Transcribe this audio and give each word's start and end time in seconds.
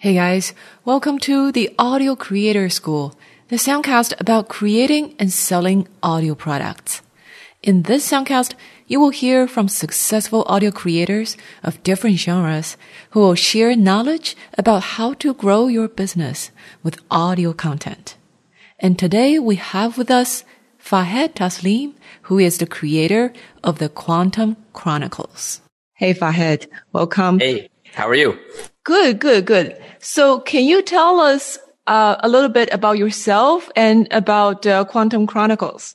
Hey 0.00 0.14
guys, 0.14 0.54
welcome 0.84 1.18
to 1.26 1.50
the 1.50 1.74
Audio 1.76 2.14
Creator 2.14 2.68
School, 2.68 3.18
the 3.48 3.56
soundcast 3.56 4.14
about 4.20 4.48
creating 4.48 5.16
and 5.18 5.32
selling 5.32 5.88
audio 6.04 6.36
products. 6.36 7.02
In 7.64 7.82
this 7.82 8.08
soundcast, 8.08 8.54
you 8.86 9.00
will 9.00 9.10
hear 9.10 9.48
from 9.48 9.66
successful 9.66 10.44
audio 10.46 10.70
creators 10.70 11.36
of 11.64 11.82
different 11.82 12.20
genres 12.20 12.76
who 13.10 13.18
will 13.18 13.34
share 13.34 13.74
knowledge 13.74 14.36
about 14.56 14.94
how 14.94 15.14
to 15.14 15.34
grow 15.34 15.66
your 15.66 15.88
business 15.88 16.52
with 16.84 17.02
audio 17.10 17.52
content. 17.52 18.14
And 18.78 18.96
today 18.96 19.40
we 19.40 19.56
have 19.56 19.98
with 19.98 20.12
us 20.12 20.44
Fahad 20.80 21.34
Tasleem, 21.34 21.94
who 22.30 22.38
is 22.38 22.58
the 22.58 22.68
creator 22.68 23.32
of 23.64 23.80
the 23.80 23.88
Quantum 23.88 24.58
Chronicles. 24.72 25.60
Hey 25.94 26.14
Fahad, 26.14 26.68
welcome. 26.92 27.40
Hey, 27.40 27.68
how 27.94 28.06
are 28.06 28.14
you? 28.14 28.38
Good, 28.88 29.18
good, 29.18 29.44
good. 29.44 29.76
So 29.98 30.40
can 30.40 30.64
you 30.64 30.80
tell 30.80 31.20
us 31.20 31.58
uh, 31.86 32.16
a 32.20 32.26
little 32.26 32.48
bit 32.48 32.72
about 32.72 32.96
yourself 32.96 33.68
and 33.76 34.08
about 34.10 34.66
uh, 34.66 34.86
Quantum 34.86 35.26
Chronicles? 35.26 35.94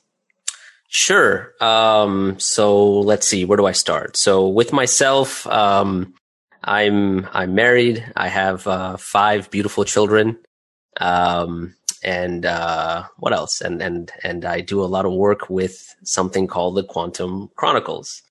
Sure. 0.86 1.54
Um, 1.60 2.38
so 2.38 3.00
let's 3.00 3.26
see, 3.26 3.44
where 3.44 3.56
do 3.56 3.66
I 3.66 3.72
start? 3.72 4.16
So 4.16 4.46
with 4.46 4.72
myself, 4.72 5.44
um, 5.48 6.14
I'm 6.62 7.26
I'm 7.32 7.56
married. 7.56 8.06
I 8.14 8.28
have 8.28 8.64
uh, 8.68 8.96
five 8.96 9.50
beautiful 9.50 9.84
children, 9.84 10.38
um, 11.00 11.74
and 12.04 12.46
uh, 12.46 13.06
what 13.16 13.32
else? 13.32 13.60
And 13.60 13.82
and 13.82 14.12
and 14.22 14.44
I 14.44 14.60
do 14.60 14.84
a 14.84 14.86
lot 14.86 15.04
of 15.04 15.12
work 15.12 15.50
with 15.50 15.96
something 16.04 16.46
called 16.46 16.76
the 16.76 16.84
Quantum 16.84 17.50
Chronicles, 17.56 18.22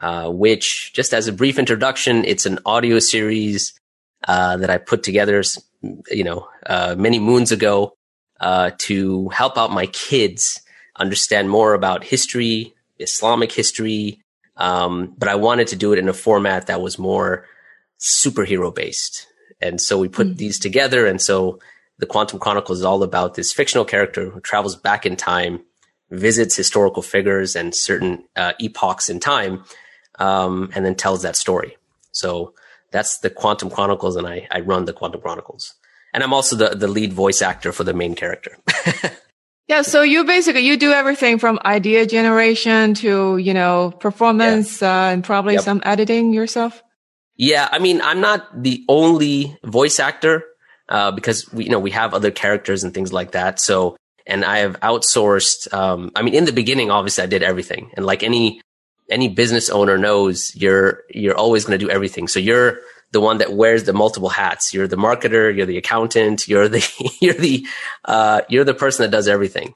uh, 0.00 0.30
which, 0.30 0.94
just 0.94 1.12
as 1.12 1.28
a 1.28 1.34
brief 1.34 1.58
introduction, 1.58 2.24
it's 2.24 2.46
an 2.46 2.60
audio 2.64 2.98
series 2.98 3.78
uh, 4.26 4.56
that 4.56 4.70
I 4.70 4.78
put 4.78 5.02
together, 5.02 5.42
you 6.10 6.24
know, 6.24 6.48
uh, 6.66 6.94
many 6.98 7.18
moons 7.18 7.52
ago 7.52 7.96
uh, 8.40 8.72
to 8.78 9.28
help 9.30 9.56
out 9.56 9.70
my 9.70 9.86
kids 9.86 10.60
understand 10.98 11.50
more 11.50 11.74
about 11.74 12.04
history, 12.04 12.74
Islamic 12.98 13.52
history. 13.52 14.22
Um, 14.56 15.14
but 15.18 15.28
I 15.28 15.34
wanted 15.34 15.68
to 15.68 15.76
do 15.76 15.92
it 15.92 15.98
in 15.98 16.08
a 16.08 16.14
format 16.14 16.66
that 16.66 16.80
was 16.80 16.98
more 16.98 17.46
superhero 18.00 18.74
based. 18.74 19.26
And 19.60 19.80
so 19.80 19.98
we 19.98 20.08
put 20.08 20.26
mm. 20.26 20.36
these 20.36 20.58
together. 20.58 21.06
And 21.06 21.20
so 21.20 21.60
the 21.98 22.06
Quantum 22.06 22.38
Chronicles 22.38 22.78
is 22.78 22.84
all 22.84 23.02
about 23.02 23.34
this 23.34 23.52
fictional 23.52 23.84
character 23.84 24.30
who 24.30 24.40
travels 24.40 24.76
back 24.76 25.06
in 25.06 25.16
time, 25.16 25.60
visits 26.10 26.56
historical 26.56 27.02
figures 27.02 27.56
and 27.56 27.74
certain 27.74 28.24
uh, 28.36 28.52
epochs 28.60 29.08
in 29.08 29.20
time, 29.20 29.64
um, 30.18 30.70
and 30.74 30.84
then 30.84 30.94
tells 30.94 31.22
that 31.22 31.36
story. 31.36 31.76
So 32.12 32.54
that's 32.96 33.18
the 33.18 33.28
Quantum 33.28 33.68
Chronicles, 33.68 34.16
and 34.16 34.26
I, 34.26 34.48
I 34.50 34.60
run 34.60 34.86
the 34.86 34.94
Quantum 34.94 35.20
Chronicles. 35.20 35.74
And 36.14 36.24
I'm 36.24 36.32
also 36.32 36.56
the, 36.56 36.70
the 36.70 36.88
lead 36.88 37.12
voice 37.12 37.42
actor 37.42 37.70
for 37.70 37.84
the 37.84 37.92
main 37.92 38.14
character. 38.14 38.56
yeah, 39.68 39.82
so 39.82 40.00
you 40.00 40.24
basically 40.24 40.62
you 40.62 40.78
do 40.78 40.92
everything 40.92 41.38
from 41.38 41.58
idea 41.62 42.06
generation 42.06 42.94
to 42.94 43.36
you 43.36 43.52
know 43.52 43.92
performance 44.00 44.80
yeah. 44.80 45.08
uh, 45.08 45.12
and 45.12 45.22
probably 45.22 45.54
yep. 45.54 45.62
some 45.62 45.82
editing 45.84 46.32
yourself. 46.32 46.82
Yeah, 47.36 47.68
I 47.70 47.80
mean, 47.80 48.00
I'm 48.00 48.22
not 48.22 48.62
the 48.62 48.82
only 48.88 49.58
voice 49.62 50.00
actor 50.00 50.44
uh, 50.88 51.10
because 51.10 51.52
we 51.52 51.64
you 51.64 51.70
know 51.70 51.80
we 51.80 51.90
have 51.90 52.14
other 52.14 52.30
characters 52.30 52.82
and 52.82 52.94
things 52.94 53.12
like 53.12 53.32
that. 53.32 53.60
So 53.60 53.98
and 54.26 54.42
I 54.42 54.60
have 54.60 54.80
outsourced. 54.80 55.70
Um, 55.74 56.12
I 56.16 56.22
mean, 56.22 56.34
in 56.34 56.46
the 56.46 56.52
beginning, 56.52 56.90
obviously, 56.90 57.24
I 57.24 57.26
did 57.26 57.42
everything, 57.42 57.90
and 57.94 58.06
like 58.06 58.22
any 58.22 58.62
any 59.10 59.28
business 59.28 59.70
owner 59.70 59.98
knows 59.98 60.54
you're 60.54 61.02
you're 61.10 61.36
always 61.36 61.64
going 61.64 61.78
to 61.78 61.84
do 61.84 61.90
everything. 61.90 62.28
So 62.28 62.40
you're 62.40 62.80
the 63.12 63.20
one 63.20 63.38
that 63.38 63.52
wears 63.52 63.84
the 63.84 63.92
multiple 63.92 64.28
hats. 64.28 64.74
You're 64.74 64.88
the 64.88 64.96
marketer, 64.96 65.54
you're 65.54 65.66
the 65.66 65.78
accountant, 65.78 66.48
you're 66.48 66.68
the 66.68 66.84
you're 67.20 67.34
the 67.34 67.66
uh, 68.04 68.42
you're 68.48 68.64
the 68.64 68.74
person 68.74 69.04
that 69.04 69.16
does 69.16 69.28
everything. 69.28 69.74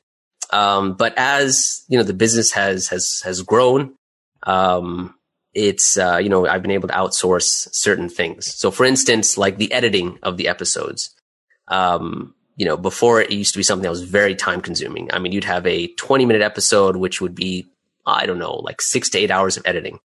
Um, 0.52 0.94
but 0.94 1.14
as 1.16 1.84
you 1.88 1.96
know, 1.98 2.04
the 2.04 2.14
business 2.14 2.52
has 2.52 2.88
has 2.88 3.22
has 3.24 3.42
grown. 3.42 3.94
Um, 4.42 5.14
it's 5.54 5.98
uh, 5.98 6.18
you 6.22 6.28
know 6.28 6.46
I've 6.46 6.62
been 6.62 6.70
able 6.70 6.88
to 6.88 6.94
outsource 6.94 7.68
certain 7.72 8.08
things. 8.08 8.54
So 8.56 8.70
for 8.70 8.84
instance, 8.84 9.38
like 9.38 9.58
the 9.58 9.72
editing 9.72 10.18
of 10.22 10.36
the 10.36 10.48
episodes. 10.48 11.14
Um, 11.68 12.34
you 12.56 12.66
know, 12.66 12.76
before 12.76 13.22
it 13.22 13.30
used 13.30 13.54
to 13.54 13.58
be 13.58 13.62
something 13.62 13.84
that 13.84 13.90
was 13.90 14.02
very 14.02 14.34
time 14.34 14.60
consuming. 14.60 15.08
I 15.14 15.18
mean, 15.18 15.32
you'd 15.32 15.44
have 15.44 15.66
a 15.66 15.86
20 15.94 16.26
minute 16.26 16.42
episode, 16.42 16.96
which 16.96 17.18
would 17.22 17.34
be 17.34 17.70
I 18.06 18.26
don't 18.26 18.38
know, 18.38 18.54
like 18.56 18.80
six 18.80 19.08
to 19.10 19.18
eight 19.18 19.30
hours 19.30 19.56
of 19.56 19.62
editing. 19.66 20.00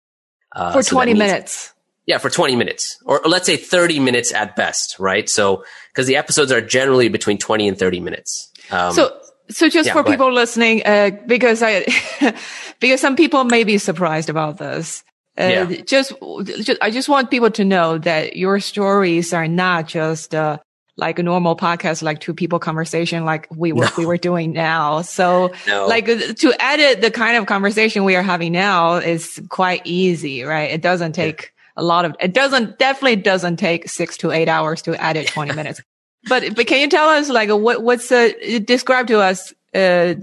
Uh, 0.53 0.74
for 0.74 0.84
so 0.84 0.96
20 0.96 1.13
means, 1.13 1.19
minutes. 1.19 1.74
Yeah, 2.06 2.18
for 2.18 2.29
20 2.29 2.56
minutes 2.56 2.97
or, 3.06 3.24
or, 3.24 3.29
let's 3.29 3.46
say 3.46 3.57
30 3.57 4.00
minutes 4.00 4.34
at 4.34 4.56
best, 4.56 4.97
right? 5.00 5.29
So, 5.29 5.63
cause 5.94 6.07
the 6.07 6.18
episodes 6.18 6.52
are 6.52 6.62
generally 6.62 7.09
between 7.09 7.38
20 7.38 7.68
and 7.68 7.78
30 7.78 8.00
minutes. 8.00 8.52
Um, 8.72 8.94
so, 8.94 9.18
so 9.50 9.69
just 9.69 9.88
yeah, 9.88 9.94
for 9.94 10.03
people 10.03 10.28
ahead. 10.28 10.35
listening, 10.35 10.81
uh, 10.85 11.12
because 11.25 11.62
I, 11.63 11.85
because 12.79 13.00
some 13.00 13.16
people 13.16 13.44
may 13.44 13.63
be 13.63 13.78
surprised 13.78 14.29
about 14.29 14.58
this. 14.58 15.03
Uh, 15.40 15.44
yeah. 15.44 15.81
just, 15.81 16.13
just, 16.44 16.78
I 16.81 16.91
just 16.91 17.08
want 17.08 17.31
people 17.31 17.52
to 17.52 17.63
know 17.63 17.97
that 18.00 18.35
your 18.35 18.59
stories 18.59 19.31
are 19.34 19.47
not 19.47 19.88
just, 19.88 20.35
uh, 20.35 20.58
like 20.97 21.19
a 21.19 21.24
normal 21.24 21.56
podcast, 21.56 22.03
like 22.03 22.19
two 22.19 22.34
people 22.34 22.59
conversation, 22.59 23.25
like 23.25 23.47
we 23.50 23.72
were, 23.72 23.85
no. 23.85 23.91
we 23.97 24.06
were 24.06 24.18
doing 24.18 24.52
now. 24.52 25.02
So 25.02 25.52
no. 25.68 25.88
like 25.88 26.06
to 26.06 26.53
edit 26.59 27.02
the 27.02 27.12
kind 27.12 27.38
of 27.38 27.46
conversation 27.46 28.03
we 28.03 28.16
are 28.16 28.24
having 28.24 28.52
now 28.52 28.96
is 28.96 29.41
quite 29.50 29.81
easy, 29.85 30.44
right? 30.44 30.72
It 30.72 30.81
doesn't 30.81 31.13
take 31.13 31.41
yeah. 31.78 31.81
a 31.81 31.84
lot 31.84 32.06
of, 32.06 32.16
it 32.19 32.34
doesn't, 32.34 32.78
definitely 32.78 33.18
doesn't 33.18 33.57
take 33.57 33.90
six 33.90 34.18
to 34.18 34.31
eight 34.31 34.47
hours 34.47 34.81
to 34.84 35.02
edit 35.02 35.28
20 35.28 35.53
minutes. 35.53 35.81
But, 36.29 36.56
but 36.56 36.68
can 36.68 36.79
you 36.81 36.88
tell 36.88 37.09
us 37.09 37.29
like 37.29 37.50
what, 37.50 37.81
what's 37.81 38.09
the, 38.09 38.63
describe 38.63 39.08
to 39.08 39.22
us, 39.22 39.53
uh, 39.73 40.13
the, 40.13 40.16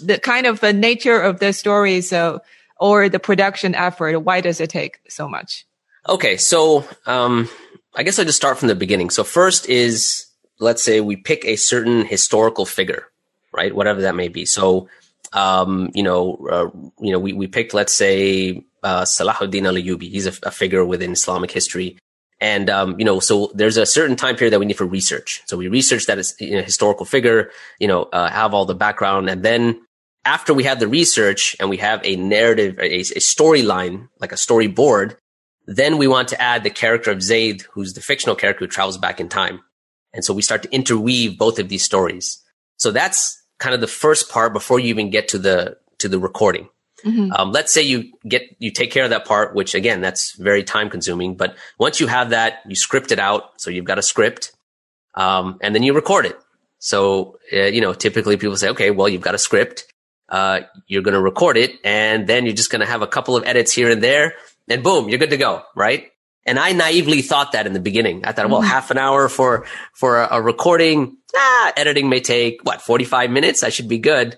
the, 0.00 0.04
the, 0.06 0.18
kind 0.18 0.46
of 0.46 0.60
the 0.60 0.72
nature 0.72 1.20
of 1.20 1.40
the 1.40 1.52
story. 1.52 2.00
So, 2.00 2.40
or 2.82 3.08
the 3.08 3.20
production 3.20 3.76
effort. 3.76 4.18
Why 4.18 4.40
does 4.40 4.60
it 4.60 4.68
take 4.68 4.98
so 5.08 5.28
much? 5.28 5.64
Okay. 6.08 6.36
So, 6.36 6.84
um, 7.06 7.48
I 7.94 8.02
guess 8.02 8.18
I'll 8.18 8.24
just 8.24 8.36
start 8.36 8.58
from 8.58 8.68
the 8.68 8.74
beginning. 8.74 9.10
So 9.10 9.24
first 9.24 9.68
is, 9.68 10.26
let's 10.58 10.82
say 10.82 11.00
we 11.00 11.16
pick 11.16 11.44
a 11.44 11.56
certain 11.56 12.04
historical 12.04 12.64
figure, 12.64 13.08
right? 13.52 13.74
Whatever 13.74 14.02
that 14.02 14.14
may 14.14 14.28
be. 14.28 14.46
So, 14.46 14.88
um, 15.32 15.90
you 15.94 16.02
know, 16.02 16.46
uh, 16.50 16.70
you 17.00 17.12
know, 17.12 17.18
we, 17.18 17.32
we 17.32 17.46
picked, 17.46 17.74
let's 17.74 17.94
say, 17.94 18.64
uh, 18.82 19.02
Salahuddin 19.02 19.66
al-Ayyubi. 19.66 20.10
He's 20.10 20.26
a, 20.26 20.32
a, 20.42 20.50
figure 20.50 20.84
within 20.84 21.12
Islamic 21.12 21.50
history. 21.50 21.98
And, 22.40 22.68
um, 22.68 22.98
you 22.98 23.04
know, 23.04 23.20
so 23.20 23.52
there's 23.54 23.76
a 23.76 23.86
certain 23.86 24.16
time 24.16 24.36
period 24.36 24.52
that 24.52 24.58
we 24.58 24.66
need 24.66 24.76
for 24.76 24.86
research. 24.86 25.42
So 25.46 25.56
we 25.56 25.68
research 25.68 26.06
that 26.06 26.18
as 26.18 26.34
you 26.40 26.56
know, 26.56 26.62
historical 26.62 27.06
figure, 27.06 27.50
you 27.78 27.86
know, 27.86 28.04
uh, 28.04 28.28
have 28.28 28.52
all 28.52 28.64
the 28.64 28.74
background. 28.74 29.30
And 29.30 29.42
then 29.42 29.80
after 30.24 30.52
we 30.52 30.64
have 30.64 30.80
the 30.80 30.88
research 30.88 31.56
and 31.60 31.70
we 31.70 31.76
have 31.76 32.00
a 32.04 32.16
narrative, 32.16 32.78
a, 32.78 33.00
a 33.00 33.20
storyline, 33.20 34.08
like 34.18 34.32
a 34.32 34.36
storyboard, 34.36 35.16
then 35.66 35.98
we 35.98 36.08
want 36.08 36.28
to 36.28 36.40
add 36.40 36.64
the 36.64 36.70
character 36.70 37.10
of 37.10 37.22
Zaid, 37.22 37.62
who's 37.72 37.94
the 37.94 38.00
fictional 38.00 38.36
character 38.36 38.64
who 38.64 38.70
travels 38.70 38.98
back 38.98 39.20
in 39.20 39.28
time. 39.28 39.60
And 40.12 40.24
so 40.24 40.34
we 40.34 40.42
start 40.42 40.62
to 40.64 40.72
interweave 40.72 41.38
both 41.38 41.58
of 41.58 41.68
these 41.68 41.84
stories. 41.84 42.42
So 42.76 42.90
that's 42.90 43.42
kind 43.58 43.74
of 43.74 43.80
the 43.80 43.86
first 43.86 44.28
part 44.28 44.52
before 44.52 44.80
you 44.80 44.88
even 44.88 45.10
get 45.10 45.28
to 45.28 45.38
the, 45.38 45.78
to 45.98 46.08
the 46.08 46.18
recording. 46.18 46.68
Mm-hmm. 47.04 47.32
Um, 47.32 47.52
let's 47.52 47.72
say 47.72 47.82
you 47.82 48.12
get, 48.26 48.42
you 48.58 48.70
take 48.70 48.90
care 48.90 49.04
of 49.04 49.10
that 49.10 49.24
part, 49.24 49.54
which 49.54 49.74
again, 49.74 50.00
that's 50.00 50.32
very 50.36 50.62
time 50.62 50.90
consuming. 50.90 51.36
But 51.36 51.56
once 51.78 52.00
you 52.00 52.06
have 52.06 52.30
that, 52.30 52.60
you 52.66 52.76
script 52.76 53.12
it 53.12 53.18
out. 53.18 53.60
So 53.60 53.70
you've 53.70 53.84
got 53.84 53.98
a 53.98 54.02
script, 54.02 54.52
um, 55.14 55.58
and 55.62 55.74
then 55.74 55.82
you 55.82 55.94
record 55.94 56.26
it. 56.26 56.38
So, 56.78 57.38
uh, 57.52 57.66
you 57.66 57.80
know, 57.80 57.92
typically 57.92 58.36
people 58.36 58.56
say, 58.56 58.70
okay, 58.70 58.90
well, 58.90 59.08
you've 59.08 59.22
got 59.22 59.34
a 59.34 59.38
script. 59.38 59.86
Uh, 60.28 60.62
you're 60.86 61.02
going 61.02 61.14
to 61.14 61.20
record 61.20 61.58
it 61.58 61.72
and 61.84 62.26
then 62.26 62.46
you're 62.46 62.54
just 62.54 62.70
going 62.70 62.80
to 62.80 62.86
have 62.86 63.02
a 63.02 63.06
couple 63.06 63.36
of 63.36 63.44
edits 63.44 63.70
here 63.70 63.90
and 63.90 64.02
there 64.02 64.34
and 64.68 64.82
boom, 64.82 65.08
you're 65.08 65.18
good 65.18 65.30
to 65.30 65.36
go, 65.36 65.62
right? 65.74 66.08
And 66.44 66.58
I 66.58 66.72
naively 66.72 67.22
thought 67.22 67.52
that 67.52 67.66
in 67.66 67.72
the 67.72 67.80
beginning. 67.80 68.24
I 68.24 68.32
thought, 68.32 68.48
well, 68.50 68.60
mm-hmm. 68.60 68.70
half 68.70 68.90
an 68.90 68.98
hour 68.98 69.28
for, 69.28 69.64
for 69.94 70.20
a, 70.20 70.28
a, 70.32 70.42
recording, 70.42 71.16
ah, 71.36 71.72
editing 71.76 72.08
may 72.08 72.20
take 72.20 72.64
what, 72.64 72.82
45 72.82 73.30
minutes? 73.30 73.62
I 73.62 73.68
should 73.68 73.88
be 73.88 73.98
good. 73.98 74.36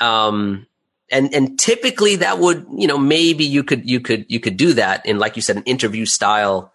Um, 0.00 0.66
and, 1.10 1.34
and 1.34 1.58
typically 1.58 2.16
that 2.16 2.38
would, 2.38 2.66
you 2.76 2.86
know, 2.86 2.98
maybe 2.98 3.44
you 3.44 3.64
could, 3.64 3.88
you 3.88 4.00
could, 4.00 4.26
you 4.28 4.38
could 4.38 4.56
do 4.56 4.74
that 4.74 5.06
in, 5.06 5.18
like 5.18 5.36
you 5.36 5.42
said, 5.42 5.56
an 5.56 5.64
interview 5.64 6.06
style, 6.06 6.72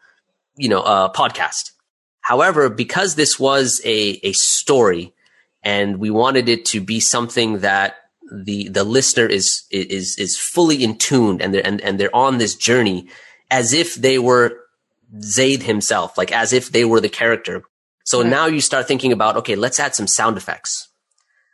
you 0.57 0.67
know, 0.67 0.81
uh, 0.81 1.11
podcast. 1.11 1.71
However, 2.19 2.69
because 2.69 3.15
this 3.15 3.39
was 3.39 3.81
a, 3.85 4.19
a 4.23 4.33
story 4.33 5.13
and 5.63 5.97
we 5.97 6.09
wanted 6.09 6.49
it 6.49 6.65
to 6.65 6.81
be 6.81 6.99
something 6.99 7.59
that 7.59 7.95
the 8.31 8.69
the 8.69 8.83
listener 8.83 9.25
is 9.25 9.63
is 9.71 10.17
is 10.17 10.37
fully 10.37 10.83
in 10.83 10.97
tuned 10.97 11.41
and 11.41 11.53
they're 11.53 11.65
and, 11.65 11.81
and 11.81 11.99
they're 11.99 12.15
on 12.15 12.37
this 12.37 12.55
journey 12.55 13.07
as 13.51 13.73
if 13.73 13.95
they 13.95 14.19
were 14.19 14.57
Zaid 15.21 15.63
himself, 15.63 16.17
like 16.17 16.31
as 16.31 16.53
if 16.53 16.71
they 16.71 16.85
were 16.85 17.01
the 17.01 17.09
character. 17.09 17.63
So 18.05 18.21
right. 18.21 18.29
now 18.29 18.45
you 18.45 18.61
start 18.61 18.87
thinking 18.87 19.11
about, 19.11 19.37
okay, 19.37 19.55
let's 19.55 19.79
add 19.79 19.95
some 19.95 20.07
sound 20.07 20.37
effects. 20.37 20.89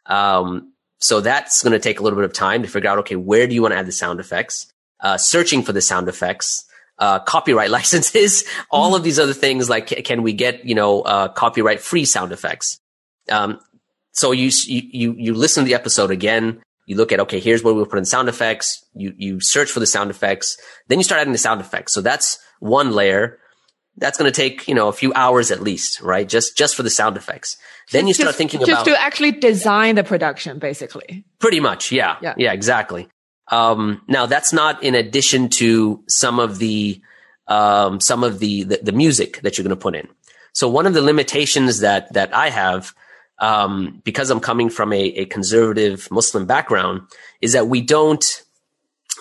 Um, 0.05 0.73
so 0.99 1.21
that's 1.21 1.63
going 1.63 1.73
to 1.73 1.79
take 1.79 1.99
a 1.99 2.03
little 2.03 2.17
bit 2.17 2.25
of 2.25 2.33
time 2.33 2.63
to 2.63 2.67
figure 2.67 2.89
out, 2.89 2.99
okay, 2.99 3.15
where 3.15 3.47
do 3.47 3.55
you 3.55 3.61
want 3.61 3.73
to 3.73 3.77
add 3.77 3.85
the 3.85 3.91
sound 3.91 4.19
effects? 4.19 4.71
Uh, 4.99 5.17
searching 5.17 5.63
for 5.63 5.73
the 5.73 5.81
sound 5.81 6.07
effects. 6.09 6.65
uh, 6.97 7.19
copyright 7.19 7.69
licenses, 7.79 8.45
all 8.69 8.95
of 8.95 9.03
these 9.03 9.19
other 9.19 9.33
things. 9.33 9.69
Like, 9.69 9.87
can 10.05 10.23
we 10.23 10.33
get 10.33 10.65
you 10.65 10.75
know 10.75 11.01
uh, 11.01 11.27
copyright 11.29 11.81
free 11.81 12.05
sound 12.05 12.31
effects? 12.31 12.79
Um, 13.29 13.59
so 14.11 14.31
you 14.31 14.51
you 14.65 15.15
you 15.17 15.33
listen 15.33 15.63
to 15.63 15.67
the 15.67 15.75
episode 15.75 16.11
again. 16.11 16.61
You 16.85 16.97
look 16.97 17.11
at 17.11 17.19
okay, 17.21 17.39
here's 17.39 17.63
where 17.63 17.73
we'll 17.73 17.85
put 17.85 17.99
in 17.99 18.05
sound 18.05 18.29
effects. 18.29 18.85
You 18.93 19.13
you 19.17 19.39
search 19.39 19.71
for 19.71 19.79
the 19.79 19.87
sound 19.87 20.09
effects. 20.09 20.57
Then 20.87 20.99
you 20.99 21.03
start 21.03 21.21
adding 21.21 21.33
the 21.33 21.39
sound 21.39 21.61
effects. 21.61 21.93
So 21.93 22.01
that's 22.01 22.37
one 22.59 22.91
layer. 22.91 23.39
That's 23.97 24.17
going 24.17 24.31
to 24.31 24.35
take 24.35 24.67
you 24.67 24.75
know 24.75 24.87
a 24.87 24.93
few 24.93 25.13
hours 25.13 25.51
at 25.51 25.61
least, 25.61 26.01
right? 26.01 26.27
Just 26.27 26.57
just 26.57 26.75
for 26.75 26.83
the 26.83 26.89
sound 26.89 27.17
effects. 27.17 27.57
Then 27.91 28.07
you 28.07 28.13
start 28.13 28.29
just, 28.29 28.37
thinking 28.37 28.59
just 28.59 28.71
about 28.71 28.85
just 28.85 28.97
to 28.97 29.01
actually 29.01 29.31
design 29.31 29.95
the 29.95 30.03
production, 30.03 30.59
basically. 30.59 31.25
Pretty 31.39 31.59
much, 31.59 31.91
yeah, 31.91 32.17
yeah, 32.21 32.33
yeah 32.37 32.51
exactly. 32.51 33.07
Um, 33.51 34.01
now 34.07 34.25
that's 34.25 34.51
not 34.51 34.83
in 34.83 34.95
addition 34.95 35.49
to 35.49 36.03
some 36.07 36.39
of 36.39 36.57
the 36.57 37.01
um, 37.47 37.99
some 37.99 38.23
of 38.23 38.39
the, 38.39 38.63
the, 38.63 38.79
the 38.81 38.91
music 38.91 39.41
that 39.41 39.57
you're 39.57 39.63
going 39.63 39.75
to 39.75 39.81
put 39.81 39.95
in. 39.95 40.07
So 40.53 40.67
one 40.69 40.85
of 40.85 40.93
the 40.93 41.01
limitations 41.01 41.79
that 41.79 42.11
that 42.13 42.33
I 42.33 42.49
have, 42.49 42.93
um, 43.39 44.01
because 44.03 44.29
I'm 44.29 44.39
coming 44.39 44.69
from 44.69 44.93
a, 44.93 45.01
a, 45.01 45.25
conservative 45.25 46.07
Muslim 46.09 46.45
background, 46.45 47.01
is 47.41 47.53
that 47.53 47.67
we 47.67 47.81
don't, 47.81 48.23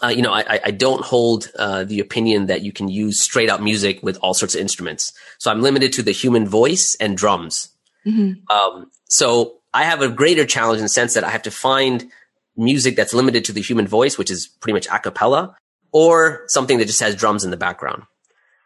uh, 0.03 0.09
you 0.09 0.23
know, 0.23 0.33
I, 0.33 0.61
I 0.65 0.71
don't 0.71 1.05
hold 1.05 1.51
uh, 1.59 1.85
the 1.85 2.01
opinion 2.01 2.47
that 2.47 2.63
you 2.63 2.73
can 2.73 2.89
use 2.89 3.21
straight 3.21 3.51
up 3.51 3.61
music 3.61 4.03
with 4.03 4.17
all 4.19 4.35
sorts 4.35 4.55
of 4.55 4.61
instruments. 4.61 5.13
So 5.39 5.51
I'm 5.51 5.63
limited 5.63 5.93
to 5.95 6.03
the 6.03 6.13
human 6.13 6.47
voice 6.47 6.97
and 7.01 7.17
drums. 7.17 7.71
Mm-hmm. 8.07 8.55
Um, 8.55 8.91
so 9.09 9.59
I 9.73 9.85
have 9.85 10.03
a 10.03 10.09
greater 10.09 10.47
challenge 10.47 10.79
in 10.79 10.85
the 10.85 10.89
sense 10.89 11.15
that 11.15 11.25
I 11.25 11.31
have 11.31 11.43
to 11.43 11.51
find 11.51 12.11
music 12.57 12.95
that's 12.95 13.15
limited 13.15 13.45
to 13.47 13.53
the 13.53 13.63
human 13.63 13.89
voice, 13.89 14.17
which 14.17 14.31
is 14.31 14.47
pretty 14.47 14.75
much 14.75 14.87
a 14.87 14.99
cappella, 15.01 15.57
or 15.91 16.45
something 16.47 16.79
that 16.79 16.87
just 16.87 17.01
has 17.01 17.17
drums 17.17 17.45
in 17.45 17.51
the 17.51 17.57
background. 17.57 18.05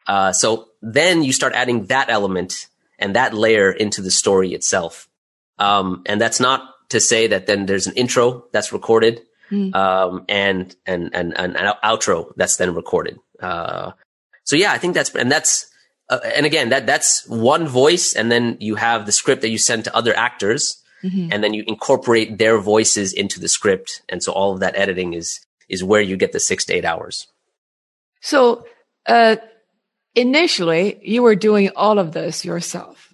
Uh, 0.06 0.32
so 0.32 0.68
then 0.82 1.22
you 1.22 1.32
start 1.32 1.52
adding 1.54 1.86
that 1.86 2.10
element 2.10 2.66
and 2.98 3.14
that 3.14 3.34
layer 3.34 3.70
into 3.70 4.02
the 4.02 4.10
story 4.10 4.54
itself. 4.54 5.07
Um, 5.58 6.02
and 6.06 6.20
that's 6.20 6.40
not 6.40 6.62
to 6.90 7.00
say 7.00 7.26
that 7.28 7.46
then 7.46 7.66
there's 7.66 7.86
an 7.86 7.94
intro 7.94 8.44
that's 8.52 8.72
recorded, 8.72 9.22
mm. 9.50 9.74
um, 9.74 10.24
and, 10.28 10.74
and, 10.86 11.10
and, 11.14 11.36
and, 11.38 11.56
an 11.56 11.72
outro 11.84 12.32
that's 12.36 12.56
then 12.56 12.74
recorded. 12.74 13.18
Uh, 13.40 13.92
so 14.44 14.56
yeah, 14.56 14.72
I 14.72 14.78
think 14.78 14.94
that's, 14.94 15.14
and 15.14 15.30
that's, 15.30 15.70
uh, 16.08 16.20
and 16.34 16.46
again, 16.46 16.70
that, 16.70 16.86
that's 16.86 17.28
one 17.28 17.68
voice. 17.68 18.14
And 18.14 18.32
then 18.32 18.56
you 18.60 18.76
have 18.76 19.04
the 19.04 19.12
script 19.12 19.42
that 19.42 19.50
you 19.50 19.58
send 19.58 19.84
to 19.84 19.94
other 19.94 20.16
actors 20.16 20.82
mm-hmm. 21.02 21.28
and 21.30 21.44
then 21.44 21.54
you 21.54 21.64
incorporate 21.66 22.38
their 22.38 22.58
voices 22.58 23.12
into 23.12 23.40
the 23.40 23.48
script. 23.48 24.02
And 24.08 24.22
so 24.22 24.32
all 24.32 24.52
of 24.52 24.60
that 24.60 24.76
editing 24.76 25.14
is, 25.14 25.40
is 25.68 25.84
where 25.84 26.00
you 26.00 26.16
get 26.16 26.32
the 26.32 26.40
six 26.40 26.64
to 26.66 26.74
eight 26.74 26.84
hours. 26.84 27.26
So, 28.20 28.66
uh, 29.06 29.36
initially 30.14 30.98
you 31.02 31.22
were 31.22 31.36
doing 31.36 31.70
all 31.76 31.98
of 31.98 32.12
this 32.12 32.44
yourself. 32.44 33.07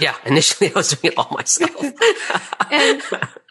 Yeah, 0.00 0.14
initially 0.26 0.70
I 0.70 0.74
was 0.74 0.90
doing 0.90 1.12
it 1.12 1.18
all 1.18 1.28
myself. 1.30 1.80
and 2.70 3.02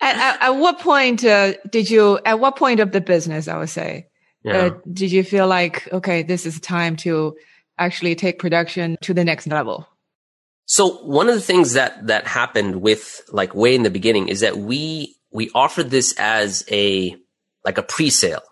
at, 0.01 0.41
at, 0.41 0.49
what 0.51 0.79
point 0.79 1.23
uh, 1.23 1.53
did 1.69 1.89
you? 1.89 2.19
At 2.25 2.39
what 2.39 2.55
point 2.55 2.79
of 2.79 2.91
the 2.91 3.01
business, 3.01 3.47
I 3.47 3.57
would 3.57 3.69
say, 3.69 4.07
uh, 4.45 4.49
yeah. 4.49 4.57
uh, 4.57 4.69
did 4.91 5.11
you 5.11 5.23
feel 5.23 5.47
like 5.47 5.91
okay, 5.91 6.23
this 6.23 6.45
is 6.45 6.59
time 6.59 6.95
to 6.97 7.35
actually 7.77 8.15
take 8.15 8.39
production 8.39 8.97
to 9.01 9.13
the 9.13 9.23
next 9.23 9.47
level? 9.47 9.87
So 10.65 10.97
one 11.05 11.29
of 11.29 11.35
the 11.35 11.41
things 11.41 11.73
that 11.73 12.07
that 12.07 12.27
happened 12.27 12.81
with 12.81 13.21
like 13.31 13.55
way 13.55 13.75
in 13.75 13.83
the 13.83 13.89
beginning 13.89 14.27
is 14.27 14.41
that 14.41 14.57
we 14.57 15.15
we 15.31 15.49
offered 15.55 15.89
this 15.89 16.13
as 16.17 16.63
a 16.71 17.15
like 17.63 17.77
a 17.77 17.83
pre-sale 17.83 18.43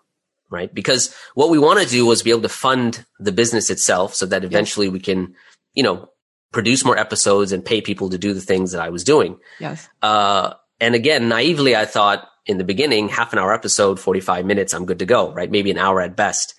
right? 0.50 0.74
Because 0.74 1.14
what 1.34 1.50
we 1.50 1.60
want 1.60 1.82
to 1.82 1.88
do 1.88 2.06
was 2.06 2.24
be 2.24 2.30
able 2.30 2.42
to 2.42 2.50
fund 2.50 3.06
the 3.20 3.32
business 3.32 3.70
itself 3.70 4.14
so 4.14 4.26
that 4.28 4.44
eventually 4.44 4.88
yes. 4.88 4.94
we 4.94 5.00
can, 5.00 5.36
you 5.74 5.84
know, 5.84 6.08
produce 6.56 6.86
more 6.86 6.98
episodes 6.98 7.52
and 7.52 7.64
pay 7.64 7.82
people 7.82 8.10
to 8.10 8.18
do 8.18 8.34
the 8.34 8.40
things 8.40 8.72
that 8.72 8.82
I 8.82 8.88
was 8.88 9.04
doing. 9.04 9.38
Yes. 9.60 9.90
Uh, 10.02 10.54
and 10.80 10.96
again, 10.96 11.28
naively, 11.28 11.76
I 11.76 11.84
thought 11.84 12.28
in 12.46 12.58
the 12.58 12.64
beginning, 12.64 13.10
half 13.10 13.34
an 13.34 13.40
hour 13.40 13.54
episode, 13.54 14.00
45 14.00 14.46
minutes, 14.46 14.74
I'm 14.74 14.86
good 14.86 15.00
to 15.00 15.06
go, 15.06 15.34
right? 15.34 15.52
Maybe 15.52 15.70
an 15.70 15.78
hour 15.78 16.00
at 16.00 16.16
best. 16.16 16.56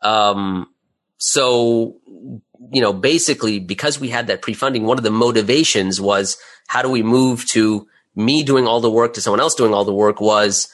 Um, 0.00 0.68
so, 1.18 1.96
you 2.72 2.80
know, 2.80 2.92
basically 2.92 3.58
because 3.58 3.98
we 3.98 4.10
had 4.10 4.28
that 4.28 4.42
pre-funding, 4.42 4.84
one 4.84 4.96
of 4.96 5.02
the 5.02 5.10
motivations 5.10 6.00
was 6.00 6.38
how 6.68 6.80
do 6.80 6.88
we 6.88 7.02
move 7.02 7.44
to 7.46 7.88
me 8.14 8.44
doing 8.44 8.68
all 8.68 8.80
the 8.80 8.90
work 8.90 9.14
to 9.14 9.20
someone 9.20 9.40
else 9.40 9.56
doing 9.56 9.74
all 9.74 9.84
the 9.84 9.92
work 9.92 10.20
was 10.20 10.72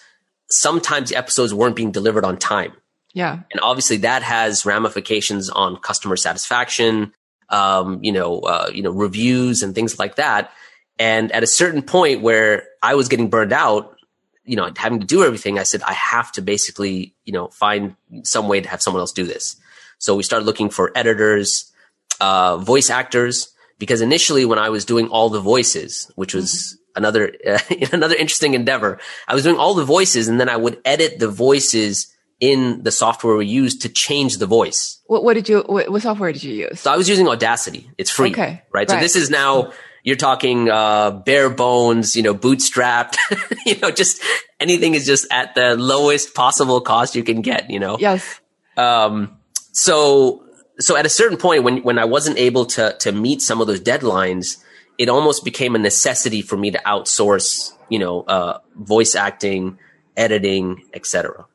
sometimes 0.50 1.08
the 1.08 1.16
episodes 1.16 1.54
weren't 1.54 1.76
being 1.76 1.90
delivered 1.90 2.24
on 2.24 2.36
time. 2.36 2.72
Yeah. 3.14 3.40
And 3.50 3.60
obviously 3.62 3.96
that 3.98 4.22
has 4.22 4.66
ramifications 4.66 5.48
on 5.48 5.76
customer 5.76 6.16
satisfaction, 6.16 7.14
um, 7.50 8.02
you 8.02 8.12
know, 8.12 8.40
uh, 8.40 8.70
you 8.72 8.82
know, 8.82 8.90
reviews 8.90 9.62
and 9.62 9.74
things 9.74 9.98
like 9.98 10.16
that. 10.16 10.52
And 10.98 11.30
at 11.32 11.42
a 11.42 11.46
certain 11.46 11.82
point 11.82 12.22
where 12.22 12.64
I 12.82 12.94
was 12.94 13.08
getting 13.08 13.30
burned 13.30 13.52
out, 13.52 13.96
you 14.44 14.56
know, 14.56 14.70
having 14.76 15.00
to 15.00 15.06
do 15.06 15.24
everything, 15.24 15.58
I 15.58 15.62
said, 15.62 15.82
I 15.82 15.92
have 15.92 16.32
to 16.32 16.42
basically, 16.42 17.14
you 17.24 17.32
know, 17.32 17.48
find 17.48 17.94
some 18.22 18.48
way 18.48 18.60
to 18.60 18.68
have 18.68 18.82
someone 18.82 19.00
else 19.00 19.12
do 19.12 19.24
this. 19.24 19.56
So 19.98 20.16
we 20.16 20.22
started 20.22 20.46
looking 20.46 20.70
for 20.70 20.90
editors, 20.94 21.72
uh, 22.20 22.56
voice 22.56 22.90
actors, 22.90 23.52
because 23.78 24.00
initially 24.00 24.44
when 24.44 24.58
I 24.58 24.70
was 24.70 24.84
doing 24.84 25.08
all 25.08 25.28
the 25.28 25.40
voices, 25.40 26.10
which 26.16 26.34
was 26.34 26.52
mm-hmm 26.52 26.78
another 26.98 27.32
uh, 27.46 27.58
another 27.92 28.14
interesting 28.14 28.52
endeavor. 28.52 28.98
I 29.26 29.34
was 29.34 29.44
doing 29.44 29.56
all 29.56 29.72
the 29.72 29.84
voices, 29.84 30.28
and 30.28 30.38
then 30.38 30.50
I 30.50 30.56
would 30.56 30.80
edit 30.84 31.18
the 31.18 31.28
voices 31.28 32.14
in 32.40 32.82
the 32.82 32.92
software 32.92 33.36
we 33.36 33.46
used 33.46 33.82
to 33.82 33.88
change 33.88 34.38
the 34.38 34.46
voice. 34.46 35.00
What, 35.06 35.24
what 35.24 35.34
did 35.34 35.48
you? 35.48 35.64
What, 35.66 35.90
what, 35.90 36.02
software 36.02 36.32
did 36.32 36.44
you 36.44 36.54
use? 36.54 36.80
So 36.80 36.92
I 36.92 36.96
was 36.96 37.08
using 37.08 37.28
Audacity. 37.28 37.90
It's 37.98 38.10
free, 38.10 38.30
okay, 38.30 38.62
right? 38.72 38.88
right. 38.88 38.90
So 38.90 38.98
this 38.98 39.16
is 39.16 39.30
now 39.30 39.72
you're 40.04 40.16
talking 40.16 40.70
uh, 40.70 41.10
bare 41.10 41.50
bones, 41.50 42.16
you 42.16 42.22
know, 42.22 42.34
bootstrapped, 42.34 43.16
you 43.66 43.76
know, 43.78 43.90
just 43.90 44.22
anything 44.60 44.94
is 44.94 45.04
just 45.04 45.26
at 45.30 45.54
the 45.54 45.76
lowest 45.76 46.34
possible 46.34 46.80
cost 46.80 47.16
you 47.16 47.24
can 47.24 47.42
get, 47.42 47.70
you 47.70 47.80
know. 47.80 47.96
Yes. 47.98 48.40
Um. 48.76 49.38
So 49.72 50.44
so 50.78 50.96
at 50.96 51.06
a 51.06 51.10
certain 51.10 51.38
point 51.38 51.64
when 51.64 51.78
when 51.78 51.98
I 51.98 52.04
wasn't 52.04 52.38
able 52.38 52.66
to 52.66 52.96
to 53.00 53.12
meet 53.12 53.42
some 53.42 53.60
of 53.60 53.66
those 53.66 53.80
deadlines 53.80 54.58
it 54.98 55.08
almost 55.08 55.44
became 55.44 55.76
a 55.76 55.78
necessity 55.78 56.42
for 56.42 56.56
me 56.56 56.72
to 56.72 56.78
outsource, 56.78 57.72
you 57.88 58.00
know, 58.00 58.22
uh, 58.22 58.58
voice 58.74 59.14
acting, 59.14 59.78
editing, 60.16 60.84
etc. 60.92 61.46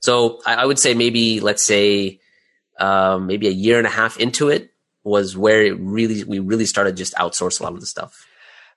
So 0.00 0.40
I, 0.46 0.54
I, 0.54 0.66
would 0.66 0.78
say 0.78 0.94
maybe 0.94 1.40
let's 1.40 1.64
say 1.64 2.20
um, 2.78 3.26
maybe 3.26 3.48
a 3.48 3.52
year 3.52 3.78
and 3.78 3.86
a 3.86 3.90
half 3.90 4.18
into 4.18 4.48
it 4.48 4.70
was 5.04 5.36
where 5.36 5.62
it 5.64 5.78
really 5.78 6.24
we 6.24 6.38
really 6.38 6.66
started 6.66 6.96
just 6.96 7.14
outsource 7.14 7.60
a 7.60 7.62
lot 7.64 7.72
of 7.72 7.80
the 7.80 7.86
stuff. 7.86 8.26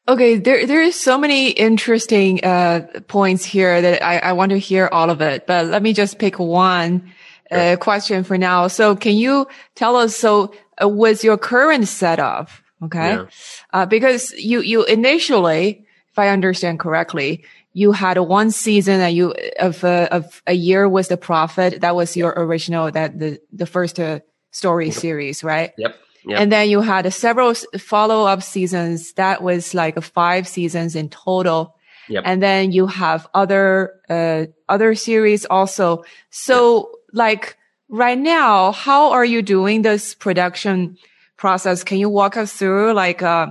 Okay, 0.07 0.38
there 0.38 0.65
there 0.65 0.81
is 0.81 1.00
so 1.00 1.17
many 1.17 1.50
interesting 1.50 2.43
uh, 2.43 2.88
points 3.07 3.45
here 3.45 3.81
that 3.81 4.03
I, 4.03 4.17
I 4.17 4.34
want 4.34 4.50
to 4.51 4.57
hear 4.57 4.89
all 4.91 5.10
of 5.10 5.22
it, 5.22 5.45
but 5.45 5.67
let 5.67 5.84
me 5.84 5.93
just 5.93 6.17
pick 6.17 6.39
one 6.39 7.12
uh, 7.51 7.75
question 7.79 8.24
for 8.24 8.38
now. 8.38 8.67
So, 8.67 8.95
can 8.95 9.15
you 9.15 9.48
tell 9.75 9.95
us? 9.95 10.15
So, 10.15 10.55
uh, 10.81 10.88
was 10.88 11.24
your 11.24 11.38
current 11.38 11.88
setup 11.88 12.50
Okay. 12.84 13.13
Yeah. 13.13 13.25
Uh, 13.72 13.86
because 13.86 14.31
you, 14.34 14.62
you 14.62 14.84
initially, 14.86 15.86
if 16.10 16.19
I 16.19 16.29
understand 16.29 16.79
correctly, 16.79 17.43
you 17.73 17.91
had 17.91 18.17
one 18.17 18.51
season 18.51 18.99
that 18.99 19.13
you, 19.13 19.33
of, 19.59 19.83
uh, 19.83 20.07
of 20.11 20.41
a 20.47 20.53
year 20.53 20.87
was 20.87 21.07
the 21.07 21.17
prophet. 21.17 21.81
That 21.81 21.95
was 21.95 22.17
your 22.17 22.33
original, 22.35 22.91
that 22.91 23.17
the, 23.17 23.39
the 23.51 23.65
first 23.65 23.99
uh, 23.99 24.19
story 24.51 24.91
series, 24.91 25.43
right? 25.43 25.71
Yep. 25.77 25.95
Yep. 26.25 26.39
And 26.39 26.51
then 26.51 26.69
you 26.69 26.81
had 26.81 27.11
several 27.13 27.53
follow 27.79 28.25
up 28.27 28.43
seasons. 28.43 29.13
That 29.13 29.41
was 29.41 29.73
like 29.73 30.01
five 30.03 30.47
seasons 30.47 30.95
in 30.95 31.09
total. 31.09 31.75
Yep. 32.09 32.23
And 32.25 32.43
then 32.43 32.71
you 32.71 32.87
have 32.87 33.27
other, 33.33 33.99
uh, 34.09 34.45
other 34.69 34.93
series 34.93 35.45
also. 35.45 36.03
So 36.29 36.77
yep. 36.77 36.85
like 37.13 37.57
right 37.89 38.17
now, 38.17 38.71
how 38.71 39.11
are 39.11 39.25
you 39.25 39.41
doing 39.41 39.81
this 39.81 40.13
production? 40.13 40.97
process. 41.41 41.83
Can 41.83 41.97
you 41.97 42.07
walk 42.07 42.37
us 42.37 42.53
through 42.53 42.93
like, 42.93 43.23
uh, 43.23 43.47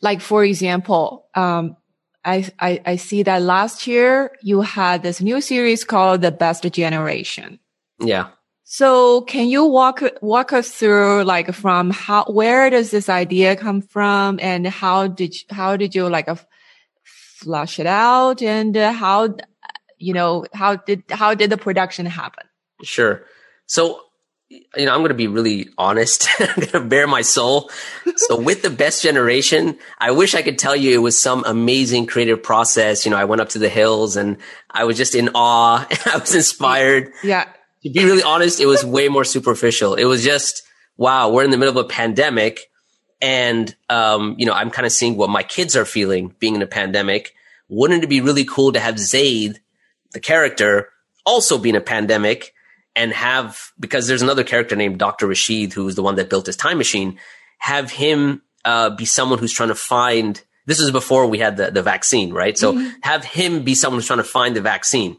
like 0.00 0.22
for 0.22 0.42
example, 0.42 1.26
um, 1.34 1.76
I, 2.24 2.50
I, 2.58 2.80
I 2.84 2.96
see 2.96 3.22
that 3.22 3.42
last 3.42 3.86
year 3.86 4.32
you 4.42 4.60
had 4.60 5.02
this 5.02 5.20
new 5.20 5.40
series 5.40 5.84
called 5.84 6.20
The 6.20 6.32
Best 6.32 6.64
Generation. 6.72 7.58
Yeah. 8.00 8.28
So 8.64 9.22
can 9.22 9.48
you 9.48 9.64
walk, 9.64 10.02
walk 10.20 10.52
us 10.52 10.70
through 10.70 11.24
like 11.24 11.54
from 11.54 11.90
how, 11.90 12.24
where 12.24 12.68
does 12.68 12.90
this 12.90 13.08
idea 13.08 13.56
come 13.56 13.80
from 13.80 14.38
and 14.42 14.66
how 14.66 15.06
did, 15.06 15.34
you, 15.34 15.40
how 15.50 15.76
did 15.76 15.94
you 15.94 16.08
like 16.08 16.28
flush 17.04 17.78
it 17.78 17.86
out 17.86 18.42
and 18.42 18.76
uh, 18.76 18.92
how, 18.92 19.34
you 19.96 20.12
know, 20.12 20.44
how 20.52 20.76
did, 20.76 21.02
how 21.08 21.34
did 21.34 21.50
the 21.50 21.56
production 21.56 22.04
happen? 22.04 22.44
Sure. 22.82 23.24
So 23.66 24.02
you 24.50 24.86
know, 24.86 24.92
I'm 24.92 25.00
going 25.00 25.08
to 25.08 25.14
be 25.14 25.26
really 25.26 25.68
honest. 25.76 26.28
I'm 26.40 26.54
going 26.54 26.68
to 26.68 26.80
bare 26.80 27.06
my 27.06 27.22
soul. 27.22 27.70
So 28.16 28.40
with 28.40 28.62
the 28.62 28.70
best 28.70 29.02
generation, 29.02 29.78
I 29.98 30.12
wish 30.12 30.34
I 30.34 30.42
could 30.42 30.58
tell 30.58 30.74
you 30.74 30.94
it 30.94 31.02
was 31.02 31.20
some 31.20 31.44
amazing 31.44 32.06
creative 32.06 32.42
process. 32.42 33.04
You 33.04 33.10
know, 33.10 33.18
I 33.18 33.24
went 33.24 33.42
up 33.42 33.50
to 33.50 33.58
the 33.58 33.68
hills 33.68 34.16
and 34.16 34.38
I 34.70 34.84
was 34.84 34.96
just 34.96 35.14
in 35.14 35.30
awe. 35.34 35.86
I 36.06 36.16
was 36.16 36.34
inspired. 36.34 37.12
Yeah. 37.22 37.44
to 37.82 37.90
be 37.90 38.04
really 38.04 38.22
honest, 38.22 38.60
it 38.60 38.66
was 38.66 38.84
way 38.84 39.08
more 39.08 39.24
superficial. 39.24 39.94
It 39.94 40.04
was 40.04 40.24
just, 40.24 40.62
wow, 40.96 41.30
we're 41.30 41.44
in 41.44 41.50
the 41.50 41.58
middle 41.58 41.78
of 41.78 41.84
a 41.84 41.88
pandemic. 41.88 42.70
And, 43.20 43.74
um, 43.90 44.36
you 44.38 44.46
know, 44.46 44.52
I'm 44.52 44.70
kind 44.70 44.86
of 44.86 44.92
seeing 44.92 45.16
what 45.16 45.28
my 45.28 45.42
kids 45.42 45.76
are 45.76 45.84
feeling 45.84 46.34
being 46.38 46.54
in 46.54 46.62
a 46.62 46.66
pandemic. 46.66 47.34
Wouldn't 47.68 48.02
it 48.02 48.06
be 48.08 48.22
really 48.22 48.44
cool 48.44 48.72
to 48.72 48.80
have 48.80 48.98
Zaid, 48.98 49.60
the 50.12 50.20
character, 50.20 50.88
also 51.26 51.58
be 51.58 51.68
in 51.68 51.76
a 51.76 51.82
pandemic 51.82 52.54
and 52.98 53.12
have, 53.12 53.70
because 53.78 54.08
there's 54.08 54.22
another 54.22 54.42
character 54.42 54.74
named 54.74 54.98
Dr. 54.98 55.28
Rashid, 55.28 55.72
who's 55.72 55.94
the 55.94 56.02
one 56.02 56.16
that 56.16 56.28
built 56.28 56.46
his 56.46 56.56
time 56.56 56.78
machine, 56.78 57.18
have 57.58 57.92
him, 57.92 58.42
uh, 58.64 58.90
be 58.90 59.04
someone 59.04 59.38
who's 59.38 59.52
trying 59.52 59.68
to 59.68 59.76
find, 59.76 60.42
this 60.66 60.80
is 60.80 60.90
before 60.90 61.28
we 61.28 61.38
had 61.38 61.56
the, 61.56 61.70
the 61.70 61.82
vaccine, 61.82 62.32
right? 62.32 62.58
So 62.58 62.72
mm-hmm. 62.72 62.88
have 63.02 63.24
him 63.24 63.62
be 63.62 63.76
someone 63.76 63.98
who's 63.98 64.06
trying 64.06 64.18
to 64.18 64.24
find 64.24 64.56
the 64.56 64.60
vaccine. 64.60 65.16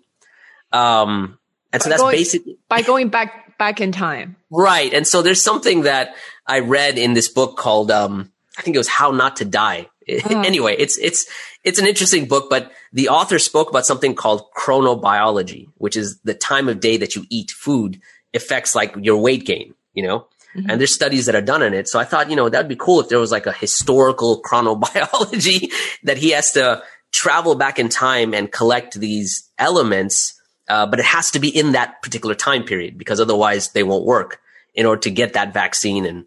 Um, 0.74 1.40
and 1.72 1.82
so 1.82 1.90
that's 1.90 2.02
going, 2.02 2.18
basically 2.18 2.58
by 2.68 2.82
going 2.82 3.10
back 3.10 3.58
back 3.58 3.80
in 3.80 3.92
time. 3.92 4.36
Right. 4.50 4.94
And 4.94 5.08
so 5.08 5.22
there's 5.22 5.42
something 5.42 5.84
that 5.84 6.16
I 6.46 6.60
read 6.60 6.98
in 6.98 7.14
this 7.14 7.28
book 7.28 7.58
called 7.58 7.92
um 7.92 8.32
I 8.58 8.62
think 8.62 8.76
it 8.76 8.80
was 8.80 8.88
How 8.88 9.12
Not 9.12 9.38
to 9.38 9.46
Die. 9.46 9.88
Uh-huh. 10.18 10.42
anyway, 10.46 10.76
it's 10.78 10.98
it's 10.98 11.28
it's 11.64 11.80
an 11.80 11.88
interesting 11.88 12.28
book, 12.28 12.50
but 12.50 12.72
the 12.94 13.10
author 13.10 13.40
spoke 13.40 13.70
about 13.70 13.86
something 13.86 14.16
called 14.16 14.44
chronobiology, 14.58 15.70
which 15.76 15.96
is 15.98 16.20
the 16.22 16.34
time 16.34 16.70
of 16.70 16.80
day 16.80 16.98
that 16.98 17.16
you 17.16 17.26
eat 17.30 17.52
food 17.52 18.02
affects 18.34 18.76
like 18.76 18.96
your 18.98 19.18
weight 19.18 19.46
gain, 19.46 19.74
you 19.94 20.04
know? 20.04 20.28
Mm-hmm. 20.56 20.70
And 20.70 20.80
there's 20.80 20.94
studies 20.94 21.26
that 21.28 21.36
are 21.36 21.42
done 21.42 21.62
on 21.62 21.74
it. 21.74 21.88
So 21.88 22.00
I 22.00 22.06
thought, 22.06 22.30
you 22.30 22.36
know, 22.36 22.50
that'd 22.50 22.68
be 22.68 22.76
cool 22.76 23.00
if 23.02 23.10
there 23.10 23.20
was 23.20 23.32
like 23.32 23.46
a 23.46 23.52
historical 23.52 24.42
chronobiology 24.50 25.72
that 26.04 26.18
he 26.18 26.32
has 26.32 26.52
to 26.52 26.84
travel 27.12 27.56
back 27.56 27.80
in 27.80 27.90
time 27.90 28.34
and 28.34 28.52
collect 28.52 29.00
these 29.00 29.50
elements 29.58 30.40
uh, 30.70 30.86
but 30.86 31.00
it 31.00 31.06
has 31.06 31.32
to 31.32 31.40
be 31.40 31.50
in 31.50 31.72
that 31.72 32.02
particular 32.02 32.36
time 32.36 32.64
period 32.64 32.98
because 32.98 33.20
otherwise 33.20 33.72
they 33.72 33.84
won't 33.84 34.06
work 34.06 34.40
in 34.76 34.86
order 34.86 35.02
to 35.02 35.10
get 35.10 35.34
that 35.34 35.54
vaccine 35.54 36.06
and 36.06 36.26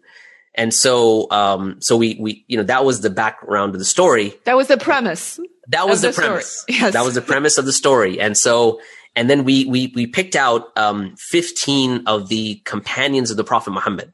and 0.55 0.73
so 0.73 1.29
um 1.31 1.81
so 1.81 1.97
we 1.97 2.17
we 2.19 2.45
you 2.47 2.57
know 2.57 2.63
that 2.63 2.85
was 2.85 3.01
the 3.01 3.09
background 3.09 3.73
of 3.75 3.79
the 3.79 3.85
story. 3.85 4.33
That 4.45 4.55
was 4.55 4.67
the 4.67 4.77
premise 4.77 5.39
that 5.67 5.87
was 5.87 6.01
the, 6.01 6.09
the 6.09 6.13
premise. 6.13 6.65
Yes. 6.67 6.93
that 6.93 7.05
was 7.05 7.15
the 7.15 7.21
premise 7.21 7.57
of 7.57 7.65
the 7.65 7.73
story. 7.73 8.19
And 8.19 8.37
so 8.37 8.81
and 9.15 9.29
then 9.29 9.43
we 9.43 9.65
we 9.65 9.91
we 9.95 10.07
picked 10.07 10.35
out 10.35 10.77
um 10.77 11.15
15 11.17 12.03
of 12.07 12.29
the 12.29 12.61
companions 12.65 13.31
of 13.31 13.37
the 13.37 13.43
prophet 13.43 13.71
muhammad 13.71 14.13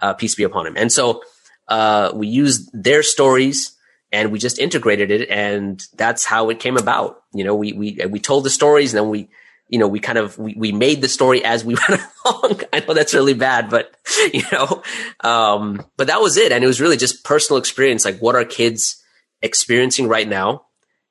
uh, 0.00 0.14
peace 0.14 0.34
be 0.34 0.44
upon 0.44 0.66
him. 0.66 0.74
And 0.76 0.92
so 0.92 1.22
uh 1.68 2.10
we 2.14 2.26
used 2.26 2.70
their 2.72 3.02
stories 3.02 3.76
and 4.10 4.32
we 4.32 4.38
just 4.38 4.58
integrated 4.58 5.10
it 5.10 5.28
and 5.28 5.82
that's 5.96 6.24
how 6.24 6.50
it 6.50 6.60
came 6.60 6.76
about. 6.76 7.22
You 7.32 7.44
know 7.44 7.54
we 7.54 7.72
we 7.72 7.98
we 8.08 8.20
told 8.20 8.44
the 8.44 8.50
stories 8.50 8.94
and 8.94 9.04
then 9.04 9.10
we 9.10 9.28
you 9.68 9.78
know, 9.78 9.88
we 9.88 10.00
kind 10.00 10.18
of, 10.18 10.38
we, 10.38 10.54
we 10.54 10.72
made 10.72 11.00
the 11.00 11.08
story 11.08 11.44
as 11.44 11.64
we 11.64 11.74
went 11.88 12.02
along. 12.24 12.60
I 12.72 12.80
know 12.80 12.94
that's 12.94 13.14
really 13.14 13.34
bad, 13.34 13.70
but 13.70 13.94
you 14.32 14.42
know, 14.50 14.82
um, 15.20 15.84
but 15.96 16.06
that 16.06 16.20
was 16.20 16.36
it. 16.36 16.52
And 16.52 16.64
it 16.64 16.66
was 16.66 16.80
really 16.80 16.96
just 16.96 17.24
personal 17.24 17.58
experience. 17.58 18.04
Like 18.04 18.18
what 18.18 18.34
are 18.34 18.44
kids 18.44 19.02
experiencing 19.42 20.08
right 20.08 20.28
now? 20.28 20.64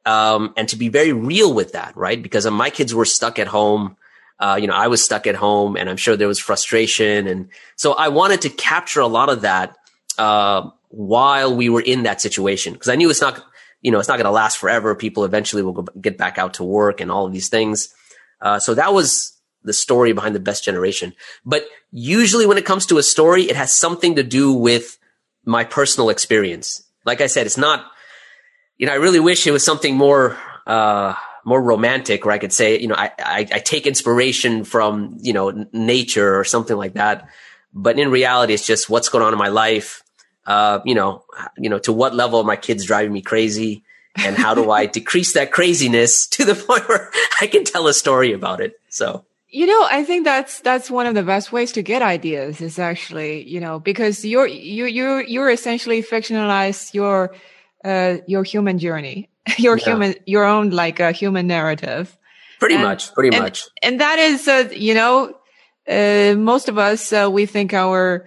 Um, 0.06 0.54
and 0.56 0.70
to 0.70 0.78
be 0.78 0.90
very 0.90 1.12
real 1.12 1.54
with 1.54 1.74
that, 1.74 1.96
right? 1.98 2.22
Because 2.22 2.50
my 2.50 2.70
kids 2.70 2.96
were 2.96 3.06
stuck 3.06 3.40
at 3.40 3.48
home. 3.48 3.98
Uh, 4.40 4.58
you 4.60 4.68
know, 4.68 4.74
I 4.74 4.88
was 4.88 5.04
stuck 5.04 5.28
at 5.28 5.36
home 5.36 5.76
and 5.76 5.90
I'm 5.90 5.98
sure 5.98 6.16
there 6.16 6.28
was 6.28 6.40
frustration. 6.40 7.28
And 7.28 7.50
so 7.76 7.94
I 7.94 8.08
wanted 8.08 8.42
to 8.42 8.50
capture 8.50 9.02
a 9.02 9.08
lot 9.08 9.30
of 9.30 9.42
that, 9.42 9.76
uh, 10.18 10.70
while 10.90 11.56
we 11.56 11.70
were 11.70 11.82
in 11.82 12.04
that 12.04 12.22
situation. 12.22 12.76
Cause 12.76 12.88
I 12.88 12.96
knew 12.96 13.10
it's 13.10 13.20
not, 13.20 13.44
you 13.82 13.92
know, 13.92 14.00
it's 14.00 14.08
not 14.08 14.16
going 14.16 14.26
to 14.26 14.32
last 14.32 14.58
forever. 14.58 14.96
People 14.96 15.26
eventually 15.26 15.62
will 15.62 15.74
go, 15.74 15.82
get 16.00 16.18
back 16.18 16.38
out 16.38 16.56
to 16.56 16.64
work 16.64 17.02
and 17.02 17.12
all 17.12 17.26
of 17.26 17.34
these 17.34 17.50
things. 17.50 17.94
Uh, 18.42 18.60
so 18.60 18.74
that 18.74 18.94
was 18.94 19.34
the 19.64 19.74
story 19.74 20.14
behind 20.14 20.36
the 20.36 20.40
best 20.40 20.64
generation. 20.64 21.14
But 21.46 21.66
usually 21.92 22.46
when 22.46 22.58
it 22.58 22.66
comes 22.66 22.86
to 22.88 22.98
a 22.98 23.04
story, 23.04 23.44
it 23.44 23.56
has 23.56 23.74
something 23.74 24.16
to 24.16 24.24
do 24.24 24.54
with 24.54 24.98
my 25.46 25.64
personal 25.64 26.10
experience. 26.10 26.84
Like 27.06 27.22
I 27.22 27.28
said, 27.28 27.46
it's 27.46 27.58
not, 27.58 27.86
you 28.78 28.88
know, 28.88 28.94
I 28.94 28.98
really 28.98 29.20
wish 29.20 29.48
it 29.48 29.52
was 29.52 29.66
something 29.66 29.96
more, 29.96 30.38
uh, 30.66 31.16
more 31.46 31.62
romantic 31.62 32.26
where 32.26 32.34
I 32.34 32.38
could 32.38 32.54
say, 32.54 32.80
you 32.80 32.88
know, 32.88 32.96
I, 32.96 33.12
I, 33.18 33.40
I 33.40 33.60
take 33.60 33.88
inspiration 33.88 34.66
from, 34.66 35.18
you 35.22 35.34
know, 35.34 35.50
n- 35.50 35.70
nature 35.72 36.38
or 36.38 36.44
something 36.44 36.76
like 36.76 36.94
that. 36.94 37.30
But 37.74 37.98
in 37.98 38.12
reality, 38.12 38.54
it's 38.54 38.68
just 38.68 38.90
what's 38.90 39.10
going 39.10 39.24
on 39.24 39.34
in 39.34 39.40
my 39.40 39.48
life. 39.48 40.04
Uh, 40.46 40.80
you 40.86 40.96
know, 40.96 41.24
you 41.58 41.70
know, 41.70 41.80
to 41.80 41.94
what 41.94 42.16
level 42.16 42.40
are 42.40 42.46
my 42.46 42.56
kids 42.56 42.86
driving 42.86 43.14
me 43.14 43.22
crazy? 43.22 43.84
And 44.18 44.38
how 44.38 44.54
do 44.54 44.72
I 44.72 44.86
decrease 45.00 45.34
that 45.34 45.52
craziness 45.52 46.28
to 46.28 46.46
the 46.46 46.56
point 46.68 46.88
where 46.88 47.12
I 47.42 47.48
can 47.48 47.64
tell 47.64 47.88
a 47.88 47.94
story 47.94 48.34
about 48.34 48.62
it? 48.62 48.80
So. 48.90 49.26
You 49.50 49.66
know, 49.66 49.88
I 49.90 50.04
think 50.04 50.26
that's 50.26 50.60
that's 50.60 50.92
one 50.92 51.06
of 51.06 51.16
the 51.16 51.24
best 51.24 51.54
ways 51.54 51.72
to 51.72 51.82
get 51.82 52.02
ideas 52.02 52.60
is 52.60 52.78
actually, 52.78 53.48
you 53.48 53.62
know, 53.62 53.80
because 53.80 54.26
you're 54.26 54.46
you 54.46 54.86
you 54.86 55.20
you're 55.20 55.50
essentially 55.50 56.04
fictionalize 56.04 56.94
your 56.94 57.34
uh 57.86 58.18
your 58.28 58.44
human 58.44 58.78
journey, 58.78 59.30
your 59.58 59.78
yeah. 59.78 59.86
human 59.86 60.16
your 60.26 60.44
own 60.44 60.72
like 60.72 61.00
a 61.00 61.14
human 61.14 61.48
narrative. 61.48 62.18
Pretty 62.60 62.76
and, 62.76 62.84
much, 62.84 63.14
pretty 63.14 63.34
and, 63.34 63.42
much. 63.42 63.64
And 63.82 64.02
that 64.02 64.20
is 64.20 64.50
uh, 64.50 64.68
you 64.76 64.94
know, 64.94 65.34
uh 65.88 66.36
most 66.38 66.68
of 66.68 66.78
us 66.78 67.14
uh, 67.14 67.30
we 67.32 67.46
think 67.46 67.74
our 67.74 68.26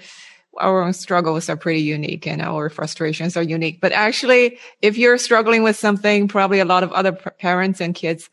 our 0.59 0.83
own 0.83 0.93
struggles 0.93 1.49
are 1.49 1.57
pretty 1.57 1.81
unique 1.81 2.27
and 2.27 2.43
our 2.43 2.69
frustrations 2.69 3.37
are 3.37 3.43
unique. 3.43 3.81
But 3.81 3.93
actually, 3.93 4.59
if 4.83 4.99
you're 4.99 5.19
struggling 5.19 5.63
with 5.63 5.77
something, 5.77 6.29
probably 6.29 6.61
a 6.61 6.65
lot 6.65 6.83
of 6.83 6.93
other 6.93 7.13
parents 7.13 7.81
and 7.81 7.95
kids, 7.95 8.31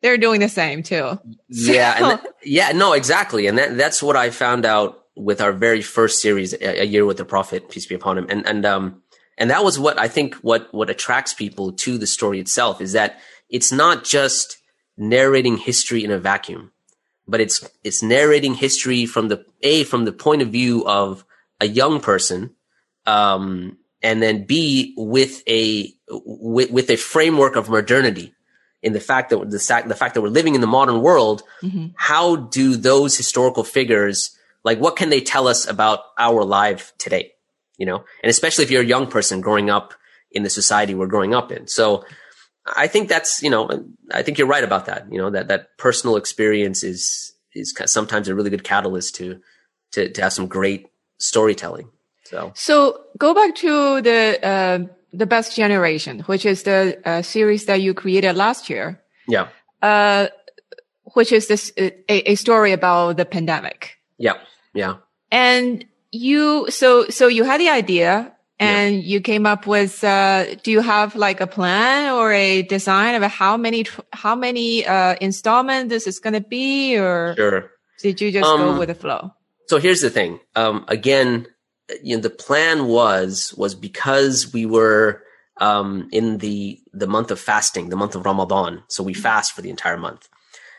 they're 0.00 0.18
doing 0.18 0.40
the 0.40 0.48
same 0.48 0.82
too. 0.82 1.18
Yeah. 1.48 1.98
So. 1.98 2.08
That, 2.08 2.26
yeah. 2.44 2.72
No, 2.72 2.92
exactly. 2.92 3.46
And 3.46 3.58
that, 3.58 3.76
that's 3.76 4.02
what 4.02 4.16
I 4.16 4.30
found 4.30 4.66
out 4.66 5.04
with 5.14 5.40
our 5.40 5.52
very 5.52 5.82
first 5.82 6.20
series, 6.20 6.54
a, 6.54 6.82
a, 6.82 6.84
year 6.84 7.04
with 7.04 7.18
the 7.18 7.24
prophet, 7.24 7.68
peace 7.68 7.86
be 7.86 7.94
upon 7.94 8.18
him. 8.18 8.26
And, 8.30 8.46
and, 8.46 8.64
um, 8.64 9.02
and 9.36 9.50
that 9.50 9.62
was 9.62 9.78
what 9.78 9.98
I 9.98 10.08
think 10.08 10.34
what, 10.36 10.72
what 10.72 10.90
attracts 10.90 11.34
people 11.34 11.72
to 11.72 11.98
the 11.98 12.06
story 12.06 12.40
itself 12.40 12.80
is 12.80 12.92
that 12.92 13.20
it's 13.50 13.70
not 13.70 14.04
just 14.04 14.56
narrating 14.96 15.58
history 15.58 16.02
in 16.02 16.10
a 16.10 16.18
vacuum, 16.18 16.72
but 17.28 17.40
it's, 17.40 17.68
it's 17.84 18.02
narrating 18.02 18.54
history 18.54 19.04
from 19.04 19.28
the, 19.28 19.44
A, 19.62 19.84
from 19.84 20.06
the 20.06 20.12
point 20.12 20.42
of 20.42 20.48
view 20.48 20.86
of 20.86 21.24
a 21.62 21.66
young 21.66 22.00
person, 22.00 22.54
um, 23.06 23.78
and 24.02 24.22
then 24.22 24.44
B 24.44 24.94
with 24.96 25.42
a 25.48 25.92
with, 26.08 26.70
with 26.70 26.90
a 26.90 26.96
framework 26.96 27.56
of 27.56 27.70
modernity 27.70 28.34
in 28.82 28.92
the 28.92 29.00
fact 29.00 29.30
that 29.30 29.38
the, 29.38 29.84
the 29.86 29.94
fact 29.94 30.14
that 30.14 30.20
we're 30.20 30.28
living 30.28 30.54
in 30.54 30.60
the 30.60 30.66
modern 30.66 31.00
world. 31.00 31.42
Mm-hmm. 31.62 31.86
How 31.96 32.36
do 32.36 32.76
those 32.76 33.16
historical 33.16 33.64
figures 33.64 34.36
like 34.64 34.78
what 34.78 34.96
can 34.96 35.10
they 35.10 35.20
tell 35.20 35.48
us 35.48 35.66
about 35.66 36.00
our 36.18 36.44
life 36.44 36.92
today? 36.98 37.32
You 37.78 37.86
know, 37.86 38.04
and 38.22 38.30
especially 38.30 38.64
if 38.64 38.70
you're 38.70 38.82
a 38.82 38.86
young 38.86 39.06
person 39.06 39.40
growing 39.40 39.70
up 39.70 39.94
in 40.30 40.42
the 40.42 40.50
society 40.50 40.94
we're 40.94 41.06
growing 41.06 41.34
up 41.34 41.52
in. 41.52 41.66
So 41.66 42.04
I 42.66 42.86
think 42.86 43.08
that's, 43.08 43.42
you 43.42 43.50
know, 43.50 43.68
I 44.12 44.22
think 44.22 44.38
you're 44.38 44.46
right 44.46 44.62
about 44.64 44.86
that. 44.86 45.10
You 45.10 45.18
know, 45.18 45.30
that, 45.30 45.48
that 45.48 45.76
personal 45.78 46.16
experience 46.16 46.84
is, 46.84 47.32
is 47.54 47.74
sometimes 47.86 48.28
a 48.28 48.34
really 48.34 48.50
good 48.50 48.64
catalyst 48.64 49.16
to, 49.16 49.40
to, 49.92 50.10
to 50.10 50.22
have 50.22 50.32
some 50.32 50.46
great 50.46 50.86
storytelling. 51.22 51.88
So, 52.24 52.52
so 52.54 53.00
go 53.18 53.34
back 53.34 53.54
to 53.56 54.00
the 54.00 54.38
uh, 54.42 54.78
the 55.12 55.26
best 55.26 55.54
generation, 55.54 56.20
which 56.20 56.46
is 56.46 56.62
the 56.62 56.98
uh, 57.04 57.22
series 57.22 57.66
that 57.66 57.80
you 57.80 57.94
created 57.94 58.36
last 58.36 58.70
year. 58.70 59.00
Yeah. 59.28 59.48
Uh, 59.80 60.28
which 61.14 61.32
is 61.32 61.46
this 61.48 61.72
a, 61.76 62.30
a 62.30 62.34
story 62.36 62.72
about 62.72 63.16
the 63.16 63.24
pandemic. 63.24 63.98
Yeah. 64.18 64.38
Yeah. 64.72 64.96
And 65.30 65.84
you, 66.10 66.66
so 66.70 67.08
so 67.08 67.28
you 67.28 67.44
had 67.44 67.60
the 67.60 67.68
idea, 67.68 68.32
and 68.58 68.96
yeah. 68.96 69.00
you 69.00 69.20
came 69.20 69.46
up 69.46 69.66
with. 69.66 70.02
Uh, 70.04 70.54
do 70.62 70.70
you 70.70 70.80
have 70.80 71.16
like 71.16 71.40
a 71.40 71.46
plan 71.46 72.12
or 72.12 72.32
a 72.32 72.62
design 72.62 73.14
of 73.14 73.22
how 73.30 73.56
many 73.56 73.86
how 74.12 74.34
many 74.34 74.86
uh, 74.86 75.16
installment 75.20 75.88
this 75.88 76.06
is 76.06 76.20
going 76.20 76.34
to 76.34 76.40
be, 76.40 76.96
or 76.96 77.34
sure. 77.36 77.70
did 78.00 78.20
you 78.20 78.30
just 78.30 78.48
um, 78.48 78.60
go 78.60 78.78
with 78.78 78.88
the 78.88 78.94
flow? 78.94 79.32
So 79.66 79.78
here's 79.78 80.00
the 80.00 80.10
thing. 80.10 80.40
Um, 80.54 80.84
again, 80.88 81.46
you 82.02 82.16
know, 82.16 82.22
the 82.22 82.30
plan 82.30 82.86
was 82.86 83.54
was 83.56 83.74
because 83.74 84.52
we 84.52 84.66
were 84.66 85.22
um, 85.58 86.08
in 86.12 86.38
the 86.38 86.80
the 86.92 87.06
month 87.06 87.30
of 87.30 87.40
fasting, 87.40 87.88
the 87.88 87.96
month 87.96 88.14
of 88.14 88.24
Ramadan. 88.24 88.82
So 88.88 89.02
we 89.02 89.14
fast 89.14 89.52
for 89.52 89.62
the 89.62 89.70
entire 89.70 89.96
month. 89.96 90.28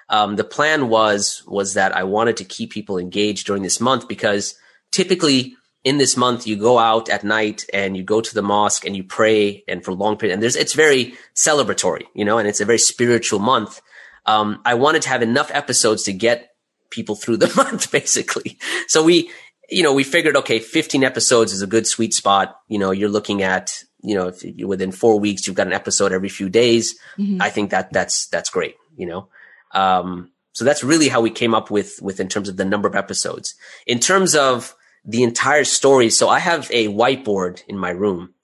Um, 0.09 0.35
the 0.35 0.43
plan 0.43 0.89
was 0.89 1.43
was 1.47 1.73
that 1.73 1.95
I 1.95 2.03
wanted 2.03 2.37
to 2.37 2.45
keep 2.45 2.71
people 2.71 2.97
engaged 2.97 3.47
during 3.47 3.63
this 3.63 3.79
month 3.79 4.07
because 4.07 4.55
typically 4.91 5.55
in 5.83 5.97
this 5.97 6.15
month 6.15 6.47
you 6.47 6.55
go 6.55 6.77
out 6.79 7.09
at 7.09 7.23
night 7.23 7.65
and 7.73 7.97
you 7.97 8.03
go 8.03 8.21
to 8.21 8.33
the 8.33 8.41
mosque 8.41 8.85
and 8.85 8.95
you 8.95 9.03
pray 9.03 9.63
and 9.67 9.83
for 9.83 9.91
long 9.91 10.17
period 10.17 10.33
and 10.33 10.43
there's 10.43 10.55
it's 10.55 10.73
very 10.73 11.15
celebratory, 11.35 12.03
you 12.13 12.25
know, 12.25 12.37
and 12.37 12.47
it's 12.47 12.61
a 12.61 12.65
very 12.65 12.77
spiritual 12.77 13.39
month. 13.39 13.81
Um, 14.25 14.61
I 14.63 14.75
wanted 14.75 15.01
to 15.03 15.09
have 15.09 15.21
enough 15.21 15.51
episodes 15.53 16.03
to 16.03 16.13
get 16.13 16.52
people 16.93 17.15
through 17.15 17.37
the 17.37 17.51
month, 17.57 17.91
basically. 17.91 18.57
So 18.87 19.03
we, 19.03 19.31
you 19.69 19.83
know, 19.83 19.93
we 19.93 20.03
figured, 20.03 20.37
okay, 20.37 20.59
15 20.59 21.03
episodes 21.03 21.51
is 21.51 21.61
a 21.61 21.67
good 21.67 21.87
sweet 21.87 22.13
spot. 22.13 22.55
You 22.67 22.77
know, 22.77 22.91
you're 22.91 23.09
looking 23.09 23.41
at, 23.41 23.83
you 24.01 24.15
know, 24.15 24.27
if 24.27 24.43
you, 24.43 24.67
within 24.67 24.91
four 24.91 25.19
weeks, 25.19 25.47
you've 25.47 25.55
got 25.55 25.67
an 25.67 25.73
episode 25.73 26.11
every 26.11 26.29
few 26.29 26.49
days. 26.49 26.95
Mm-hmm. 27.17 27.41
I 27.41 27.49
think 27.49 27.71
that 27.71 27.91
that's, 27.91 28.27
that's 28.27 28.49
great, 28.49 28.75
you 28.95 29.07
know? 29.07 29.27
Um, 29.73 30.29
So 30.53 30.65
that's 30.65 30.83
really 30.83 31.09
how 31.09 31.21
we 31.21 31.31
came 31.31 31.55
up 31.55 31.71
with, 31.71 31.99
with 32.01 32.19
in 32.19 32.27
terms 32.29 32.47
of 32.47 32.57
the 32.57 32.65
number 32.65 32.87
of 32.87 32.95
episodes. 32.95 33.55
In 33.87 33.99
terms 33.99 34.35
of 34.35 34.75
the 35.03 35.23
entire 35.23 35.65
story, 35.65 36.09
so 36.11 36.29
I 36.29 36.39
have 36.39 36.69
a 36.71 36.87
whiteboard 36.89 37.63
in 37.67 37.77
my 37.77 37.89
room 37.89 38.35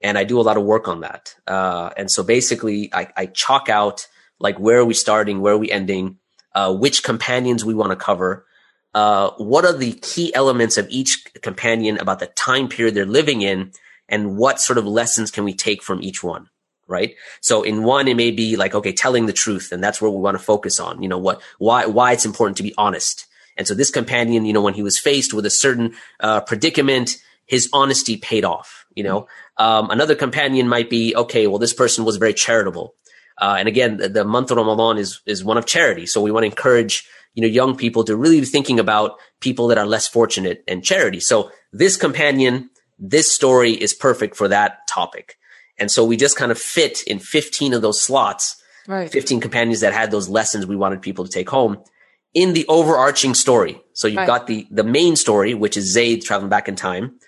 and 0.00 0.16
I 0.16 0.24
do 0.24 0.38
a 0.38 0.46
lot 0.46 0.56
of 0.56 0.62
work 0.62 0.86
on 0.86 1.00
that. 1.00 1.34
Uh, 1.46 1.90
and 1.96 2.08
so 2.08 2.22
basically 2.22 2.90
I, 2.94 3.08
I, 3.16 3.26
chalk 3.26 3.68
out 3.68 4.06
like 4.38 4.58
where 4.58 4.78
are 4.78 4.84
we 4.84 4.94
starting, 4.94 5.40
where 5.40 5.54
are 5.54 5.58
we 5.58 5.70
ending, 5.70 6.18
uh, 6.56 6.74
which 6.74 7.04
companions 7.04 7.64
we 7.64 7.74
want 7.74 7.90
to 7.90 7.96
cover, 7.96 8.44
uh, 8.94 9.30
what 9.36 9.64
are 9.64 9.76
the 9.76 9.92
key 9.92 10.34
elements 10.34 10.76
of 10.76 10.88
each 10.88 11.24
companion 11.42 11.98
about 11.98 12.18
the 12.18 12.26
time 12.26 12.66
period 12.66 12.94
they're 12.94 13.06
living 13.06 13.42
in, 13.42 13.70
and 14.08 14.36
what 14.36 14.60
sort 14.60 14.78
of 14.78 14.86
lessons 14.86 15.30
can 15.30 15.44
we 15.44 15.54
take 15.54 15.82
from 15.82 16.02
each 16.02 16.24
one 16.24 16.48
right? 16.88 17.14
So 17.40 17.62
in 17.62 17.82
one, 17.82 18.06
it 18.08 18.16
may 18.16 18.30
be 18.30 18.56
like, 18.56 18.74
okay, 18.74 18.92
telling 18.92 19.26
the 19.26 19.32
truth. 19.32 19.72
And 19.72 19.82
that's 19.82 20.00
where 20.00 20.10
we 20.10 20.18
want 20.18 20.38
to 20.38 20.42
focus 20.42 20.78
on, 20.78 21.02
you 21.02 21.08
know, 21.08 21.18
what, 21.18 21.42
why, 21.58 21.86
why 21.86 22.12
it's 22.12 22.24
important 22.24 22.56
to 22.58 22.62
be 22.62 22.74
honest. 22.78 23.26
And 23.56 23.66
so 23.66 23.74
this 23.74 23.90
companion, 23.90 24.44
you 24.44 24.52
know, 24.52 24.60
when 24.60 24.74
he 24.74 24.82
was 24.82 24.98
faced 24.98 25.34
with 25.34 25.46
a 25.46 25.50
certain, 25.50 25.94
uh, 26.20 26.42
predicament, 26.42 27.16
his 27.46 27.68
honesty 27.72 28.16
paid 28.16 28.44
off, 28.44 28.86
you 28.94 29.02
know. 29.02 29.26
Um, 29.56 29.90
another 29.90 30.14
companion 30.14 30.68
might 30.68 30.90
be, 30.90 31.14
okay, 31.16 31.46
well, 31.46 31.58
this 31.58 31.72
person 31.72 32.04
was 32.04 32.18
very 32.18 32.34
charitable. 32.34 32.94
Uh, 33.38 33.56
and 33.58 33.68
again, 33.68 33.98
the, 33.98 34.08
the 34.08 34.24
month 34.24 34.50
of 34.50 34.56
Ramadan 34.56 34.98
is, 34.98 35.20
is 35.26 35.44
one 35.44 35.58
of 35.58 35.66
charity. 35.66 36.06
So 36.06 36.22
we 36.22 36.30
want 36.30 36.44
to 36.44 36.48
encourage, 36.48 37.06
you 37.34 37.42
know, 37.42 37.48
young 37.48 37.76
people 37.76 38.04
to 38.04 38.16
really 38.16 38.40
be 38.40 38.46
thinking 38.46 38.80
about 38.80 39.18
people 39.40 39.68
that 39.68 39.78
are 39.78 39.86
less 39.86 40.08
fortunate 40.08 40.64
and 40.66 40.82
charity. 40.82 41.20
So 41.20 41.50
this 41.72 41.96
companion, 41.96 42.70
this 42.98 43.30
story 43.30 43.72
is 43.72 43.92
perfect 43.92 44.36
for 44.36 44.48
that 44.48 44.86
topic. 44.88 45.36
And 45.78 45.90
so 45.90 46.04
we 46.04 46.16
just 46.16 46.36
kind 46.36 46.50
of 46.50 46.58
fit 46.58 47.02
in 47.02 47.18
15 47.18 47.74
of 47.74 47.82
those 47.82 48.00
slots, 48.00 48.56
right. 48.88 49.10
15 49.10 49.40
companions 49.40 49.80
that 49.80 49.92
had 49.92 50.10
those 50.10 50.28
lessons 50.28 50.66
we 50.66 50.76
wanted 50.76 51.02
people 51.02 51.24
to 51.24 51.30
take 51.30 51.50
home 51.50 51.82
in 52.32 52.54
the 52.54 52.66
overarching 52.68 53.34
story. 53.34 53.80
So 53.92 54.08
you've 54.08 54.18
right. 54.18 54.26
got 54.26 54.46
the, 54.46 54.66
the 54.70 54.84
main 54.84 55.16
story, 55.16 55.54
which 55.54 55.76
is 55.76 55.90
Zaid 55.90 56.22
traveling 56.22 56.50
back 56.50 56.68
in 56.68 56.76
time. 56.76 57.18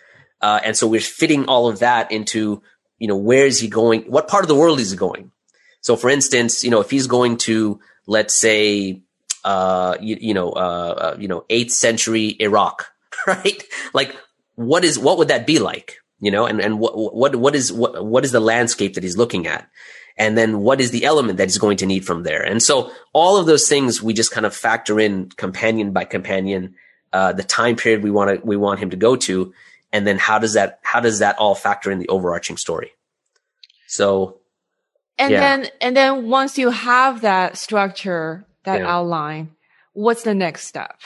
Uh, 0.41 0.61
and 0.65 0.77
so 0.77 0.87
we're 0.87 1.01
fitting 1.01 1.47
all 1.47 1.69
of 1.69 1.81
that 1.81 2.13
into, 2.13 2.63
you 2.99 3.09
know, 3.09 3.17
where 3.17 3.47
is 3.47 3.61
he 3.61 3.69
going? 3.69 4.03
What 4.03 4.29
part 4.29 4.45
of 4.45 4.49
the 4.49 4.55
world 4.55 4.81
is 4.81 4.91
he 4.91 4.97
going? 4.97 5.33
So 5.81 5.97
for 5.97 6.11
instance, 6.11 6.65
you 6.65 6.71
know, 6.71 6.81
if 6.81 6.91
he's 6.91 7.07
going 7.07 7.39
to, 7.39 7.81
let's 8.07 8.35
say, 8.35 9.03
uh, 9.45 9.97
you, 10.01 10.17
you 10.21 10.35
know, 10.35 10.51
uh, 10.51 11.15
uh 11.15 11.17
you 11.19 11.29
know, 11.29 11.45
eighth 11.49 11.73
century 11.73 12.37
Iraq, 12.41 12.91
right? 13.27 13.63
Like, 13.93 14.17
what 14.57 14.85
is, 14.85 14.99
what 14.99 15.19
would 15.19 15.29
that 15.29 15.47
be 15.47 15.59
like? 15.59 15.99
you 16.21 16.31
know, 16.31 16.47
and, 16.47 16.61
and 16.61 16.79
what, 16.79 17.15
what, 17.15 17.37
what 17.37 17.55
is, 17.55 17.73
what, 17.73 18.05
what 18.05 18.25
is 18.25 18.33
the 18.33 18.41
landscape 18.41 18.95
that 18.95 19.05
he's 19.05 19.17
looking 19.17 19.47
at? 19.47 19.69
And 20.17 20.37
then 20.37 20.61
what 20.61 20.81
is 20.81 20.91
the 20.91 21.05
element 21.05 21.39
that 21.39 21.45
he's 21.45 21.59
going 21.59 21.77
to 21.79 21.87
need 21.87 22.05
from 22.05 22.25
there? 22.25 22.43
And 22.43 22.61
so 22.61 22.91
all 23.13 23.37
of 23.37 23.47
those 23.47 23.69
things 23.69 24.03
we 24.03 24.15
just 24.15 24.33
kind 24.33 24.45
of 24.45 24.55
factor 24.55 24.99
in 24.99 25.29
companion 25.31 25.93
by 25.93 26.05
companion, 26.05 26.75
uh, 27.13 27.33
the 27.33 27.45
time 27.45 27.77
period 27.77 28.03
we 28.03 28.11
want 28.11 28.41
to, 28.41 28.45
we 28.45 28.57
want 28.57 28.81
him 28.81 28.91
to 28.91 28.97
go 28.97 29.15
to. 29.15 29.55
And 29.93 30.07
then 30.07 30.19
how 30.19 30.41
does 30.41 30.55
that, 30.55 30.81
how 30.83 31.01
does 31.01 31.21
that 31.21 31.39
all 31.39 31.55
factor 31.55 31.91
in 31.91 31.99
the 31.99 32.09
overarching 32.09 32.57
story? 32.57 32.93
So. 33.87 34.38
And 35.19 35.33
yeah. 35.33 35.41
then, 35.41 35.71
and 35.81 35.97
then 35.97 36.29
once 36.29 36.59
you 36.59 36.71
have 36.71 37.23
that 37.23 37.57
structure, 37.57 38.47
that 38.65 38.81
yeah. 38.81 38.95
outline, 38.95 39.51
what's 39.93 40.23
the 40.23 40.35
next 40.35 40.67
step? 40.67 41.01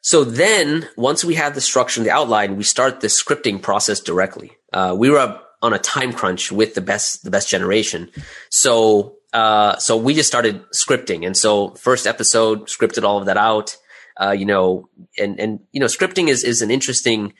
So 0.00 0.24
then 0.24 0.88
once 0.96 1.24
we 1.24 1.34
have 1.34 1.54
the 1.54 1.60
structure 1.60 2.00
and 2.00 2.06
the 2.06 2.12
outline, 2.12 2.56
we 2.56 2.64
start 2.64 3.00
the 3.00 3.08
scripting 3.08 3.60
process 3.60 4.00
directly. 4.00 4.52
Uh, 4.72 4.94
we 4.96 5.10
were 5.10 5.40
on 5.62 5.72
a 5.72 5.78
time 5.78 6.12
crunch 6.12 6.50
with 6.50 6.74
the 6.74 6.80
best, 6.80 7.24
the 7.24 7.30
best 7.30 7.48
generation. 7.48 8.10
So, 8.50 9.16
uh, 9.32 9.76
so 9.78 9.96
we 9.96 10.14
just 10.14 10.28
started 10.28 10.62
scripting. 10.70 11.26
And 11.26 11.36
so 11.36 11.70
first 11.70 12.06
episode 12.06 12.66
scripted 12.66 13.02
all 13.02 13.18
of 13.18 13.26
that 13.26 13.36
out. 13.36 13.76
Uh, 14.20 14.30
you 14.30 14.46
know, 14.46 14.88
and, 15.18 15.40
and, 15.40 15.60
you 15.72 15.80
know, 15.80 15.86
scripting 15.86 16.28
is, 16.28 16.44
is 16.44 16.62
an 16.62 16.70
interesting 16.70 17.34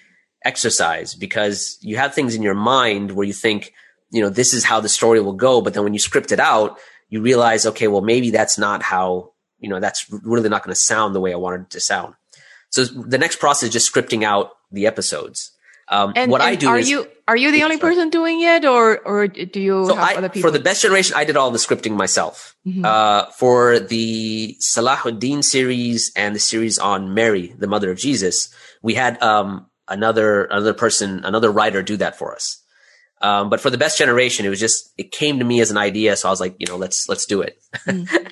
exercise 0.45 1.15
because 1.15 1.79
you 1.81 1.97
have 1.97 2.15
things 2.15 2.35
in 2.35 2.43
your 2.43 2.55
mind 2.55 3.13
where 3.13 3.27
you 3.27 3.33
think, 3.33 3.73
you 4.15 4.23
know, 4.23 4.29
this 4.29 4.55
is 4.55 4.63
how 4.63 4.79
the 4.79 4.89
story 4.89 5.21
will 5.21 5.33
go. 5.33 5.61
But 5.61 5.75
then 5.75 5.83
when 5.83 5.93
you 5.93 5.99
script 5.99 6.31
it 6.31 6.39
out, 6.39 6.79
you 7.09 7.21
realize, 7.21 7.67
okay, 7.67 7.89
well, 7.89 8.01
maybe 8.01 8.31
that's 8.31 8.57
not 8.57 8.81
how, 8.81 9.33
you 9.59 9.69
know, 9.69 9.81
that's 9.81 10.07
really 10.23 10.49
not 10.49 10.63
going 10.63 10.73
to 10.73 10.81
sound 10.81 11.17
the 11.17 11.21
way 11.21 11.33
I 11.33 11.37
wanted 11.37 11.63
it 11.63 11.71
to 11.71 11.81
sound. 11.81 12.15
So 12.71 12.85
the 12.85 13.19
next 13.19 13.41
process 13.41 13.69
is 13.69 13.73
just 13.73 13.93
scripting 13.93 14.23
out 14.23 14.53
the 14.71 14.87
episodes. 14.87 15.51
Um, 15.89 16.13
and, 16.15 16.31
what 16.31 16.41
and 16.41 16.51
I 16.51 16.55
do 16.55 16.69
are 16.69 16.79
is, 16.79 16.89
you 16.89 17.07
are 17.29 17.37
you 17.37 17.51
the 17.53 17.65
only 17.65 17.77
person 17.77 18.09
doing 18.09 18.41
it, 18.41 18.65
or 18.65 18.99
or 19.01 19.29
do 19.29 19.61
you 19.61 19.85
so 19.87 19.95
have 19.97 20.11
I, 20.11 20.15
other 20.15 20.29
people? 20.31 20.49
For 20.49 20.57
the 20.57 20.63
best 20.63 20.81
generation, 20.81 21.15
I 21.15 21.25
did 21.25 21.37
all 21.37 21.51
the 21.51 21.59
scripting 21.59 21.95
myself. 21.95 22.57
Mm-hmm. 22.67 22.85
Uh, 22.85 23.31
for 23.33 23.79
the 23.81 24.57
Salahuddin 24.61 25.45
series 25.45 26.11
and 26.17 26.35
the 26.35 26.41
series 26.41 26.79
on 26.79 27.13
Mary, 27.13 27.55
the 27.59 27.67
mother 27.67 27.91
of 27.91 27.99
Jesus, 27.99 28.49
we 28.81 28.95
had 28.95 29.23
um, 29.23 29.67
another 29.87 30.45
another 30.45 30.73
person, 30.73 31.25
another 31.25 31.51
writer, 31.51 31.83
do 31.83 31.99
that 31.99 32.17
for 32.17 32.35
us. 32.35 32.64
Um, 33.25 33.49
but 33.49 33.59
for 33.59 33.71
the 33.71 33.79
best 33.79 33.97
generation, 33.97 34.45
it 34.45 34.51
was 34.51 34.61
just 34.61 34.93
it 34.99 35.11
came 35.11 35.39
to 35.39 35.47
me 35.47 35.63
as 35.63 35.71
an 35.71 35.79
idea, 35.79 36.15
so 36.15 36.29
I 36.29 36.31
was 36.31 36.41
like, 36.41 36.57
you 36.59 36.67
know, 36.67 36.77
let's 36.77 37.09
let's 37.09 37.25
do 37.25 37.41
it. 37.41 37.59
Mm-hmm. 37.87 38.27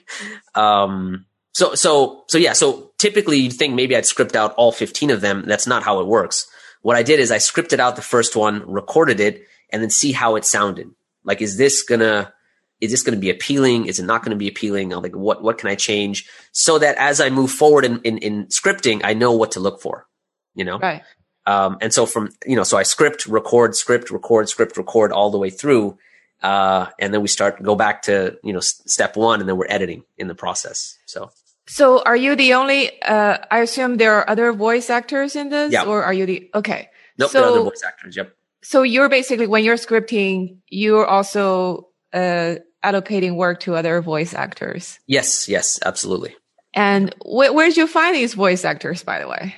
um, 0.60 1.24
so, 1.52 1.74
so, 1.74 2.24
so 2.28 2.36
yeah. 2.36 2.52
So 2.52 2.92
typically 2.98 3.38
you'd 3.38 3.54
think 3.54 3.74
maybe 3.74 3.96
I'd 3.96 4.04
script 4.04 4.36
out 4.36 4.54
all 4.54 4.70
15 4.70 5.10
of 5.10 5.22
them. 5.22 5.44
That's 5.46 5.66
not 5.66 5.82
how 5.82 6.00
it 6.00 6.06
works. 6.06 6.46
What 6.82 6.96
I 6.96 7.02
did 7.02 7.20
is 7.20 7.30
I 7.30 7.38
scripted 7.38 7.78
out 7.78 7.96
the 7.96 8.02
first 8.02 8.36
one, 8.36 8.70
recorded 8.70 9.18
it, 9.18 9.46
and 9.70 9.80
then 9.80 9.88
see 9.88 10.12
how 10.12 10.36
it 10.36 10.44
sounded. 10.44 10.90
Like, 11.24 11.40
is 11.40 11.56
this 11.56 11.84
gonna, 11.84 12.34
is 12.80 12.90
this 12.90 13.02
going 13.02 13.14
to 13.14 13.20
be 13.20 13.30
appealing? 13.30 13.86
Is 13.86 13.98
it 13.98 14.04
not 14.04 14.22
going 14.22 14.30
to 14.32 14.36
be 14.36 14.48
appealing? 14.48 14.92
I'm 14.92 15.02
like, 15.02 15.16
what, 15.16 15.42
what 15.42 15.56
can 15.56 15.70
I 15.70 15.74
change 15.74 16.28
so 16.50 16.78
that 16.78 16.96
as 16.96 17.18
I 17.20 17.30
move 17.30 17.50
forward 17.50 17.84
in, 17.84 18.00
in, 18.02 18.18
in 18.18 18.46
scripting, 18.46 19.02
I 19.04 19.14
know 19.14 19.32
what 19.32 19.52
to 19.52 19.60
look 19.60 19.80
for, 19.80 20.06
you 20.54 20.64
know? 20.64 20.78
Right. 20.78 21.02
Um, 21.46 21.78
and 21.80 21.92
so 21.92 22.06
from, 22.06 22.30
you 22.46 22.56
know, 22.56 22.62
so 22.62 22.76
I 22.76 22.84
script, 22.84 23.26
record, 23.26 23.74
script, 23.74 24.10
record, 24.10 24.48
script, 24.48 24.76
record 24.76 25.12
all 25.12 25.30
the 25.30 25.38
way 25.38 25.50
through. 25.50 25.98
Uh, 26.42 26.86
and 26.98 27.12
then 27.12 27.22
we 27.22 27.28
start, 27.28 27.62
go 27.62 27.74
back 27.74 28.02
to, 28.02 28.38
you 28.42 28.52
know, 28.52 28.58
s- 28.58 28.82
step 28.86 29.16
one 29.16 29.40
and 29.40 29.48
then 29.48 29.56
we're 29.56 29.66
editing 29.68 30.04
in 30.16 30.28
the 30.28 30.34
process. 30.34 30.98
So. 31.06 31.30
So 31.66 32.02
are 32.02 32.16
you 32.16 32.34
the 32.36 32.54
only, 32.54 33.00
uh, 33.02 33.38
I 33.50 33.60
assume 33.60 33.96
there 33.96 34.14
are 34.14 34.28
other 34.28 34.52
voice 34.52 34.90
actors 34.90 35.36
in 35.36 35.48
this 35.50 35.72
yeah. 35.72 35.84
or 35.84 36.02
are 36.04 36.12
you 36.12 36.26
the, 36.26 36.50
okay. 36.54 36.90
Nope, 37.18 37.30
so, 37.30 37.38
there 37.38 37.48
are 37.48 37.52
other 37.52 37.62
voice 37.62 37.82
actors. 37.86 38.16
Yep. 38.16 38.36
So 38.62 38.82
you're 38.82 39.08
basically, 39.08 39.46
when 39.46 39.64
you're 39.64 39.76
scripting, 39.76 40.58
you're 40.68 41.06
also, 41.06 41.88
uh, 42.12 42.56
allocating 42.82 43.36
work 43.36 43.60
to 43.60 43.76
other 43.76 44.00
voice 44.00 44.34
actors. 44.34 44.98
Yes. 45.06 45.48
Yes, 45.48 45.78
absolutely. 45.84 46.34
And 46.74 47.14
wh- 47.20 47.54
where 47.54 47.68
did 47.68 47.76
you 47.76 47.86
find 47.86 48.16
these 48.16 48.34
voice 48.34 48.64
actors, 48.64 49.04
by 49.04 49.20
the 49.20 49.28
way? 49.28 49.54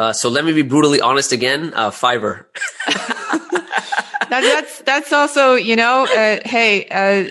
Uh, 0.00 0.14
so 0.14 0.30
let 0.30 0.46
me 0.46 0.54
be 0.54 0.62
brutally 0.62 0.98
honest 1.02 1.30
again. 1.30 1.74
Uh, 1.74 1.90
Fiverr. 1.90 2.46
that, 2.86 4.30
that's 4.30 4.80
that's 4.80 5.12
also 5.12 5.56
you 5.56 5.76
know 5.76 6.04
uh, 6.04 6.38
hey 6.42 6.86
uh, 6.86 7.28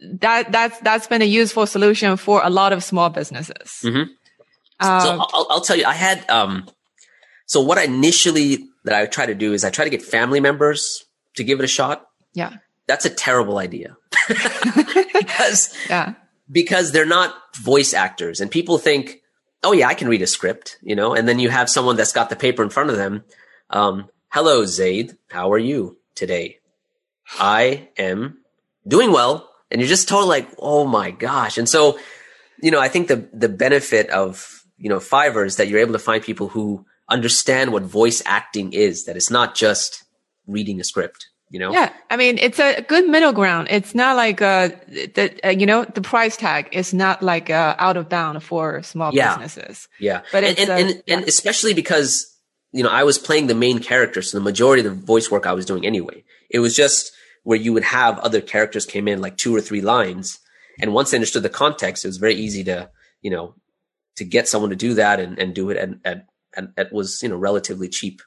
that 0.00 0.50
that's 0.50 0.78
that's 0.80 1.06
been 1.06 1.20
a 1.20 1.26
useful 1.26 1.66
solution 1.66 2.16
for 2.16 2.40
a 2.42 2.48
lot 2.48 2.72
of 2.72 2.82
small 2.82 3.10
businesses. 3.10 3.80
Mm-hmm. 3.84 4.10
Uh, 4.80 5.00
so 5.00 5.10
I'll, 5.20 5.46
I'll, 5.50 5.60
tell 5.60 5.76
you, 5.76 5.84
I 5.84 5.92
had 5.92 6.24
um, 6.30 6.66
so 7.44 7.60
what 7.60 7.76
I 7.76 7.84
initially 7.84 8.64
that 8.84 8.94
I 8.94 9.04
try 9.04 9.26
to 9.26 9.34
do 9.34 9.52
is 9.52 9.62
I 9.62 9.68
try 9.68 9.84
to 9.84 9.90
get 9.90 10.00
family 10.00 10.40
members 10.40 11.04
to 11.36 11.44
give 11.44 11.58
it 11.58 11.64
a 11.64 11.68
shot. 11.68 12.06
Yeah, 12.32 12.54
that's 12.86 13.04
a 13.04 13.10
terrible 13.10 13.58
idea 13.58 13.98
because 14.28 15.76
yeah 15.90 16.14
because 16.50 16.90
they're 16.90 17.04
not 17.04 17.34
voice 17.56 17.92
actors 17.92 18.40
and 18.40 18.50
people 18.50 18.78
think 18.78 19.17
oh 19.62 19.72
yeah 19.72 19.88
I 19.88 19.94
can 19.94 20.08
read 20.08 20.22
a 20.22 20.26
script 20.26 20.78
you 20.82 20.96
know 20.96 21.14
and 21.14 21.28
then 21.28 21.38
you 21.38 21.48
have 21.50 21.70
someone 21.70 21.96
that's 21.96 22.12
got 22.12 22.30
the 22.30 22.36
paper 22.36 22.62
in 22.62 22.70
front 22.70 22.90
of 22.90 22.96
them. 22.96 23.24
Um, 23.70 24.08
Hello, 24.30 24.66
Zaid. 24.66 25.16
How 25.30 25.52
are 25.52 25.58
you? 25.58 25.98
today. 26.18 26.58
I 27.38 27.88
am 27.96 28.38
doing 28.86 29.12
well. 29.12 29.48
And 29.70 29.80
you're 29.80 29.88
just 29.88 30.08
totally 30.08 30.28
like, 30.28 30.48
oh 30.58 30.86
my 30.86 31.10
gosh. 31.10 31.56
And 31.58 31.68
so, 31.68 31.98
you 32.60 32.70
know, 32.70 32.80
I 32.80 32.88
think 32.88 33.08
the, 33.08 33.28
the 33.32 33.48
benefit 33.48 34.10
of, 34.10 34.64
you 34.76 34.88
know, 34.88 34.98
Fiverr 34.98 35.46
is 35.46 35.56
that 35.56 35.68
you're 35.68 35.80
able 35.80 35.92
to 35.92 35.98
find 35.98 36.22
people 36.22 36.48
who 36.48 36.84
understand 37.08 37.72
what 37.72 37.82
voice 37.82 38.22
acting 38.26 38.72
is, 38.72 39.04
that 39.04 39.16
it's 39.16 39.30
not 39.30 39.54
just 39.54 40.04
reading 40.46 40.80
a 40.80 40.84
script. 40.84 41.28
You 41.50 41.60
know? 41.60 41.72
Yeah. 41.72 41.92
I 42.10 42.16
mean, 42.16 42.38
it's 42.38 42.58
a 42.58 42.82
good 42.82 43.08
middle 43.08 43.32
ground. 43.32 43.68
It's 43.70 43.94
not 43.94 44.16
like, 44.16 44.42
uh, 44.42 44.68
the, 44.88 45.38
uh, 45.44 45.48
you 45.48 45.66
know, 45.66 45.84
the 45.84 46.02
price 46.02 46.36
tag 46.36 46.68
is 46.72 46.92
not 46.92 47.22
like, 47.22 47.48
uh, 47.48 47.74
out 47.78 47.96
of 47.96 48.08
bound 48.08 48.42
for 48.42 48.82
small 48.82 49.14
yeah. 49.14 49.36
businesses. 49.36 49.88
Yeah. 49.98 50.22
But 50.30 50.44
and, 50.44 50.58
and, 50.58 50.70
uh, 50.70 50.72
and, 50.74 51.02
yeah. 51.06 51.16
and 51.16 51.24
especially 51.28 51.72
because 51.74 52.38
you 52.72 52.82
know, 52.82 52.90
I 52.90 53.04
was 53.04 53.18
playing 53.18 53.46
the 53.46 53.54
main 53.54 53.78
character, 53.78 54.22
so 54.22 54.36
the 54.36 54.44
majority 54.44 54.86
of 54.86 54.94
the 54.94 55.06
voice 55.06 55.30
work 55.30 55.46
I 55.46 55.52
was 55.52 55.64
doing 55.64 55.86
anyway. 55.86 56.24
It 56.50 56.58
was 56.58 56.76
just 56.76 57.12
where 57.42 57.58
you 57.58 57.72
would 57.72 57.84
have 57.84 58.18
other 58.18 58.40
characters 58.40 58.84
came 58.84 59.08
in 59.08 59.20
like 59.20 59.36
two 59.36 59.54
or 59.54 59.60
three 59.60 59.80
lines, 59.80 60.38
and 60.80 60.92
once 60.92 61.10
they 61.10 61.16
understood 61.16 61.42
the 61.42 61.48
context, 61.48 62.04
it 62.04 62.08
was 62.08 62.18
very 62.18 62.34
easy 62.34 62.62
to, 62.64 62.90
you 63.22 63.30
know, 63.30 63.54
to 64.16 64.24
get 64.24 64.48
someone 64.48 64.70
to 64.70 64.76
do 64.76 64.94
that 64.94 65.18
and, 65.18 65.38
and 65.38 65.54
do 65.54 65.70
it 65.70 65.76
and, 65.76 66.00
and, 66.04 66.22
at, 66.54 66.68
at 66.76 66.92
was, 66.92 67.22
you 67.22 67.28
know, 67.28 67.36
relatively 67.36 67.88
cheap. 67.88 68.20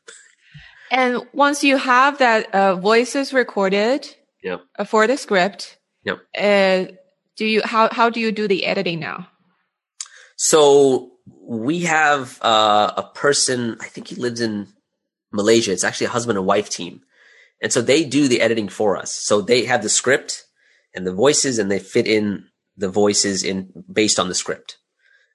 And 0.91 1.21
once 1.31 1.63
you 1.63 1.77
have 1.77 2.19
that 2.19 2.53
uh, 2.53 2.75
voices 2.75 3.33
recorded. 3.33 4.13
Uh, 4.77 4.83
for 4.83 5.07
the 5.07 5.17
script, 5.17 5.77
yeah. 6.03 6.15
Uh, 6.37 6.91
do 7.37 7.45
you 7.45 7.61
how 7.63 7.89
how 7.91 8.09
do 8.09 8.19
you 8.19 8.31
do 8.31 8.47
the 8.47 8.65
editing 8.65 8.99
now? 8.99 9.27
So 10.35 11.11
we 11.39 11.81
have 11.81 12.39
uh, 12.41 12.91
a 12.97 13.03
person. 13.03 13.77
I 13.79 13.85
think 13.85 14.07
he 14.07 14.15
lives 14.15 14.41
in 14.41 14.67
Malaysia. 15.31 15.71
It's 15.71 15.83
actually 15.83 16.07
a 16.07 16.11
husband 16.11 16.37
and 16.37 16.47
wife 16.47 16.69
team, 16.69 17.01
and 17.61 17.71
so 17.71 17.81
they 17.81 18.03
do 18.03 18.27
the 18.27 18.41
editing 18.41 18.67
for 18.67 18.97
us. 18.97 19.11
So 19.11 19.41
they 19.41 19.65
have 19.65 19.83
the 19.83 19.89
script 19.89 20.45
and 20.93 21.05
the 21.05 21.13
voices, 21.13 21.59
and 21.59 21.71
they 21.71 21.79
fit 21.79 22.07
in 22.07 22.47
the 22.75 22.89
voices 22.89 23.43
in 23.43 23.71
based 23.91 24.19
on 24.19 24.27
the 24.27 24.35
script. 24.35 24.77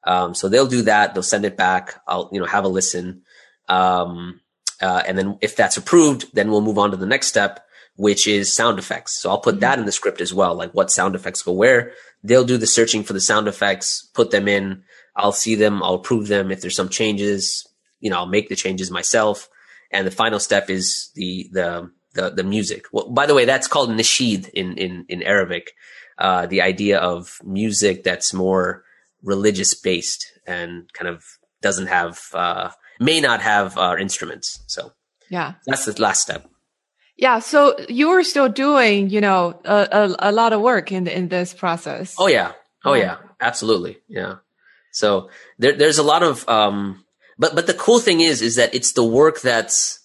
Um, 0.05 0.35
so 0.35 0.49
they'll 0.49 0.67
do 0.67 0.83
that. 0.83 1.15
They'll 1.15 1.23
send 1.23 1.45
it 1.45 1.57
back. 1.57 2.03
I'll 2.07 2.29
you 2.33 2.41
know 2.41 2.47
have 2.47 2.65
a 2.65 2.69
listen, 2.69 3.23
um, 3.69 4.41
uh, 4.81 5.03
and 5.07 5.17
then 5.17 5.39
if 5.41 5.57
that's 5.57 5.77
approved, 5.77 6.35
then 6.35 6.51
we'll 6.51 6.61
move 6.61 6.79
on 6.79 6.91
to 6.91 6.97
the 6.97 7.07
next 7.07 7.29
step, 7.29 7.65
which 7.97 8.27
is 8.27 8.53
sound 8.53 8.79
effects. 8.79 9.21
So 9.21 9.31
I'll 9.31 9.41
put 9.41 9.55
mm-hmm. 9.55 9.61
that 9.61 9.79
in 9.79 9.87
the 9.87 9.93
script 9.93 10.21
as 10.21 10.35
well, 10.35 10.55
like 10.55 10.73
what 10.73 10.91
sound 10.91 11.15
effects 11.15 11.43
go 11.43 11.53
where. 11.53 11.93
They'll 12.23 12.45
do 12.45 12.59
the 12.59 12.67
searching 12.67 13.05
for 13.05 13.13
the 13.13 13.21
sound 13.21 13.49
effects, 13.49 14.09
put 14.15 14.31
them 14.31 14.49
in. 14.49 14.83
I'll 15.15 15.33
see 15.33 15.55
them. 15.55 15.83
I'll 15.83 15.95
approve 15.95 16.29
them. 16.29 16.51
If 16.51 16.61
there's 16.61 16.77
some 16.77 16.89
changes, 16.89 17.67
you 18.01 18.11
know, 18.11 18.17
I'll 18.17 18.27
make 18.27 18.49
the 18.49 18.57
changes 18.57 18.91
myself. 18.91 19.49
And 19.91 20.07
the 20.07 20.11
final 20.11 20.41
step 20.41 20.69
is 20.69 21.11
the 21.15 21.49
the 21.53 21.91
the, 22.15 22.31
the 22.31 22.45
music. 22.45 22.87
Well, 22.93 23.11
by 23.11 23.27
the 23.27 23.35
way, 23.35 23.45
that's 23.45 23.69
called 23.69 23.91
nasheed 23.91 24.49
in 24.51 24.77
in 24.77 25.07
in 25.09 25.23
Arabic. 25.23 25.73
Uh, 26.19 26.47
the 26.47 26.63
idea 26.63 26.99
of 26.99 27.39
music 27.45 28.03
that's 28.03 28.33
more 28.33 28.85
religious 29.23 29.75
based 29.75 30.27
and 30.47 30.93
kind 30.93 31.09
of 31.09 31.25
doesn't 31.63 31.87
have 31.87 32.21
uh, 32.33 32.71
may 32.99 33.21
not 33.21 33.41
have 33.43 33.77
uh, 33.77 33.97
instruments. 33.99 34.63
So 34.67 34.93
yeah, 35.31 35.55
that's 35.67 35.85
the 35.85 36.01
last 36.01 36.23
step. 36.23 36.49
Yeah. 37.17 37.39
So 37.39 37.77
you 37.89 38.11
were 38.11 38.23
still 38.23 38.49
doing, 38.49 39.09
you 39.09 39.21
know, 39.21 39.59
a, 39.65 39.89
a, 39.91 40.31
a 40.31 40.33
lot 40.33 40.53
of 40.53 40.61
work 40.61 40.93
in 40.93 41.07
in 41.07 41.29
this 41.29 41.55
process. 41.55 42.15
Oh 42.19 42.27
yeah. 42.27 42.53
Oh 42.85 42.95
yeah. 42.95 43.17
Absolutely. 43.41 43.99
Yeah. 44.09 44.37
So 44.93 45.31
there, 45.59 45.73
there's 45.73 45.99
a 45.99 46.03
lot 46.03 46.23
of, 46.23 46.49
um, 46.49 47.05
but, 47.39 47.55
but 47.55 47.67
the 47.67 47.75
cool 47.75 47.99
thing 47.99 48.21
is, 48.21 48.41
is 48.41 48.57
that 48.57 48.75
it's 48.75 48.93
the 48.93 49.05
work 49.05 49.41
that's, 49.41 50.01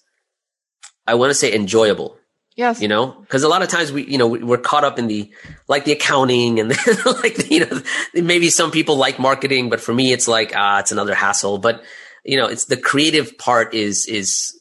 I 1.06 1.14
want 1.14 1.30
to 1.30 1.34
say 1.34 1.54
enjoyable. 1.54 2.18
Yes. 2.56 2.82
You 2.82 2.88
know, 2.88 3.12
because 3.12 3.42
a 3.42 3.48
lot 3.48 3.62
of 3.62 3.68
times 3.68 3.90
we, 3.90 4.04
you 4.04 4.18
know, 4.18 4.26
we're 4.26 4.58
caught 4.58 4.84
up 4.84 4.98
in 4.98 5.06
the, 5.06 5.32
like 5.66 5.86
the 5.86 5.92
accounting 5.92 6.60
and 6.60 6.70
the, 6.70 7.18
like, 7.22 7.50
you 7.50 7.60
know, 7.64 7.82
maybe 8.14 8.50
some 8.50 8.70
people 8.70 8.96
like 8.96 9.18
marketing, 9.18 9.70
but 9.70 9.80
for 9.80 9.94
me, 9.94 10.12
it's 10.12 10.28
like, 10.28 10.52
ah, 10.54 10.80
it's 10.80 10.92
another 10.92 11.14
hassle. 11.14 11.56
But, 11.56 11.82
you 12.24 12.36
know, 12.36 12.46
it's 12.46 12.66
the 12.66 12.76
creative 12.76 13.36
part 13.38 13.74
is, 13.74 14.06
is, 14.06 14.58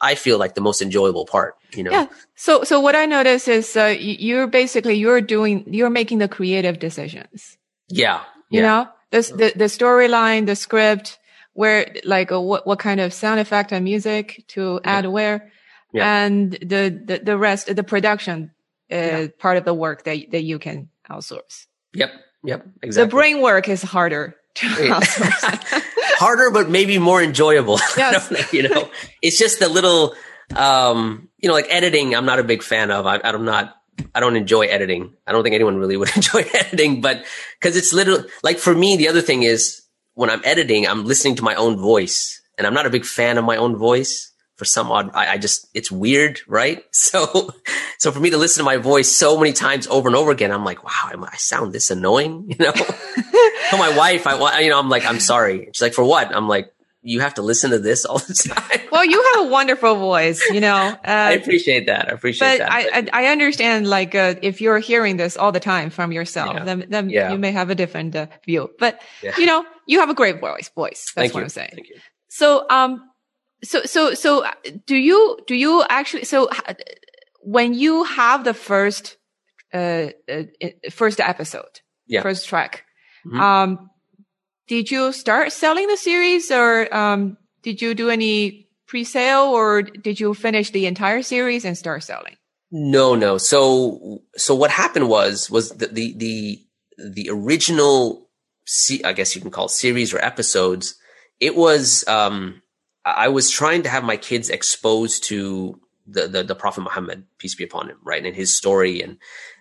I 0.00 0.14
feel 0.14 0.38
like 0.38 0.54
the 0.54 0.60
most 0.60 0.82
enjoyable 0.82 1.26
part, 1.26 1.54
you 1.74 1.82
know? 1.82 1.90
Yeah. 1.90 2.06
So, 2.34 2.64
so 2.64 2.80
what 2.80 2.94
I 2.94 3.06
notice 3.06 3.48
is, 3.48 3.76
uh, 3.76 3.94
you're 3.98 4.46
basically, 4.46 4.94
you're 4.94 5.20
doing, 5.20 5.64
you're 5.72 5.90
making 5.90 6.18
the 6.18 6.28
creative 6.28 6.78
decisions. 6.78 7.56
Yeah. 7.88 8.22
You 8.50 8.60
yeah. 8.60 8.66
know, 8.66 8.88
this, 9.10 9.30
the, 9.30 9.52
the 9.56 9.64
storyline, 9.64 10.46
the 10.46 10.56
script, 10.56 11.18
where, 11.54 11.94
like, 12.04 12.30
uh, 12.32 12.40
what, 12.40 12.66
what 12.66 12.78
kind 12.78 13.00
of 13.00 13.12
sound 13.12 13.40
effect 13.40 13.72
and 13.72 13.84
music 13.84 14.44
to 14.48 14.80
add 14.84 15.04
yeah. 15.04 15.10
where 15.10 15.52
yeah. 15.92 16.24
and 16.24 16.52
the, 16.52 17.00
the, 17.04 17.20
the 17.22 17.38
rest, 17.38 17.74
the 17.74 17.84
production 17.84 18.52
yeah. 18.90 19.28
part 19.38 19.56
of 19.56 19.64
the 19.64 19.74
work 19.74 20.04
that, 20.04 20.30
that 20.30 20.42
you 20.42 20.58
can 20.58 20.90
outsource. 21.10 21.66
Yep. 21.94 22.12
Yep. 22.44 22.66
Exactly. 22.82 23.04
The 23.04 23.10
brain 23.10 23.40
work 23.40 23.68
is 23.68 23.82
harder 23.82 24.36
to 24.56 24.66
outsource. 24.66 25.82
harder, 26.16 26.50
but 26.50 26.68
maybe 26.68 26.98
more 26.98 27.22
enjoyable. 27.22 27.78
Yes. 27.96 28.52
you 28.52 28.68
know, 28.68 28.90
it's 29.22 29.38
just 29.38 29.62
a 29.62 29.68
little, 29.68 30.14
um, 30.54 31.28
you 31.38 31.48
know, 31.48 31.54
like 31.54 31.66
editing. 31.70 32.14
I'm 32.14 32.26
not 32.26 32.38
a 32.38 32.44
big 32.44 32.62
fan 32.62 32.90
of. 32.90 33.06
I, 33.06 33.20
I'm 33.22 33.44
not. 33.44 33.74
I 34.14 34.20
don't 34.20 34.36
enjoy 34.36 34.66
editing. 34.66 35.14
I 35.26 35.32
don't 35.32 35.42
think 35.42 35.54
anyone 35.54 35.78
really 35.78 35.96
would 36.00 36.14
enjoy 36.14 36.44
editing, 36.52 37.00
but 37.00 37.24
because 37.58 37.76
it's 37.76 37.92
literally 37.92 38.28
like 38.42 38.58
for 38.58 38.74
me, 38.74 38.96
the 38.96 39.08
other 39.08 39.22
thing 39.22 39.42
is 39.42 39.82
when 40.14 40.30
I'm 40.30 40.42
editing, 40.44 40.86
I'm 40.86 41.04
listening 41.04 41.36
to 41.36 41.42
my 41.42 41.54
own 41.54 41.78
voice, 41.78 42.42
and 42.58 42.66
I'm 42.66 42.74
not 42.74 42.86
a 42.86 42.90
big 42.90 43.04
fan 43.04 43.38
of 43.38 43.44
my 43.44 43.56
own 43.56 43.76
voice 43.76 44.32
for 44.56 44.64
some 44.64 44.90
odd, 44.90 45.10
I, 45.14 45.34
I, 45.34 45.38
just, 45.38 45.68
it's 45.74 45.90
weird, 45.90 46.40
right? 46.48 46.82
So, 46.92 47.50
so 47.98 48.10
for 48.10 48.18
me 48.18 48.30
to 48.30 48.36
listen 48.36 48.62
to 48.62 48.64
my 48.64 48.78
voice 48.78 49.08
so 49.08 49.38
many 49.38 49.52
times 49.52 49.86
over 49.86 50.08
and 50.08 50.16
over 50.16 50.32
again, 50.32 50.50
I'm 50.50 50.64
like, 50.64 50.82
wow, 50.82 51.26
I 51.30 51.36
sound 51.36 51.72
this 51.72 51.90
annoying, 51.90 52.46
you 52.48 52.56
know? 52.58 52.72
Tell 53.70 53.78
my 53.78 53.96
wife, 53.96 54.26
I, 54.26 54.60
you 54.60 54.70
know, 54.70 54.78
I'm 54.78 54.88
like, 54.88 55.04
I'm 55.04 55.20
sorry. 55.20 55.68
She's 55.72 55.82
like, 55.82 55.94
for 55.94 56.04
what? 56.04 56.34
I'm 56.34 56.48
like, 56.48 56.72
you 57.02 57.20
have 57.20 57.34
to 57.34 57.42
listen 57.42 57.70
to 57.70 57.78
this 57.78 58.04
all 58.04 58.18
the 58.18 58.34
time. 58.34 58.80
well, 58.90 59.04
you 59.04 59.22
have 59.34 59.46
a 59.46 59.48
wonderful 59.48 59.94
voice, 59.96 60.42
you 60.50 60.60
know. 60.60 60.74
Uh, 60.74 60.98
I 61.04 61.32
appreciate 61.32 61.86
that. 61.86 62.08
I 62.08 62.12
appreciate 62.12 62.58
but 62.58 62.68
that. 62.68 62.72
I, 62.72 62.98
I, 62.98 63.26
I 63.26 63.30
understand, 63.30 63.86
like, 63.86 64.16
uh, 64.16 64.34
if 64.42 64.60
you're 64.60 64.80
hearing 64.80 65.16
this 65.16 65.36
all 65.36 65.52
the 65.52 65.60
time 65.60 65.90
from 65.90 66.10
yourself, 66.10 66.54
yeah. 66.54 66.64
then, 66.64 66.86
then 66.88 67.10
yeah. 67.10 67.30
you 67.30 67.38
may 67.38 67.52
have 67.52 67.70
a 67.70 67.76
different 67.76 68.16
uh, 68.16 68.26
view. 68.44 68.70
But, 68.80 69.00
yeah. 69.22 69.34
you 69.38 69.46
know, 69.46 69.64
you 69.86 70.00
have 70.00 70.10
a 70.10 70.14
great 70.14 70.40
voice, 70.40 70.70
voice. 70.70 71.12
That's 71.14 71.30
Thank 71.30 71.34
what 71.34 71.40
you. 71.40 71.44
I'm 71.44 71.50
saying. 71.50 71.70
Thank 71.74 71.88
you. 71.90 71.96
So, 72.28 72.66
um, 72.68 73.02
so 73.64 73.82
so 73.84 74.14
so 74.14 74.44
uh, 74.44 74.52
do 74.86 74.96
you 74.96 75.38
do 75.46 75.54
you 75.54 75.84
actually 75.88 76.24
so 76.24 76.48
when 77.40 77.74
you 77.74 78.04
have 78.04 78.44
the 78.44 78.54
first 78.54 79.16
uh, 79.72 80.08
uh 80.28 80.42
first 80.90 81.20
episode 81.20 81.80
yeah. 82.06 82.22
first 82.22 82.48
track 82.48 82.84
mm-hmm. 83.26 83.40
um 83.40 83.90
did 84.68 84.90
you 84.90 85.12
start 85.12 85.52
selling 85.52 85.86
the 85.86 85.96
series 85.96 86.50
or 86.50 86.94
um 86.94 87.36
did 87.62 87.80
you 87.80 87.94
do 87.94 88.10
any 88.10 88.68
pre-sale 88.86 89.44
or 89.44 89.82
did 89.82 90.20
you 90.20 90.34
finish 90.34 90.70
the 90.70 90.86
entire 90.86 91.22
series 91.22 91.64
and 91.64 91.76
start 91.76 92.02
selling 92.02 92.36
no 92.70 93.14
no 93.14 93.38
so 93.38 94.22
so 94.36 94.54
what 94.54 94.70
happened 94.70 95.08
was 95.08 95.50
was 95.50 95.70
the 95.70 95.86
the 95.86 96.14
the, 96.16 96.62
the 96.98 97.30
original 97.30 98.28
i 99.04 99.12
guess 99.12 99.34
you 99.34 99.40
can 99.40 99.50
call 99.50 99.66
it 99.66 99.70
series 99.70 100.12
or 100.12 100.18
episodes 100.18 100.96
it 101.40 101.56
was 101.56 102.06
um 102.08 102.60
I 103.06 103.28
was 103.28 103.50
trying 103.50 103.84
to 103.84 103.88
have 103.88 104.02
my 104.02 104.16
kids 104.16 104.50
exposed 104.50 105.22
to 105.24 105.80
the, 106.08 106.26
the, 106.26 106.42
the 106.42 106.54
Prophet 106.56 106.80
Muhammad, 106.80 107.24
peace 107.38 107.54
be 107.54 107.62
upon 107.62 107.88
him, 107.88 107.98
right? 108.02 108.24
And 108.24 108.34
his 108.34 108.56
story. 108.56 109.00
And 109.00 109.18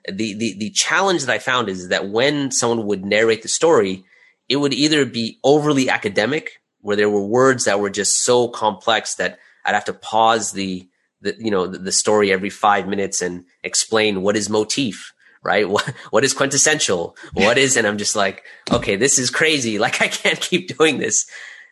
the, 0.07 0.33
the, 0.33 0.55
the 0.57 0.69
challenge 0.71 1.23
that 1.23 1.33
I 1.33 1.37
found 1.37 1.69
is 1.69 1.89
that 1.89 2.09
when 2.09 2.49
someone 2.49 2.87
would 2.87 3.05
narrate 3.05 3.43
the 3.43 3.47
story, 3.47 4.03
it 4.49 4.57
would 4.57 4.73
either 4.73 5.05
be 5.05 5.39
overly 5.43 5.89
academic, 5.89 6.61
where 6.81 6.95
there 6.95 7.09
were 7.09 7.25
words 7.25 7.65
that 7.65 7.79
were 7.79 7.89
just 7.89 8.23
so 8.23 8.47
complex 8.47 9.15
that 9.15 9.37
I'd 9.63 9.75
have 9.75 9.85
to 9.85 9.93
pause 9.93 10.51
the, 10.51 10.87
the 11.21 11.35
you 11.37 11.51
know, 11.51 11.67
the, 11.67 11.77
the 11.77 11.91
story 11.91 12.31
every 12.31 12.51
five 12.51 12.87
minutes 12.87 13.21
and 13.21 13.45
explain 13.63 14.23
what 14.23 14.35
is 14.35 14.49
motif, 14.49 15.13
right? 15.43 15.69
What, 15.69 15.85
what 16.09 16.23
is 16.23 16.33
quintessential? 16.33 17.15
What 17.33 17.59
is, 17.59 17.77
and 17.77 17.85
I'm 17.85 17.97
just 17.99 18.15
like, 18.15 18.43
okay, 18.71 18.95
this 18.95 19.19
is 19.19 19.29
crazy. 19.29 19.77
Like 19.85 20.01
I 20.01 20.07
can't 20.07 20.39
keep 20.39 20.75
doing 20.75 20.97
this. 20.97 21.27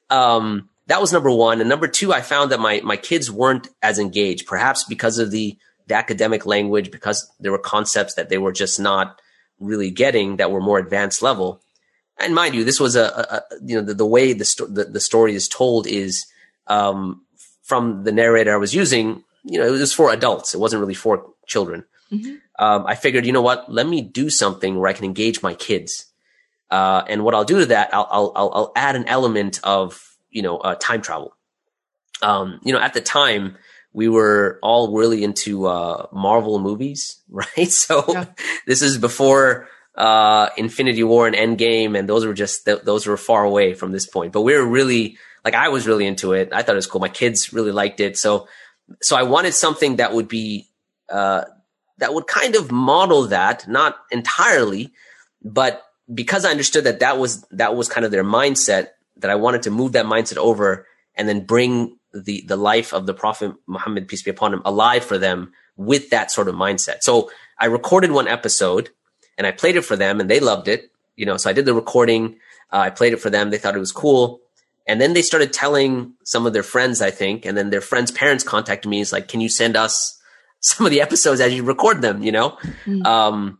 Um, 0.09 0.69
that 0.87 1.01
was 1.01 1.13
number 1.13 1.31
one. 1.31 1.59
And 1.59 1.69
number 1.69 1.87
two, 1.87 2.13
I 2.13 2.21
found 2.21 2.51
that 2.51 2.59
my, 2.59 2.81
my 2.83 2.97
kids 2.97 3.31
weren't 3.31 3.69
as 3.81 3.99
engaged, 3.99 4.47
perhaps 4.47 4.83
because 4.83 5.17
of 5.17 5.31
the, 5.31 5.57
the 5.87 5.95
academic 5.95 6.45
language, 6.45 6.91
because 6.91 7.31
there 7.39 7.51
were 7.51 7.59
concepts 7.59 8.15
that 8.15 8.29
they 8.29 8.37
were 8.37 8.51
just 8.51 8.79
not 8.79 9.21
really 9.59 9.91
getting 9.91 10.37
that 10.37 10.51
were 10.51 10.61
more 10.61 10.79
advanced 10.79 11.21
level. 11.21 11.61
And 12.19 12.35
mind 12.35 12.53
you, 12.53 12.63
this 12.63 12.79
was 12.79 12.95
a, 12.95 13.03
a, 13.03 13.41
you 13.65 13.75
know, 13.75 13.81
the, 13.81 13.93
the 13.93 14.05
way 14.05 14.33
the, 14.33 14.45
sto- 14.45 14.67
the, 14.67 14.85
the, 14.85 14.99
story 14.99 15.33
is 15.33 15.47
told 15.47 15.87
is, 15.87 16.25
um, 16.67 17.21
from 17.63 18.03
the 18.03 18.11
narrator 18.11 18.53
I 18.53 18.57
was 18.57 18.75
using, 18.75 19.23
you 19.43 19.59
know, 19.59 19.67
it 19.67 19.71
was 19.71 19.93
for 19.93 20.11
adults. 20.11 20.53
It 20.53 20.59
wasn't 20.59 20.81
really 20.81 20.93
for 20.93 21.31
children. 21.47 21.85
Mm-hmm. 22.11 22.35
Um, 22.63 22.85
I 22.85 22.95
figured, 22.95 23.25
you 23.25 23.31
know 23.31 23.41
what? 23.41 23.71
Let 23.71 23.87
me 23.87 24.01
do 24.01 24.29
something 24.29 24.77
where 24.77 24.89
I 24.89 24.93
can 24.93 25.05
engage 25.05 25.41
my 25.41 25.53
kids. 25.53 26.05
Uh, 26.69 27.03
and 27.07 27.23
what 27.23 27.33
I'll 27.33 27.45
do 27.45 27.59
to 27.59 27.65
that, 27.67 27.93
I'll, 27.93 28.07
I'll, 28.35 28.51
I'll 28.53 28.71
add 28.75 28.95
an 28.95 29.07
element 29.07 29.59
of 29.63 30.12
you 30.33 30.41
know, 30.41 30.57
uh, 30.57 30.75
time 30.75 31.01
travel. 31.01 31.35
Um, 32.21 32.59
you 32.63 32.73
know, 32.73 32.79
at 32.79 32.93
the 32.93 33.01
time, 33.01 33.57
we 33.93 34.09
were 34.09 34.59
all 34.61 34.95
really 34.95 35.23
into 35.23 35.67
uh, 35.67 36.07
Marvel 36.11 36.59
movies, 36.59 37.21
right? 37.29 37.71
So 37.71 38.03
yeah. 38.09 38.25
this 38.67 38.81
is 38.81 38.97
before 38.97 39.67
uh, 39.95 40.49
Infinity 40.57 41.03
War 41.03 41.27
and 41.27 41.35
Endgame, 41.35 41.97
and 41.97 42.09
those 42.09 42.25
were 42.25 42.33
just 42.33 42.65
th- 42.65 42.81
those 42.83 43.05
were 43.05 43.17
far 43.17 43.43
away 43.43 43.73
from 43.73 43.91
this 43.91 44.07
point. 44.07 44.33
But 44.33 44.41
we 44.41 44.55
were 44.55 44.65
really 44.65 45.17
like 45.45 45.53
I 45.53 45.69
was 45.69 45.87
really 45.87 46.07
into 46.07 46.33
it. 46.33 46.49
I 46.51 46.63
thought 46.63 46.73
it 46.73 46.75
was 46.75 46.87
cool. 46.87 47.01
My 47.01 47.09
kids 47.09 47.53
really 47.53 47.71
liked 47.71 47.99
it. 47.99 48.17
So 48.17 48.47
so 49.01 49.15
I 49.15 49.23
wanted 49.23 49.53
something 49.53 49.97
that 49.97 50.13
would 50.13 50.27
be 50.27 50.67
uh, 51.09 51.43
that 51.99 52.13
would 52.13 52.27
kind 52.27 52.55
of 52.55 52.71
model 52.71 53.27
that, 53.27 53.67
not 53.67 53.97
entirely, 54.11 54.91
but 55.43 55.83
because 56.11 56.43
I 56.45 56.51
understood 56.51 56.85
that 56.85 56.99
that 56.99 57.17
was 57.17 57.43
that 57.51 57.75
was 57.75 57.87
kind 57.87 58.05
of 58.05 58.11
their 58.11 58.23
mindset 58.23 58.89
that 59.17 59.31
I 59.31 59.35
wanted 59.35 59.63
to 59.63 59.71
move 59.71 59.93
that 59.93 60.05
mindset 60.05 60.37
over 60.37 60.87
and 61.15 61.27
then 61.27 61.45
bring 61.45 61.97
the 62.13 62.43
the 62.47 62.57
life 62.57 62.93
of 62.93 63.05
the 63.05 63.13
Prophet 63.13 63.53
Muhammad 63.67 64.07
peace 64.07 64.21
be 64.21 64.31
upon 64.31 64.53
him 64.53 64.61
alive 64.65 65.03
for 65.03 65.17
them 65.17 65.51
with 65.75 66.09
that 66.11 66.31
sort 66.31 66.47
of 66.47 66.55
mindset. 66.55 67.01
So 67.01 67.31
I 67.57 67.65
recorded 67.65 68.11
one 68.11 68.27
episode 68.27 68.89
and 69.37 69.47
I 69.47 69.51
played 69.51 69.75
it 69.75 69.81
for 69.81 69.95
them 69.95 70.19
and 70.19 70.29
they 70.29 70.39
loved 70.39 70.67
it. 70.67 70.91
You 71.15 71.25
know, 71.25 71.37
so 71.37 71.49
I 71.49 71.53
did 71.53 71.65
the 71.65 71.73
recording. 71.73 72.37
Uh, 72.71 72.77
I 72.77 72.89
played 72.89 73.13
it 73.13 73.21
for 73.21 73.29
them. 73.29 73.49
They 73.49 73.57
thought 73.57 73.75
it 73.75 73.79
was 73.79 73.91
cool. 73.91 74.41
And 74.85 74.99
then 74.99 75.13
they 75.13 75.21
started 75.21 75.53
telling 75.53 76.13
some 76.23 76.45
of 76.45 76.53
their 76.53 76.63
friends, 76.63 77.01
I 77.01 77.11
think, 77.11 77.45
and 77.45 77.57
then 77.57 77.69
their 77.69 77.81
friends' 77.81 78.11
parents 78.11 78.43
contacted 78.43 78.89
me. 78.89 78.99
It's 78.99 79.13
like, 79.13 79.27
can 79.27 79.39
you 79.39 79.49
send 79.49 79.77
us 79.77 80.19
some 80.59 80.85
of 80.85 80.91
the 80.91 81.01
episodes 81.01 81.39
as 81.39 81.53
you 81.53 81.63
record 81.63 82.01
them? 82.01 82.21
You 82.21 82.31
know, 82.31 82.49
mm-hmm. 82.85 83.05
um, 83.05 83.59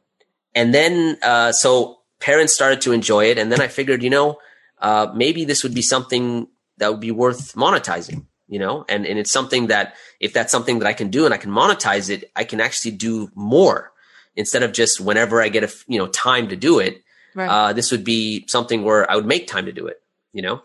and 0.54 0.74
then 0.74 1.18
uh, 1.22 1.52
so 1.52 2.00
parents 2.20 2.54
started 2.54 2.82
to 2.82 2.92
enjoy 2.92 3.26
it, 3.26 3.38
and 3.38 3.52
then 3.52 3.62
I 3.62 3.68
figured, 3.68 4.04
you 4.04 4.10
know, 4.10 4.38
uh, 4.84 5.12
maybe 5.15 5.46
this 5.46 5.63
would 5.63 5.74
be 5.74 5.82
something 5.82 6.48
that 6.78 6.91
would 6.91 7.00
be 7.00 7.12
worth 7.12 7.54
monetizing, 7.56 8.26
you 8.48 8.60
know, 8.60 8.86
and, 8.89 9.06
and 9.06 9.17
it's 9.17 9.32
something 9.32 9.67
that 9.67 9.96
if 10.19 10.34
that's 10.34 10.52
something 10.52 10.80
that 10.80 10.88
I 10.88 10.93
can 10.93 11.10
do 11.10 11.24
and 11.26 11.34
I 11.34 11.38
can 11.38 11.52
monetize 11.52 12.10
it, 12.10 12.30
I 12.36 12.43
can 12.43 12.60
actually 12.60 12.91
do 12.91 13.30
more 13.34 13.93
instead 14.36 14.62
of 14.62 14.74
just 14.74 15.00
whenever 15.00 15.41
I 15.41 15.48
get 15.48 15.63
a, 15.63 15.74
you 15.88 15.98
know, 15.98 16.08
time 16.08 16.50
to 16.50 16.58
do 16.58 16.80
it. 16.80 17.02
Right. 17.34 17.48
Uh, 17.48 17.74
this 17.74 17.91
would 17.91 18.04
be 18.04 18.46
something 18.48 18.84
where 18.84 19.10
I 19.10 19.15
would 19.15 19.26
make 19.26 19.48
time 19.48 19.65
to 19.65 19.72
do 19.72 19.88
it, 19.88 20.02
you 20.34 20.41
know? 20.41 20.62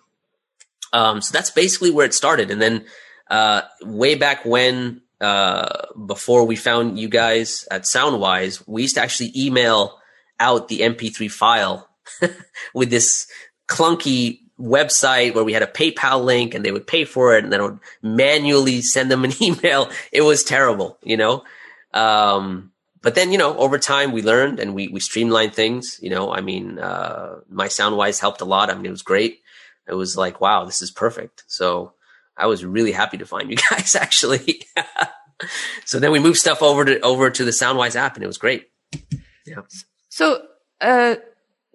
Um, 0.92 1.20
so 1.20 1.32
that's 1.32 1.50
basically 1.50 1.90
where 1.90 2.04
it 2.04 2.12
started. 2.12 2.50
And 2.50 2.60
then, 2.60 2.86
uh, 3.30 3.62
way 3.82 4.16
back 4.16 4.44
when, 4.44 5.02
uh, 5.20 5.86
before 6.06 6.44
we 6.44 6.56
found 6.56 6.98
you 6.98 7.08
guys 7.08 7.68
at 7.70 7.82
Soundwise, 7.82 8.62
we 8.66 8.82
used 8.82 8.96
to 8.96 9.02
actually 9.02 9.32
email 9.36 9.98
out 10.40 10.68
the 10.68 10.80
MP3 10.80 11.30
file 11.30 11.88
with 12.74 12.90
this 12.90 13.28
clunky 13.68 14.40
website 14.58 15.34
where 15.34 15.44
we 15.44 15.52
had 15.52 15.62
a 15.62 15.66
PayPal 15.66 16.24
link 16.24 16.54
and 16.54 16.64
they 16.64 16.72
would 16.72 16.86
pay 16.86 17.04
for 17.04 17.36
it 17.36 17.44
and 17.44 17.52
then 17.52 17.60
I 17.60 17.64
would 17.64 17.78
manually 18.02 18.80
send 18.82 19.10
them 19.10 19.24
an 19.24 19.32
email. 19.42 19.90
It 20.12 20.22
was 20.22 20.42
terrible, 20.42 20.98
you 21.02 21.16
know? 21.16 21.44
Um, 21.94 22.72
but 23.00 23.14
then, 23.14 23.30
you 23.30 23.38
know, 23.38 23.56
over 23.56 23.78
time 23.78 24.12
we 24.12 24.22
learned 24.22 24.58
and 24.58 24.74
we, 24.74 24.88
we 24.88 25.00
streamlined 25.00 25.54
things, 25.54 26.00
you 26.02 26.10
know, 26.10 26.32
I 26.32 26.40
mean, 26.40 26.78
uh, 26.78 27.40
my 27.48 27.68
Soundwise 27.68 28.20
helped 28.20 28.40
a 28.40 28.44
lot. 28.44 28.70
I 28.70 28.74
mean, 28.74 28.86
it 28.86 28.90
was 28.90 29.02
great. 29.02 29.40
It 29.86 29.94
was 29.94 30.16
like, 30.16 30.40
wow, 30.40 30.64
this 30.64 30.82
is 30.82 30.90
perfect. 30.90 31.44
So 31.46 31.92
I 32.36 32.46
was 32.46 32.64
really 32.64 32.92
happy 32.92 33.18
to 33.18 33.26
find 33.26 33.50
you 33.50 33.56
guys 33.70 33.94
actually. 33.94 34.62
so 35.84 36.00
then 36.00 36.10
we 36.10 36.18
moved 36.18 36.38
stuff 36.38 36.62
over 36.62 36.84
to, 36.84 37.00
over 37.00 37.30
to 37.30 37.44
the 37.44 37.52
Soundwise 37.52 37.94
app 37.94 38.16
and 38.16 38.24
it 38.24 38.28
was 38.28 38.38
great. 38.38 38.68
Yeah. 39.46 39.62
So, 40.08 40.42
uh, 40.80 41.16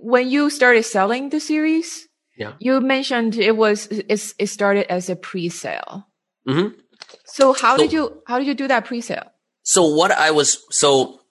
when 0.03 0.29
you 0.29 0.49
started 0.49 0.83
selling 0.83 1.29
the 1.29 1.39
series, 1.39 2.07
yeah. 2.35 2.53
You 2.59 2.81
mentioned 2.81 3.35
it 3.35 3.55
was 3.55 3.87
it, 3.87 4.33
it 4.39 4.47
started 4.47 4.91
as 4.91 5.09
a 5.09 5.15
pre-sale. 5.15 6.07
Mm-hmm. 6.47 6.79
So 7.25 7.53
how 7.53 7.77
so, 7.77 7.83
did 7.83 7.93
you 7.93 8.21
how 8.27 8.39
did 8.39 8.47
you 8.47 8.55
do 8.55 8.67
that 8.67 8.85
pre-sale? 8.85 9.31
So 9.61 9.85
what 9.85 10.11
I 10.11 10.31
was 10.31 10.63
so 10.71 11.21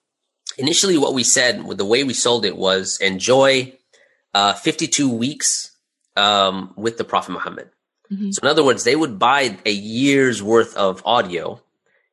initially 0.57 0.97
what 0.97 1.13
we 1.13 1.23
said 1.23 1.65
with 1.65 1.77
the 1.77 1.85
way 1.85 2.03
we 2.03 2.13
sold 2.13 2.45
it 2.45 2.55
was 2.55 2.99
enjoy 3.01 3.73
uh, 4.33 4.53
52 4.53 5.09
weeks 5.09 5.71
um, 6.15 6.73
with 6.77 6.97
the 6.97 7.03
Prophet 7.03 7.31
Muhammad. 7.31 7.69
Mm-hmm. 8.11 8.31
So 8.31 8.41
in 8.43 8.47
other 8.47 8.63
words, 8.63 8.83
they 8.83 8.95
would 8.95 9.19
buy 9.19 9.57
a 9.65 9.71
year's 9.71 10.41
worth 10.41 10.75
of 10.75 11.01
audio, 11.05 11.61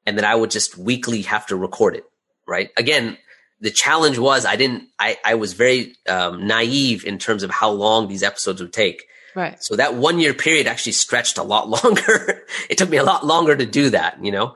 and 0.04 0.16
then 0.16 0.24
I 0.24 0.34
would 0.34 0.50
just 0.50 0.76
weekly 0.76 1.22
have 1.22 1.46
to 1.46 1.56
record 1.56 1.96
it. 1.96 2.04
Right. 2.46 2.70
Again, 2.76 3.18
the 3.60 3.70
challenge 3.70 4.18
was 4.18 4.46
I 4.46 4.56
didn't 4.56 4.88
I, 4.98 5.18
I 5.24 5.34
was 5.34 5.52
very 5.52 5.94
um, 6.08 6.46
naive 6.46 7.04
in 7.04 7.18
terms 7.18 7.42
of 7.42 7.50
how 7.50 7.70
long 7.70 8.08
these 8.08 8.22
episodes 8.22 8.60
would 8.60 8.72
take. 8.72 9.04
Right. 9.36 9.62
So 9.62 9.76
that 9.76 9.94
one 9.94 10.18
year 10.18 10.34
period 10.34 10.66
actually 10.66 10.92
stretched 10.92 11.38
a 11.38 11.42
lot 11.42 11.68
longer. 11.84 12.44
it 12.68 12.78
took 12.78 12.90
me 12.90 12.96
a 12.96 13.04
lot 13.04 13.24
longer 13.24 13.54
to 13.54 13.66
do 13.66 13.90
that, 13.90 14.24
you 14.24 14.32
know. 14.32 14.54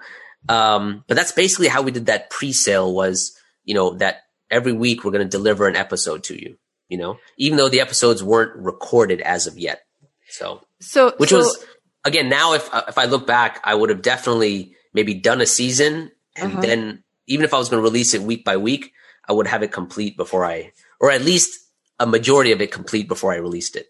Um, 0.49 1.05
but 1.07 1.17
that's 1.17 1.33
basically 1.33 1.69
how 1.69 1.83
we 1.83 1.90
did 1.90 2.07
that 2.07 2.29
pre-sale 2.29 2.93
was, 2.93 3.33
you 3.64 3.75
know, 3.75 3.95
that 3.95 4.23
every 4.51 4.73
week 4.73 5.05
we're 5.05 5.12
going 5.12 5.27
to 5.27 5.37
deliver 5.37 5.67
an 5.67 5.77
episode 5.77 6.25
to 6.25 6.35
you, 6.35 6.57
you 6.88 6.99
know, 6.99 7.19
even 7.38 7.57
though 7.57 7.69
the 7.69 7.81
episodes 7.81 8.23
weren't 8.23 8.55
recorded 8.57 9.21
as 9.21 9.47
of 9.47 9.59
yet. 9.59 9.83
So, 10.29 10.62
so 10.81 11.14
which 11.17 11.31
so, 11.31 11.38
was 11.38 11.64
again 12.05 12.29
now 12.29 12.55
if 12.55 12.69
if 12.88 12.99
I 12.99 13.05
look 13.05 13.27
back, 13.27 13.61
I 13.64 13.75
would 13.75 13.90
have 13.90 14.03
definitely 14.03 14.75
maybe 14.93 15.14
done 15.14 15.40
a 15.40 15.47
season 15.47 16.11
and 16.37 16.53
uh-huh. 16.53 16.61
then 16.61 17.04
even 17.26 17.44
if 17.44 17.54
I 17.54 17.58
was 17.58 17.68
going 17.68 17.82
to 17.82 17.88
release 17.88 18.14
it 18.14 18.22
week 18.22 18.44
by 18.44 18.56
week, 18.56 18.92
I 19.28 19.32
would 19.32 19.46
have 19.46 19.62
it 19.62 19.72
complete 19.72 20.16
before 20.16 20.44
I, 20.44 20.72
or 21.00 21.10
at 21.10 21.22
least 21.22 21.60
a 21.98 22.06
majority 22.06 22.52
of 22.52 22.60
it 22.60 22.70
complete 22.70 23.08
before 23.08 23.32
I 23.32 23.37
released 23.37 23.76
it. 23.76 23.87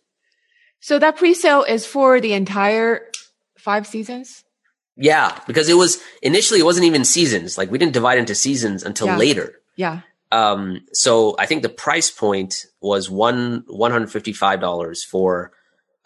So 0.80 0.98
that 0.98 1.16
pre-sale 1.16 1.64
is 1.64 1.86
for 1.86 2.20
the 2.20 2.34
entire 2.34 3.06
five 3.58 3.86
seasons? 3.86 4.44
Yeah, 4.96 5.38
because 5.46 5.68
it 5.68 5.74
was 5.74 6.02
initially 6.22 6.60
it 6.60 6.64
wasn't 6.64 6.86
even 6.86 7.04
seasons. 7.04 7.58
Like 7.58 7.70
we 7.70 7.78
didn't 7.78 7.94
divide 7.94 8.18
into 8.18 8.34
seasons 8.34 8.82
until 8.82 9.08
yeah. 9.08 9.16
later. 9.16 9.54
Yeah. 9.76 10.00
Um, 10.30 10.80
so 10.92 11.36
I 11.38 11.46
think 11.46 11.62
the 11.62 11.68
price 11.68 12.10
point 12.10 12.66
was 12.80 13.10
one 13.10 13.64
one 13.66 13.90
hundred 13.90 14.12
fifty 14.12 14.32
five 14.32 14.60
dollars 14.60 15.02
for 15.02 15.52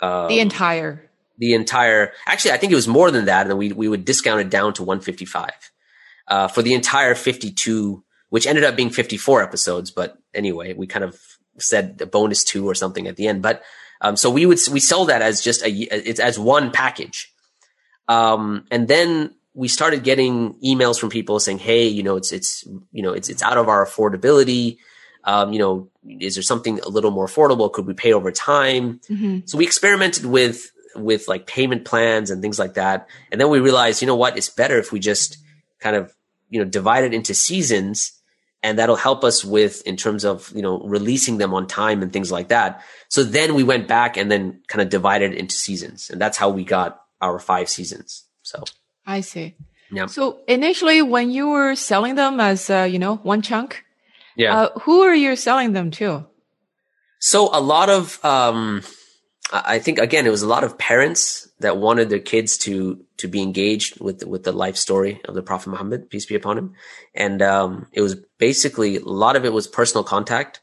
um, 0.01 0.29
the 0.29 0.41
entire 0.41 1.11
the 1.39 1.55
entire. 1.55 2.13
Actually, 2.27 2.53
I 2.53 2.57
think 2.57 2.73
it 2.73 2.77
was 2.77 2.89
more 2.89 3.11
than 3.11 3.27
that, 3.27 3.47
and 3.47 3.59
we 3.59 3.73
we 3.73 3.89
would 3.89 4.05
discount 4.05 4.41
it 4.41 4.51
down 4.51 4.73
to 4.75 4.85
one 4.85 5.01
fifty 5.01 5.25
five 5.25 5.71
uh, 6.29 6.49
for 6.49 6.63
the 6.63 6.75
entire 6.75 7.15
52, 7.15 8.05
which 8.29 8.47
ended 8.47 8.65
up 8.65 8.77
being 8.77 8.91
54 8.91 9.43
episodes. 9.43 9.91
But 9.91 10.17
anyway, 10.35 10.75
we 10.75 10.87
kind 10.87 11.05
of 11.05 11.19
said 11.59 12.01
a 12.01 12.07
bonus 12.07 12.45
two 12.45 12.69
or 12.69 12.75
something 12.75 13.09
at 13.09 13.17
the 13.17 13.27
end. 13.27 13.43
But 13.43 13.63
um, 14.01 14.17
so 14.17 14.31
we 14.31 14.47
would 14.47 14.59
we 14.71 14.81
sell 14.81 15.07
that 15.07 15.23
as 15.23 15.43
just 15.43 15.65
a 15.65 15.71
it's 15.71 16.21
as 16.21 16.39
one 16.39 16.71
package. 16.71 17.33
Um, 18.07 18.67
and 18.71 18.89
then 18.89 19.35
we 19.55 19.69
started 19.69 20.05
getting 20.05 20.55
emails 20.65 20.99
from 20.99 21.11
people 21.11 21.41
saying, 21.41 21.59
"Hey, 21.59 21.89
you 21.89 22.03
know, 22.03 22.17
it's 22.17 22.33
it's 22.33 22.65
you 22.93 23.03
know 23.03 23.13
it's 23.13 23.29
it's 23.29 23.43
out 23.43 23.59
of 23.59 23.69
our 23.69 23.85
affordability. 23.85 24.79
Um, 25.25 25.53
you 25.53 25.59
know, 25.59 25.91
is 26.07 26.37
there 26.37 26.43
something 26.43 26.79
a 26.81 26.89
little 26.89 27.11
more 27.11 27.27
affordable? 27.27 27.73
Could 27.73 27.87
we 27.87 27.95
pay 27.95 28.13
over 28.13 28.31
time?" 28.31 29.01
Mm-hmm. 29.11 29.41
So 29.47 29.59
we 29.59 29.65
experimented 29.65 30.27
with 30.27 30.71
with 30.95 31.27
like 31.29 31.47
payment 31.47 31.85
plans 31.85 32.31
and 32.31 32.41
things 32.41 32.59
like 32.59 32.75
that, 32.75 33.09
and 33.33 33.41
then 33.41 33.51
we 33.51 33.59
realized, 33.59 34.01
you 34.01 34.07
know 34.07 34.17
what, 34.17 34.37
it's 34.37 34.49
better 34.49 34.79
if 34.79 34.93
we 34.93 35.01
just 35.01 35.39
kind 35.81 35.97
of 35.97 36.15
you 36.49 36.59
know, 36.59 36.65
divide 36.65 37.05
it 37.05 37.15
into 37.15 37.35
seasons 37.35 38.13
and 38.63 38.79
that'll 38.79 38.97
help 38.97 39.23
us 39.25 39.45
with 39.45 39.87
in 39.87 39.97
terms 39.97 40.25
of, 40.25 40.53
you 40.55 40.63
know, 40.63 40.81
releasing 40.81 41.39
them 41.39 41.55
on 41.55 41.67
time 41.67 42.03
and 42.03 42.13
things 42.13 42.33
like 42.33 42.49
that. 42.49 42.83
So 43.09 43.23
then 43.23 43.55
we 43.55 43.63
went 43.63 43.87
back 43.87 44.17
and 44.17 44.31
then 44.31 44.61
kind 44.67 44.83
of 44.83 44.89
divided 44.89 45.33
into 45.35 45.55
seasons 45.55 46.11
and 46.11 46.21
that's 46.21 46.37
how 46.37 46.51
we 46.51 46.65
got 46.65 47.01
our 47.21 47.39
five 47.39 47.69
seasons. 47.69 48.25
So 48.43 48.65
I 49.07 49.21
see. 49.21 49.55
Yeah. 49.91 50.07
So 50.07 50.41
initially 50.49 51.03
when 51.03 51.31
you 51.31 51.49
were 51.49 51.75
selling 51.75 52.15
them 52.17 52.41
as, 52.41 52.69
uh, 52.69 52.83
you 52.83 52.99
know, 52.99 53.17
one 53.17 53.43
chunk, 53.43 53.85
yeah. 54.39 54.57
Uh, 54.57 54.79
who 54.81 55.03
are 55.03 55.15
you 55.15 55.35
selling 55.35 55.73
them 55.73 55.91
to? 55.91 56.25
So 57.19 57.51
a 57.53 57.61
lot 57.61 57.91
of, 57.91 58.25
um, 58.25 58.83
I 59.51 59.79
think 59.79 59.99
again, 59.99 60.27
it 60.27 60.31
was 60.31 60.43
a 60.43 60.49
lot 60.49 60.65
of 60.65 60.77
parents 60.77 61.49
that 61.61 61.79
wanted 61.79 62.11
their 62.11 62.19
kids 62.19 62.59
to 62.59 63.03
to 63.17 63.29
be 63.29 63.43
engaged 63.43 64.01
with 64.01 64.25
with 64.25 64.45
the 64.45 64.53
life 64.53 64.77
story 64.77 65.21
of 65.25 65.35
the 65.35 65.43
Prophet 65.43 65.71
Muhammad, 65.71 66.11
peace 66.11 66.27
be 66.27 66.35
upon 66.35 66.59
him, 66.59 66.75
and 67.15 67.41
um, 67.41 67.87
it 67.93 68.03
was 68.03 68.17
basically 68.39 68.97
a 68.97 69.05
lot 69.05 69.37
of 69.37 69.45
it 69.45 69.53
was 69.53 69.67
personal 69.67 70.05
contact. 70.05 70.61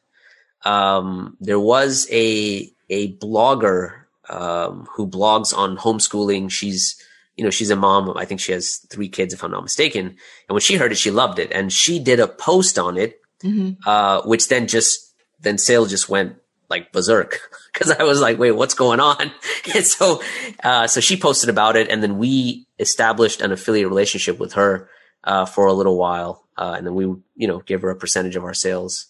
Um, 0.65 1.36
there 1.39 1.60
was 1.60 2.08
a 2.12 2.69
a 2.89 3.13
blogger 3.17 4.02
um, 4.30 4.88
who 4.95 5.08
blogs 5.08 5.56
on 5.56 5.78
homeschooling. 5.78 6.52
She's 6.52 7.02
you 7.36 7.43
know 7.43 7.50
she's 7.50 7.71
a 7.71 7.76
mom. 7.76 8.15
I 8.15 8.26
think 8.26 8.39
she 8.39 8.52
has 8.52 8.78
three 8.89 9.10
kids, 9.10 9.34
if 9.34 9.43
I'm 9.43 9.52
not 9.52 9.63
mistaken. 9.63 10.06
And 10.08 10.17
when 10.50 10.62
she 10.62 10.76
heard 10.76 10.91
it, 10.91 10.98
she 10.98 11.12
loved 11.12 11.39
it, 11.39 11.52
and 11.52 11.74
she 11.74 11.98
did 11.98 12.19
a 12.19 12.28
post 12.28 12.78
on 12.78 12.98
it, 12.98 13.19
mm-hmm. 13.43 13.88
uh, 13.89 14.21
which 14.24 14.48
then 14.48 14.67
just 14.67 15.12
then 15.39 15.58
sale 15.58 15.88
just 15.88 16.08
went 16.08 16.38
like 16.69 16.91
berserk 16.91 17.39
because 17.73 17.91
I 17.91 18.04
was 18.04 18.21
like, 18.21 18.38
wait, 18.38 18.51
what's 18.51 18.73
going 18.73 18.99
on? 18.99 19.32
And 19.73 19.84
so, 19.84 20.21
uh, 20.63 20.86
so 20.86 21.01
she 21.01 21.17
posted 21.17 21.49
about 21.49 21.75
it 21.75 21.89
and 21.89 22.01
then 22.01 22.17
we 22.17 22.67
established 22.78 23.41
an 23.41 23.51
affiliate 23.51 23.88
relationship 23.88 24.39
with 24.39 24.54
her, 24.54 24.89
uh, 25.23 25.45
for 25.45 25.65
a 25.65 25.73
little 25.73 25.97
while. 25.97 26.47
Uh, 26.56 26.75
and 26.78 26.86
then 26.86 26.93
we, 26.93 27.06
you 27.36 27.47
know, 27.47 27.60
give 27.60 27.82
her 27.82 27.89
a 27.89 27.95
percentage 27.95 28.36
of 28.36 28.43
our 28.43 28.54
sales. 28.54 29.08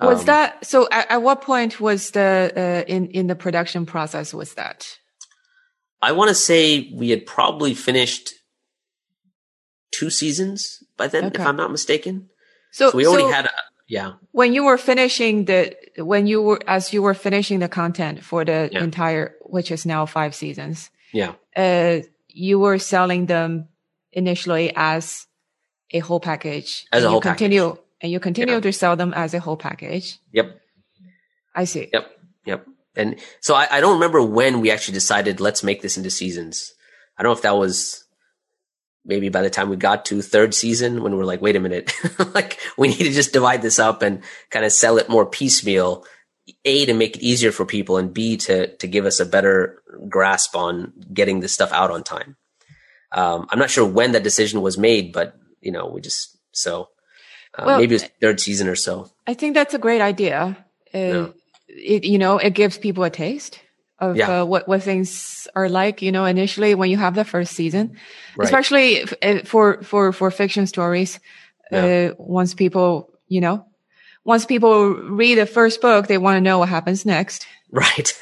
Was 0.00 0.20
um, 0.20 0.26
that, 0.26 0.64
so 0.64 0.88
at, 0.90 1.10
at, 1.10 1.22
what 1.22 1.42
point 1.42 1.78
was 1.80 2.12
the, 2.12 2.52
uh, 2.56 2.90
in, 2.90 3.08
in 3.08 3.26
the 3.26 3.34
production 3.34 3.84
process 3.84 4.32
was 4.32 4.54
that? 4.54 4.98
I 6.00 6.12
want 6.12 6.30
to 6.30 6.34
say 6.34 6.90
we 6.94 7.10
had 7.10 7.26
probably 7.26 7.74
finished 7.74 8.32
two 9.92 10.08
seasons 10.08 10.82
by 10.96 11.08
then, 11.08 11.26
okay. 11.26 11.42
if 11.42 11.46
I'm 11.46 11.56
not 11.56 11.70
mistaken. 11.70 12.30
So, 12.72 12.90
so 12.90 12.96
we 12.96 13.06
already 13.06 13.24
so, 13.24 13.32
had 13.32 13.44
a, 13.46 13.50
yeah. 13.90 14.12
When 14.30 14.52
you 14.52 14.64
were 14.64 14.78
finishing 14.78 15.46
the, 15.46 15.74
when 15.98 16.28
you 16.28 16.40
were, 16.40 16.60
as 16.66 16.92
you 16.92 17.02
were 17.02 17.14
finishing 17.14 17.58
the 17.58 17.68
content 17.68 18.22
for 18.22 18.44
the 18.44 18.70
yeah. 18.70 18.84
entire, 18.84 19.34
which 19.42 19.72
is 19.72 19.84
now 19.84 20.06
five 20.06 20.34
seasons. 20.34 20.90
Yeah. 21.12 21.34
Uh, 21.56 22.06
you 22.28 22.60
were 22.60 22.78
selling 22.78 23.26
them 23.26 23.66
initially 24.12 24.72
as 24.76 25.26
a 25.90 25.98
whole 25.98 26.20
package. 26.20 26.86
As 26.92 27.02
a 27.02 27.08
whole 27.08 27.16
you 27.16 27.22
continue, 27.22 27.68
package. 27.70 27.84
And 28.00 28.12
you 28.12 28.20
continue 28.20 28.54
yeah. 28.54 28.60
to 28.60 28.72
sell 28.72 28.94
them 28.94 29.12
as 29.12 29.34
a 29.34 29.40
whole 29.40 29.56
package. 29.56 30.18
Yep. 30.32 30.60
I 31.54 31.64
see. 31.64 31.90
Yep. 31.92 32.06
Yep. 32.46 32.66
And 32.94 33.18
so 33.40 33.54
I, 33.54 33.66
I 33.70 33.80
don't 33.80 33.94
remember 33.94 34.22
when 34.22 34.60
we 34.60 34.70
actually 34.70 34.94
decided 34.94 35.40
let's 35.40 35.64
make 35.64 35.82
this 35.82 35.96
into 35.96 36.10
seasons. 36.10 36.72
I 37.18 37.22
don't 37.22 37.30
know 37.30 37.36
if 37.36 37.42
that 37.42 37.56
was 37.56 38.04
maybe 39.04 39.28
by 39.28 39.42
the 39.42 39.50
time 39.50 39.68
we 39.68 39.76
got 39.76 40.04
to 40.06 40.22
third 40.22 40.54
season 40.54 41.02
when 41.02 41.16
we're 41.16 41.24
like, 41.24 41.40
wait 41.40 41.56
a 41.56 41.60
minute, 41.60 41.92
like 42.34 42.58
we 42.76 42.88
need 42.88 42.98
to 42.98 43.12
just 43.12 43.32
divide 43.32 43.62
this 43.62 43.78
up 43.78 44.02
and 44.02 44.22
kind 44.50 44.64
of 44.64 44.72
sell 44.72 44.98
it 44.98 45.08
more 45.08 45.26
piecemeal. 45.26 46.04
A 46.64 46.84
to 46.86 46.94
make 46.94 47.16
it 47.16 47.22
easier 47.22 47.52
for 47.52 47.64
people 47.64 47.96
and 47.96 48.12
B 48.12 48.36
to 48.38 48.74
to 48.78 48.88
give 48.88 49.06
us 49.06 49.20
a 49.20 49.26
better 49.26 49.82
grasp 50.08 50.56
on 50.56 50.92
getting 51.12 51.40
this 51.40 51.52
stuff 51.52 51.72
out 51.72 51.92
on 51.92 52.02
time. 52.02 52.36
Um, 53.12 53.46
I'm 53.50 53.58
not 53.58 53.70
sure 53.70 53.86
when 53.86 54.12
that 54.12 54.24
decision 54.24 54.60
was 54.60 54.76
made, 54.76 55.12
but 55.12 55.36
you 55.60 55.70
know, 55.70 55.86
we 55.86 56.00
just 56.00 56.36
so 56.52 56.88
uh, 57.56 57.64
well, 57.66 57.78
maybe 57.78 57.94
it 57.94 58.02
was 58.02 58.10
third 58.20 58.40
season 58.40 58.68
or 58.68 58.74
so. 58.74 59.10
I 59.26 59.34
think 59.34 59.54
that's 59.54 59.74
a 59.74 59.78
great 59.78 60.00
idea. 60.00 60.56
Uh, 60.92 60.98
yeah. 60.98 61.26
it, 61.68 62.04
you 62.04 62.18
know, 62.18 62.38
it 62.38 62.54
gives 62.54 62.78
people 62.78 63.04
a 63.04 63.10
taste 63.10 63.60
of 64.00 64.16
yeah. 64.16 64.40
uh, 64.40 64.44
what 64.44 64.66
what 64.66 64.82
things 64.82 65.46
are 65.54 65.68
like. 65.68 66.02
You 66.02 66.12
know, 66.12 66.24
initially 66.24 66.74
when 66.74 66.90
you 66.90 66.96
have 66.96 67.14
the 67.14 67.24
first 67.24 67.52
season, 67.52 67.96
right. 68.36 68.44
especially 68.44 69.04
uh, 69.22 69.44
for 69.44 69.82
for 69.82 70.12
for 70.12 70.30
fiction 70.30 70.66
stories. 70.66 71.20
Yeah. 71.70 72.10
Uh, 72.10 72.14
once 72.18 72.54
people, 72.54 73.12
you 73.28 73.40
know, 73.40 73.64
once 74.24 74.44
people 74.44 74.94
read 74.94 75.38
the 75.38 75.46
first 75.46 75.80
book, 75.80 76.08
they 76.08 76.18
want 76.18 76.36
to 76.36 76.40
know 76.40 76.58
what 76.58 76.68
happens 76.68 77.06
next. 77.06 77.46
Right. 77.72 78.12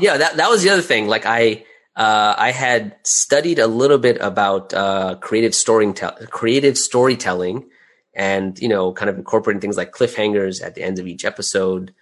yeah, 0.00 0.16
that 0.16 0.38
that 0.38 0.48
was 0.48 0.62
the 0.62 0.70
other 0.70 0.80
thing. 0.80 1.06
Like 1.06 1.26
I 1.26 1.66
uh, 1.94 2.34
I 2.38 2.50
had 2.50 2.96
studied 3.02 3.58
a 3.58 3.66
little 3.66 3.98
bit 3.98 4.16
about 4.22 4.72
uh, 4.72 5.16
creative 5.16 5.54
storytelling, 5.54 6.26
creative 6.28 6.78
storytelling, 6.78 7.68
and 8.14 8.58
you 8.58 8.68
know, 8.68 8.94
kind 8.94 9.10
of 9.10 9.18
incorporating 9.18 9.60
things 9.60 9.76
like 9.76 9.92
cliffhangers 9.92 10.64
at 10.64 10.74
the 10.74 10.82
end 10.82 10.98
of 10.98 11.06
each 11.06 11.26
episode. 11.26 11.92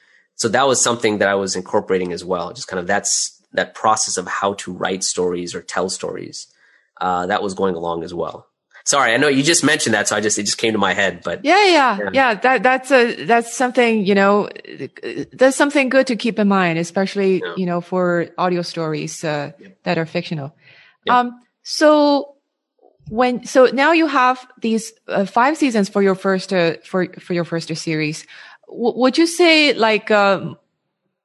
So 0.40 0.48
that 0.48 0.66
was 0.66 0.82
something 0.82 1.18
that 1.18 1.28
I 1.28 1.34
was 1.34 1.54
incorporating 1.54 2.14
as 2.14 2.24
well. 2.24 2.54
Just 2.54 2.66
kind 2.66 2.80
of 2.80 2.86
that's 2.86 3.38
that 3.52 3.74
process 3.74 4.16
of 4.16 4.26
how 4.26 4.54
to 4.54 4.72
write 4.72 5.04
stories 5.04 5.54
or 5.54 5.60
tell 5.60 5.90
stories. 5.90 6.46
Uh, 6.98 7.26
that 7.26 7.42
was 7.42 7.52
going 7.52 7.74
along 7.74 8.04
as 8.04 8.14
well. 8.14 8.46
Sorry, 8.86 9.12
I 9.12 9.18
know 9.18 9.28
you 9.28 9.42
just 9.42 9.62
mentioned 9.62 9.92
that, 9.92 10.08
so 10.08 10.16
I 10.16 10.22
just 10.22 10.38
it 10.38 10.44
just 10.44 10.56
came 10.56 10.72
to 10.72 10.78
my 10.78 10.94
head. 10.94 11.20
But 11.22 11.44
yeah, 11.44 11.66
yeah, 11.66 11.98
yeah. 11.98 12.10
yeah 12.14 12.34
that 12.36 12.62
that's 12.62 12.90
a 12.90 13.24
that's 13.26 13.54
something 13.54 14.06
you 14.06 14.14
know. 14.14 14.48
That's 15.34 15.58
something 15.58 15.90
good 15.90 16.06
to 16.06 16.16
keep 16.16 16.38
in 16.38 16.48
mind, 16.48 16.78
especially 16.78 17.42
yeah. 17.44 17.54
you 17.58 17.66
know 17.66 17.82
for 17.82 18.28
audio 18.38 18.62
stories 18.62 19.22
uh, 19.22 19.52
yeah. 19.60 19.68
that 19.82 19.98
are 19.98 20.06
fictional. 20.06 20.56
Um, 21.06 21.38
so 21.62 22.36
when 23.10 23.44
so 23.44 23.66
now 23.66 23.92
you 23.92 24.06
have 24.06 24.46
these 24.62 24.94
uh, 25.08 25.26
five 25.26 25.58
seasons 25.58 25.90
for 25.90 26.02
your 26.02 26.14
first 26.14 26.50
uh, 26.52 26.76
for 26.82 27.12
for 27.18 27.34
your 27.34 27.44
first 27.44 27.76
series. 27.76 28.26
W- 28.70 28.98
would 28.98 29.18
you 29.18 29.26
say 29.26 29.74
like 29.74 30.10
um, 30.10 30.56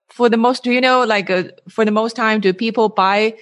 for 0.10 0.30
the 0.30 0.38
most? 0.38 0.64
Do 0.64 0.72
you 0.72 0.82
know 0.82 1.04
like 1.04 1.30
uh, 1.30 1.44
for 1.70 1.86
the 1.86 1.92
most 1.92 2.16
time 2.16 2.42
do 2.42 2.54
people 2.54 2.90
buy 2.90 3.36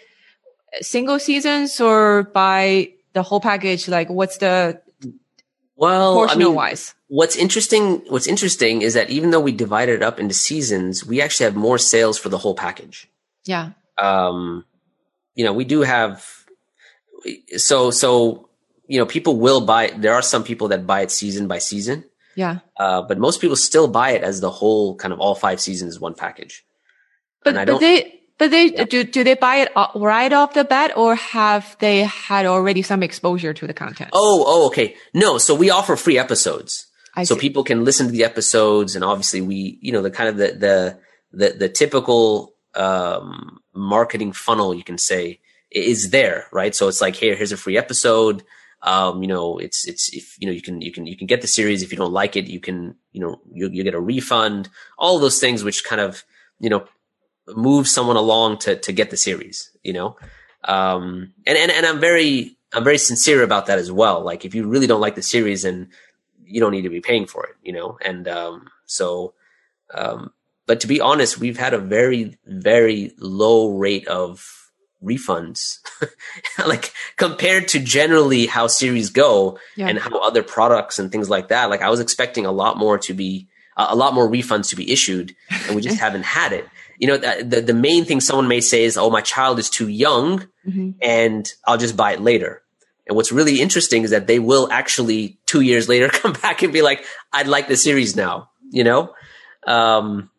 single 0.81 1.19
seasons 1.19 1.79
or 1.79 2.23
buy 2.33 2.93
the 3.13 3.23
whole 3.23 3.39
package? 3.39 3.87
Like, 3.87 4.09
what's 4.09 4.37
the 4.37 4.81
well, 5.75 6.29
I 6.29 6.35
mean, 6.35 6.53
wise? 6.53 6.93
What's 7.07 7.35
interesting? 7.35 8.03
What's 8.07 8.27
interesting 8.27 8.81
is 8.81 8.93
that 8.93 9.09
even 9.09 9.31
though 9.31 9.39
we 9.39 9.51
divided 9.51 9.95
it 9.95 10.03
up 10.03 10.19
into 10.19 10.33
seasons, 10.33 11.05
we 11.05 11.21
actually 11.21 11.45
have 11.45 11.55
more 11.55 11.77
sales 11.77 12.17
for 12.17 12.29
the 12.29 12.37
whole 12.37 12.55
package. 12.55 13.09
Yeah. 13.45 13.71
Um, 13.97 14.65
you 15.35 15.43
know, 15.43 15.53
we 15.53 15.65
do 15.65 15.81
have. 15.81 16.25
So 17.57 17.91
so 17.91 18.49
you 18.87 18.99
know, 18.99 19.05
people 19.05 19.37
will 19.37 19.61
buy. 19.61 19.91
There 19.95 20.13
are 20.13 20.21
some 20.21 20.43
people 20.43 20.67
that 20.69 20.85
buy 20.85 21.01
it 21.01 21.11
season 21.11 21.47
by 21.47 21.57
season. 21.57 22.05
Yeah. 22.35 22.59
Uh, 22.77 23.01
but 23.01 23.17
most 23.17 23.41
people 23.41 23.55
still 23.55 23.87
buy 23.87 24.11
it 24.11 24.23
as 24.23 24.41
the 24.41 24.49
whole 24.49 24.95
kind 24.95 25.13
of 25.13 25.19
all 25.19 25.35
five 25.35 25.59
seasons 25.59 25.99
one 25.99 26.13
package. 26.13 26.65
But, 27.43 27.65
but 27.65 27.79
they 27.79 28.21
but 28.37 28.51
they 28.51 28.71
yeah. 28.71 28.85
do 28.85 29.03
do 29.03 29.23
they 29.23 29.35
buy 29.35 29.57
it 29.57 29.71
right 29.95 30.31
off 30.31 30.53
the 30.53 30.63
bat, 30.63 30.93
or 30.95 31.15
have 31.15 31.75
they 31.79 32.03
had 32.03 32.45
already 32.45 32.81
some 32.81 33.03
exposure 33.03 33.53
to 33.53 33.67
the 33.67 33.73
content? 33.73 34.09
Oh, 34.13 34.43
oh, 34.47 34.67
okay. 34.67 34.95
No, 35.13 35.37
so 35.37 35.53
we 35.53 35.69
offer 35.69 35.95
free 35.95 36.17
episodes, 36.17 36.87
I 37.15 37.25
so 37.25 37.35
see. 37.35 37.41
people 37.41 37.63
can 37.63 37.85
listen 37.85 38.07
to 38.07 38.11
the 38.11 38.23
episodes, 38.23 38.95
and 38.95 39.03
obviously 39.03 39.41
we, 39.41 39.77
you 39.81 39.91
know, 39.91 40.01
the 40.01 40.11
kind 40.11 40.29
of 40.29 40.37
the 40.37 40.47
the 40.53 40.99
the, 41.31 41.49
the 41.57 41.69
typical 41.69 42.53
um, 42.75 43.59
marketing 43.73 44.33
funnel, 44.33 44.73
you 44.73 44.83
can 44.83 44.97
say, 44.97 45.39
is 45.71 46.09
there, 46.09 46.47
right? 46.51 46.75
So 46.75 46.87
it's 46.87 47.01
like, 47.01 47.15
hey, 47.15 47.35
here's 47.35 47.51
a 47.51 47.57
free 47.57 47.77
episode. 47.77 48.43
Um, 48.83 49.21
you 49.23 49.27
know, 49.27 49.57
it's 49.57 49.87
it's 49.87 50.13
if 50.13 50.35
you 50.39 50.45
know 50.45 50.53
you 50.53 50.61
can 50.61 50.81
you 50.81 50.91
can 50.91 51.07
you 51.07 51.15
can 51.15 51.25
get 51.25 51.41
the 51.41 51.47
series 51.47 51.81
if 51.81 51.91
you 51.91 51.97
don't 51.97 52.11
like 52.11 52.35
it, 52.35 52.47
you 52.47 52.59
can 52.59 52.95
you 53.13 53.21
know 53.21 53.39
you 53.51 53.69
you 53.69 53.83
get 53.83 53.93
a 53.93 53.99
refund. 53.99 54.69
All 54.97 55.19
those 55.19 55.39
things 55.39 55.63
which 55.63 55.85
kind 55.85 56.01
of 56.01 56.23
you 56.59 56.69
know 56.69 56.85
move 57.47 57.87
someone 57.87 58.17
along 58.17 58.57
to 58.59 58.75
to 58.75 58.91
get 58.91 59.09
the 59.09 59.17
series, 59.17 59.71
you 59.83 59.93
know. 59.93 60.17
Um, 60.65 61.33
and 61.47 61.57
and 61.57 61.71
and 61.71 61.85
I'm 61.85 61.99
very 62.01 62.57
I'm 62.73 62.83
very 62.83 62.97
sincere 62.97 63.41
about 63.41 63.67
that 63.67 63.79
as 63.79 63.91
well. 63.91 64.21
Like 64.21 64.43
if 64.43 64.53
you 64.53 64.67
really 64.67 64.87
don't 64.87 65.01
like 65.01 65.15
the 65.15 65.21
series, 65.21 65.63
and 65.63 65.87
you 66.43 66.59
don't 66.59 66.71
need 66.71 66.81
to 66.81 66.89
be 66.89 67.01
paying 67.01 67.25
for 67.25 67.45
it, 67.45 67.55
you 67.63 67.71
know. 67.71 67.97
And 68.03 68.27
um, 68.27 68.67
so, 68.85 69.33
um, 69.93 70.33
but 70.67 70.81
to 70.81 70.87
be 70.87 70.99
honest, 70.99 71.39
we've 71.39 71.57
had 71.57 71.73
a 71.73 71.79
very 71.79 72.37
very 72.45 73.13
low 73.17 73.77
rate 73.77 74.07
of 74.07 74.62
refunds 75.03 75.79
like 76.67 76.93
compared 77.17 77.67
to 77.67 77.79
generally 77.79 78.45
how 78.45 78.67
series 78.67 79.09
go 79.09 79.57
yeah. 79.75 79.87
and 79.87 79.99
how 79.99 80.19
other 80.19 80.43
products 80.43 80.99
and 80.99 81.11
things 81.11 81.29
like 81.29 81.49
that 81.49 81.69
like 81.69 81.81
i 81.81 81.89
was 81.89 81.99
expecting 81.99 82.45
a 82.45 82.51
lot 82.51 82.77
more 82.77 82.97
to 82.97 83.13
be 83.13 83.47
uh, 83.75 83.87
a 83.89 83.95
lot 83.95 84.13
more 84.13 84.29
refunds 84.29 84.69
to 84.69 84.75
be 84.75 84.91
issued 84.91 85.35
and 85.67 85.75
we 85.75 85.81
just 85.81 85.99
haven't 86.05 86.23
had 86.23 86.53
it 86.53 86.67
you 86.97 87.07
know, 87.07 87.17
the, 87.17 87.43
the, 87.43 87.61
the, 87.61 87.73
main 87.73 88.05
thing 88.05 88.21
someone 88.21 88.47
may 88.47 88.61
say 88.61 88.83
is, 88.83 88.97
oh, 88.97 89.09
my 89.09 89.21
child 89.21 89.59
is 89.59 89.69
too 89.69 89.87
young 89.87 90.47
mm-hmm. 90.65 90.91
and 91.01 91.51
I'll 91.65 91.77
just 91.77 91.97
buy 91.97 92.13
it 92.13 92.21
later. 92.21 92.61
And 93.07 93.15
what's 93.15 93.31
really 93.31 93.61
interesting 93.61 94.03
is 94.03 94.11
that 94.11 94.27
they 94.27 94.39
will 94.39 94.69
actually 94.71 95.37
two 95.45 95.61
years 95.61 95.89
later 95.89 96.07
come 96.13 96.33
back 96.33 96.61
and 96.61 96.71
be 96.71 96.81
like, 96.81 97.03
I'd 97.31 97.47
like 97.47 97.67
the 97.67 97.75
series 97.75 98.15
now, 98.15 98.51
you 98.69 98.83
know? 98.83 99.13
Um, 99.67 100.29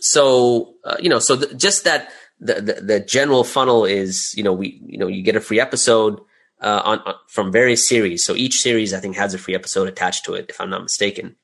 so, 0.00 0.74
uh, 0.84 0.96
you 1.00 1.08
know, 1.08 1.18
so 1.18 1.36
the, 1.36 1.54
just 1.54 1.84
that 1.84 2.10
the, 2.44 2.54
the, 2.60 2.80
the, 2.80 3.00
general 3.00 3.44
funnel 3.44 3.84
is, 3.84 4.34
you 4.36 4.42
know, 4.42 4.52
we, 4.52 4.80
you 4.84 4.98
know, 4.98 5.06
you 5.06 5.22
get 5.22 5.36
a 5.36 5.40
free 5.40 5.60
episode, 5.60 6.20
uh, 6.60 6.82
on, 6.84 6.98
on, 7.00 7.14
from 7.28 7.52
various 7.52 7.88
series. 7.88 8.24
So 8.24 8.34
each 8.34 8.60
series, 8.60 8.92
I 8.92 9.00
think, 9.00 9.16
has 9.16 9.32
a 9.32 9.38
free 9.38 9.54
episode 9.54 9.88
attached 9.88 10.24
to 10.26 10.34
it, 10.34 10.46
if 10.48 10.60
I'm 10.60 10.70
not 10.70 10.82
mistaken. 10.82 11.36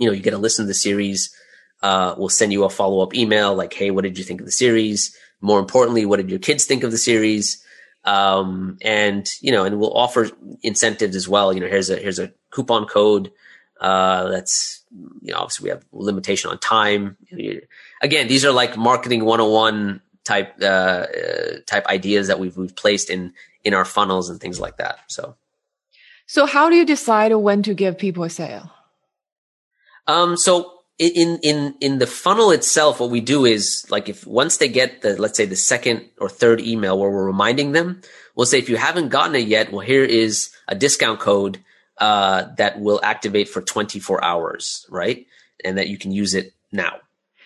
You 0.00 0.08
know, 0.08 0.12
you 0.12 0.22
get 0.22 0.30
to 0.30 0.38
listen 0.38 0.64
to 0.64 0.68
the 0.68 0.74
series 0.74 1.34
uh, 1.84 2.14
we'll 2.16 2.30
send 2.30 2.50
you 2.50 2.64
a 2.64 2.70
follow 2.70 3.02
up 3.02 3.14
email 3.14 3.54
like, 3.54 3.74
Hey, 3.74 3.90
what 3.90 4.04
did 4.04 4.16
you 4.16 4.24
think 4.24 4.40
of 4.40 4.46
the 4.46 4.52
series? 4.52 5.14
More 5.42 5.60
importantly, 5.60 6.06
what 6.06 6.16
did 6.16 6.30
your 6.30 6.38
kids 6.38 6.64
think 6.64 6.82
of 6.82 6.90
the 6.90 6.96
series? 6.96 7.62
Um, 8.06 8.78
and, 8.80 9.30
you 9.42 9.52
know, 9.52 9.64
and 9.64 9.78
we'll 9.78 9.94
offer 9.94 10.30
incentives 10.62 11.14
as 11.14 11.28
well. 11.28 11.52
You 11.52 11.60
know, 11.60 11.66
here's 11.66 11.90
a, 11.90 11.96
here's 11.96 12.18
a 12.18 12.32
coupon 12.50 12.86
code. 12.86 13.30
Uh, 13.78 14.30
that's, 14.30 14.82
you 15.20 15.32
know, 15.32 15.40
obviously 15.40 15.64
we 15.64 15.70
have 15.70 15.84
limitation 15.92 16.50
on 16.50 16.58
time. 16.58 17.18
Again, 18.00 18.28
these 18.28 18.46
are 18.46 18.52
like 18.52 18.78
marketing 18.78 19.26
101 19.26 20.00
type, 20.24 20.54
uh, 20.60 20.64
uh, 20.64 21.06
type 21.66 21.86
ideas 21.86 22.28
that 22.28 22.38
we've, 22.38 22.56
we've 22.56 22.76
placed 22.76 23.10
in, 23.10 23.32
in 23.62 23.74
our 23.74 23.84
funnels 23.84 24.30
and 24.30 24.40
things 24.40 24.58
like 24.58 24.78
that. 24.78 25.00
So, 25.08 25.36
so 26.26 26.46
how 26.46 26.70
do 26.70 26.76
you 26.76 26.86
decide 26.86 27.32
when 27.32 27.62
to 27.62 27.74
give 27.74 27.98
people 27.98 28.24
a 28.24 28.30
sale? 28.30 28.70
Um, 30.06 30.36
so 30.36 30.74
in 30.98 31.38
in 31.42 31.74
in 31.80 31.98
the 31.98 32.06
funnel 32.06 32.52
itself 32.52 33.00
what 33.00 33.10
we 33.10 33.20
do 33.20 33.44
is 33.44 33.84
like 33.90 34.08
if 34.08 34.24
once 34.26 34.58
they 34.58 34.68
get 34.68 35.02
the 35.02 35.20
let's 35.20 35.36
say 35.36 35.44
the 35.44 35.56
second 35.56 36.08
or 36.18 36.28
third 36.28 36.60
email 36.60 36.98
where 36.98 37.10
we're 37.10 37.26
reminding 37.26 37.72
them 37.72 38.00
we'll 38.36 38.46
say 38.46 38.58
if 38.58 38.68
you 38.68 38.76
haven't 38.76 39.08
gotten 39.08 39.34
it 39.34 39.48
yet 39.48 39.72
well 39.72 39.80
here 39.80 40.04
is 40.04 40.50
a 40.68 40.74
discount 40.74 41.18
code 41.18 41.58
uh, 41.98 42.46
that 42.56 42.80
will 42.80 43.00
activate 43.02 43.48
for 43.48 43.60
24 43.60 44.22
hours 44.22 44.86
right 44.88 45.26
and 45.64 45.78
that 45.78 45.88
you 45.88 45.98
can 45.98 46.12
use 46.12 46.32
it 46.32 46.52
now 46.70 46.94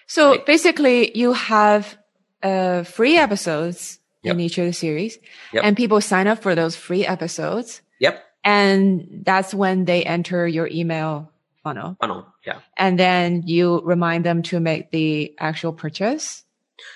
so 0.06 0.32
right? 0.32 0.44
basically 0.44 1.16
you 1.16 1.32
have 1.32 1.96
uh, 2.42 2.82
free 2.82 3.16
episodes 3.16 3.98
yep. 4.22 4.34
in 4.34 4.40
each 4.40 4.58
of 4.58 4.66
the 4.66 4.72
series 4.72 5.18
yep. 5.52 5.64
and 5.64 5.76
people 5.76 6.00
sign 6.00 6.26
up 6.26 6.42
for 6.42 6.54
those 6.54 6.76
free 6.76 7.06
episodes 7.06 7.82
yep 8.00 8.24
and 8.44 9.22
that's 9.24 9.52
when 9.52 9.84
they 9.84 10.04
enter 10.04 10.46
your 10.46 10.68
email 10.68 11.30
funnel. 11.62 11.96
Funnel, 12.00 12.26
yeah. 12.46 12.60
And 12.76 12.98
then 12.98 13.42
you 13.46 13.80
remind 13.84 14.24
them 14.24 14.42
to 14.44 14.60
make 14.60 14.90
the 14.90 15.34
actual 15.38 15.72
purchase. 15.72 16.44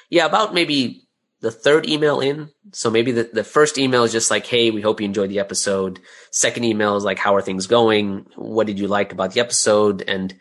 Yeah, 0.08 0.26
about 0.26 0.54
maybe 0.54 1.02
the 1.40 1.50
third 1.50 1.88
email 1.88 2.20
in. 2.20 2.50
So 2.72 2.90
maybe 2.90 3.12
the, 3.12 3.24
the 3.24 3.44
first 3.44 3.76
email 3.76 4.04
is 4.04 4.12
just 4.12 4.30
like, 4.30 4.46
Hey, 4.46 4.70
we 4.70 4.80
hope 4.80 5.00
you 5.00 5.04
enjoyed 5.04 5.30
the 5.30 5.40
episode. 5.40 6.00
Second 6.30 6.64
email 6.64 6.96
is 6.96 7.04
like, 7.04 7.18
how 7.18 7.34
are 7.34 7.42
things 7.42 7.66
going? 7.66 8.26
What 8.36 8.66
did 8.66 8.78
you 8.78 8.88
like 8.88 9.12
about 9.12 9.32
the 9.32 9.40
episode? 9.40 10.02
And, 10.02 10.34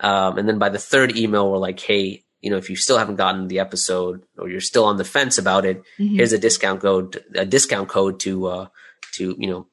um, 0.00 0.38
and 0.38 0.48
then 0.48 0.58
by 0.58 0.70
the 0.70 0.78
third 0.78 1.16
email, 1.16 1.50
we're 1.50 1.58
like, 1.58 1.78
Hey, 1.78 2.24
you 2.46 2.50
know, 2.50 2.58
if 2.58 2.70
you 2.70 2.76
still 2.76 2.96
haven't 2.96 3.16
gotten 3.16 3.48
the 3.48 3.58
episode 3.58 4.22
or 4.38 4.48
you're 4.48 4.60
still 4.60 4.84
on 4.84 4.98
the 4.98 5.04
fence 5.04 5.36
about 5.36 5.64
it, 5.64 5.82
mm-hmm. 5.98 6.14
here's 6.14 6.32
a 6.32 6.38
discount 6.38 6.80
code, 6.80 7.24
a 7.34 7.44
discount 7.44 7.88
code 7.88 8.20
to, 8.20 8.46
uh, 8.46 8.68
to, 9.14 9.34
you 9.36 9.50
know, 9.50 9.66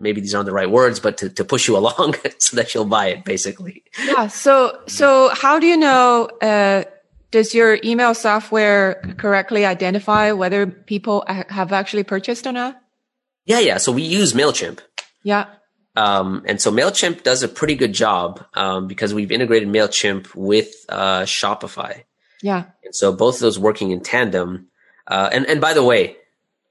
maybe 0.00 0.20
these 0.20 0.34
aren't 0.34 0.46
the 0.46 0.52
right 0.52 0.68
words, 0.68 0.98
but 0.98 1.16
to, 1.18 1.28
to 1.28 1.44
push 1.44 1.68
you 1.68 1.76
along 1.82 2.16
so 2.38 2.56
that 2.56 2.74
you'll 2.74 2.86
buy 2.86 3.06
it 3.06 3.24
basically. 3.24 3.84
Yeah. 4.04 4.26
So, 4.26 4.80
so 4.88 5.30
how 5.32 5.60
do 5.60 5.68
you 5.68 5.76
know, 5.76 6.24
uh, 6.42 6.82
does 7.30 7.54
your 7.54 7.78
email 7.84 8.14
software 8.14 9.14
correctly 9.16 9.64
identify 9.64 10.32
whether 10.32 10.66
people 10.66 11.24
have 11.28 11.72
actually 11.72 12.02
purchased 12.02 12.48
or 12.48 12.52
not? 12.52 12.82
Yeah. 13.46 13.60
Yeah. 13.60 13.76
So 13.76 13.92
we 13.92 14.02
use 14.02 14.32
MailChimp. 14.32 14.80
Yeah. 15.22 15.46
Um, 15.96 16.42
and 16.46 16.60
so 16.60 16.72
MailChimp 16.72 17.22
does 17.22 17.42
a 17.42 17.48
pretty 17.48 17.76
good 17.76 17.92
job, 17.92 18.44
um, 18.54 18.88
because 18.88 19.14
we've 19.14 19.30
integrated 19.30 19.68
MailChimp 19.68 20.34
with, 20.34 20.74
uh, 20.88 21.22
Shopify. 21.22 22.02
Yeah. 22.42 22.64
And 22.84 22.94
so 22.94 23.12
both 23.12 23.36
of 23.36 23.40
those 23.40 23.58
working 23.58 23.90
in 23.90 24.00
tandem. 24.00 24.66
Uh, 25.06 25.30
and, 25.32 25.46
and 25.46 25.60
by 25.60 25.72
the 25.72 25.84
way, 25.84 26.16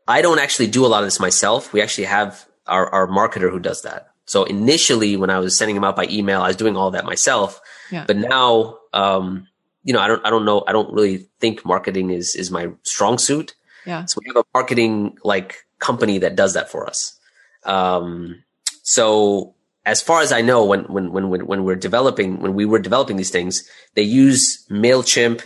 I 0.08 0.22
don't 0.22 0.40
actually 0.40 0.68
do 0.68 0.86
a 0.86 0.88
lot 0.88 1.04
of 1.04 1.08
this 1.08 1.20
myself. 1.20 1.72
We 1.72 1.82
actually 1.82 2.06
have 2.06 2.46
our, 2.68 2.90
our 2.90 3.08
marketer 3.08 3.50
who 3.50 3.60
does 3.60 3.84
that. 3.84 4.10
So 4.26 4.44
initially, 4.44 5.18
when 5.18 5.30
I 5.30 5.40
was 5.40 5.58
sending 5.58 5.76
them 5.76 5.84
out 5.84 5.96
by 5.96 6.08
email, 6.10 6.42
I 6.42 6.48
was 6.48 6.56
doing 6.56 6.76
all 6.76 6.92
that 6.92 7.06
myself. 7.06 7.62
Yeah. 7.92 8.06
But 8.06 8.18
now, 8.18 8.80
um, 8.94 9.48
you 9.84 9.94
know, 9.94 10.00
I 10.00 10.08
don't, 10.08 10.26
I 10.26 10.30
don't 10.30 10.46
know, 10.46 10.64
I 10.68 10.72
don't 10.72 10.94
really 10.94 11.28
think 11.40 11.66
marketing 11.66 12.10
is 12.10 12.36
is 12.36 12.50
my 12.52 12.70
strong 12.84 13.18
suit. 13.18 13.54
Yeah. 13.86 14.06
So 14.06 14.20
we 14.22 14.28
have 14.28 14.38
a 14.38 14.46
marketing 14.54 15.18
like 15.24 15.66
company 15.80 16.20
that 16.20 16.36
does 16.36 16.54
that 16.54 16.72
for 16.72 16.88
us. 16.88 17.20
Um, 17.66 18.44
so 18.84 19.56
as 19.86 20.02
far 20.02 20.22
as 20.22 20.32
I 20.32 20.42
know, 20.42 20.66
when, 20.66 20.84
when, 20.84 21.12
when, 21.12 21.46
when, 21.46 21.64
we're 21.64 21.76
developing, 21.76 22.40
when 22.40 22.54
we 22.54 22.66
were 22.66 22.80
developing 22.80 23.18
these 23.18 23.32
things, 23.32 23.68
they 23.96 24.04
use 24.04 24.66
MailChimp, 24.70 25.42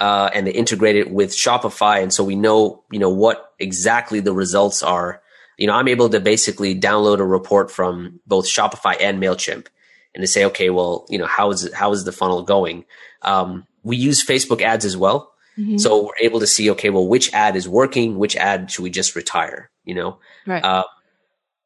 uh, 0.00 0.30
and 0.32 0.46
they 0.46 0.52
integrate 0.52 0.96
it 0.96 1.10
with 1.10 1.30
Shopify. 1.30 2.02
And 2.02 2.12
so 2.12 2.24
we 2.24 2.34
know, 2.34 2.84
you 2.90 2.98
know, 2.98 3.10
what 3.10 3.52
exactly 3.58 4.20
the 4.20 4.32
results 4.32 4.82
are. 4.82 5.22
You 5.58 5.66
know, 5.66 5.74
I'm 5.74 5.88
able 5.88 6.08
to 6.08 6.20
basically 6.20 6.78
download 6.78 7.18
a 7.18 7.24
report 7.24 7.70
from 7.70 8.20
both 8.26 8.46
Shopify 8.46 8.96
and 9.00 9.22
MailChimp 9.22 9.66
and 10.14 10.22
to 10.22 10.26
say, 10.26 10.44
okay, 10.46 10.70
well, 10.70 11.06
you 11.08 11.18
know, 11.18 11.26
how 11.26 11.50
is 11.50 11.64
it, 11.64 11.74
how 11.74 11.92
is 11.92 12.04
the 12.04 12.12
funnel 12.12 12.42
going? 12.42 12.84
Um, 13.22 13.66
we 13.82 13.96
use 13.96 14.24
Facebook 14.24 14.62
ads 14.62 14.84
as 14.84 14.96
well. 14.96 15.32
Mm-hmm. 15.56 15.76
So 15.76 16.04
we're 16.04 16.26
able 16.26 16.40
to 16.40 16.46
see, 16.46 16.70
okay, 16.70 16.90
well, 16.90 17.06
which 17.06 17.32
ad 17.32 17.54
is 17.54 17.68
working? 17.68 18.18
Which 18.18 18.34
ad 18.34 18.70
should 18.70 18.82
we 18.82 18.90
just 18.90 19.14
retire? 19.14 19.70
You 19.84 19.94
know, 19.94 20.18
right. 20.46 20.64
Uh, 20.64 20.84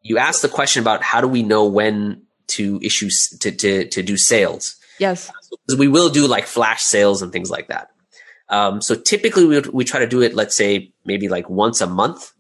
you 0.08 0.18
asked 0.18 0.42
the 0.42 0.48
question 0.48 0.80
about 0.80 1.02
how 1.02 1.20
do 1.20 1.28
we 1.28 1.42
know 1.42 1.66
when 1.66 2.22
to 2.48 2.80
issue 2.82 3.10
to 3.40 3.52
to 3.52 3.88
to 3.88 4.02
do 4.02 4.16
sales? 4.16 4.76
Yes, 4.98 5.30
because 5.50 5.78
we 5.78 5.88
will 5.88 6.08
do 6.08 6.26
like 6.26 6.46
flash 6.46 6.82
sales 6.82 7.22
and 7.22 7.30
things 7.30 7.50
like 7.50 7.68
that. 7.68 7.90
Um, 8.48 8.80
so 8.80 8.94
typically 8.94 9.44
we 9.44 9.60
we 9.60 9.84
try 9.84 10.00
to 10.00 10.06
do 10.06 10.22
it, 10.22 10.34
let's 10.34 10.56
say 10.56 10.92
maybe 11.04 11.28
like 11.28 11.50
once 11.50 11.80
a 11.80 11.86
month, 11.86 12.32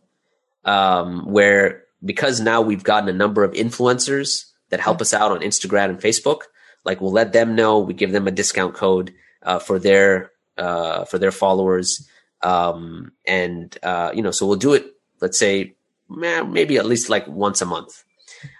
um, 0.64 1.30
where 1.30 1.84
because 2.04 2.40
now 2.40 2.62
we've 2.62 2.82
gotten 2.82 3.08
a 3.08 3.12
number 3.12 3.44
of 3.44 3.52
influencers 3.52 4.46
that 4.70 4.80
help 4.80 5.00
us 5.00 5.12
out 5.12 5.30
on 5.30 5.40
Instagram 5.40 5.90
and 5.90 6.00
Facebook. 6.00 6.42
Like 6.84 7.00
we'll 7.00 7.12
let 7.12 7.32
them 7.32 7.54
know, 7.54 7.80
we 7.80 7.92
give 7.92 8.12
them 8.12 8.26
a 8.26 8.30
discount 8.30 8.74
code 8.74 9.12
uh, 9.42 9.58
for 9.58 9.78
their 9.78 10.30
uh, 10.56 11.04
for 11.04 11.18
their 11.18 11.32
followers, 11.32 12.08
um, 12.42 13.12
and 13.26 13.76
uh, 13.82 14.10
you 14.14 14.22
know, 14.22 14.30
so 14.30 14.46
we'll 14.46 14.56
do 14.56 14.72
it. 14.72 14.86
Let's 15.20 15.38
say 15.38 15.74
maybe 16.08 16.76
at 16.76 16.86
least 16.86 17.08
like 17.08 17.26
once 17.28 17.60
a 17.60 17.66
month. 17.66 18.04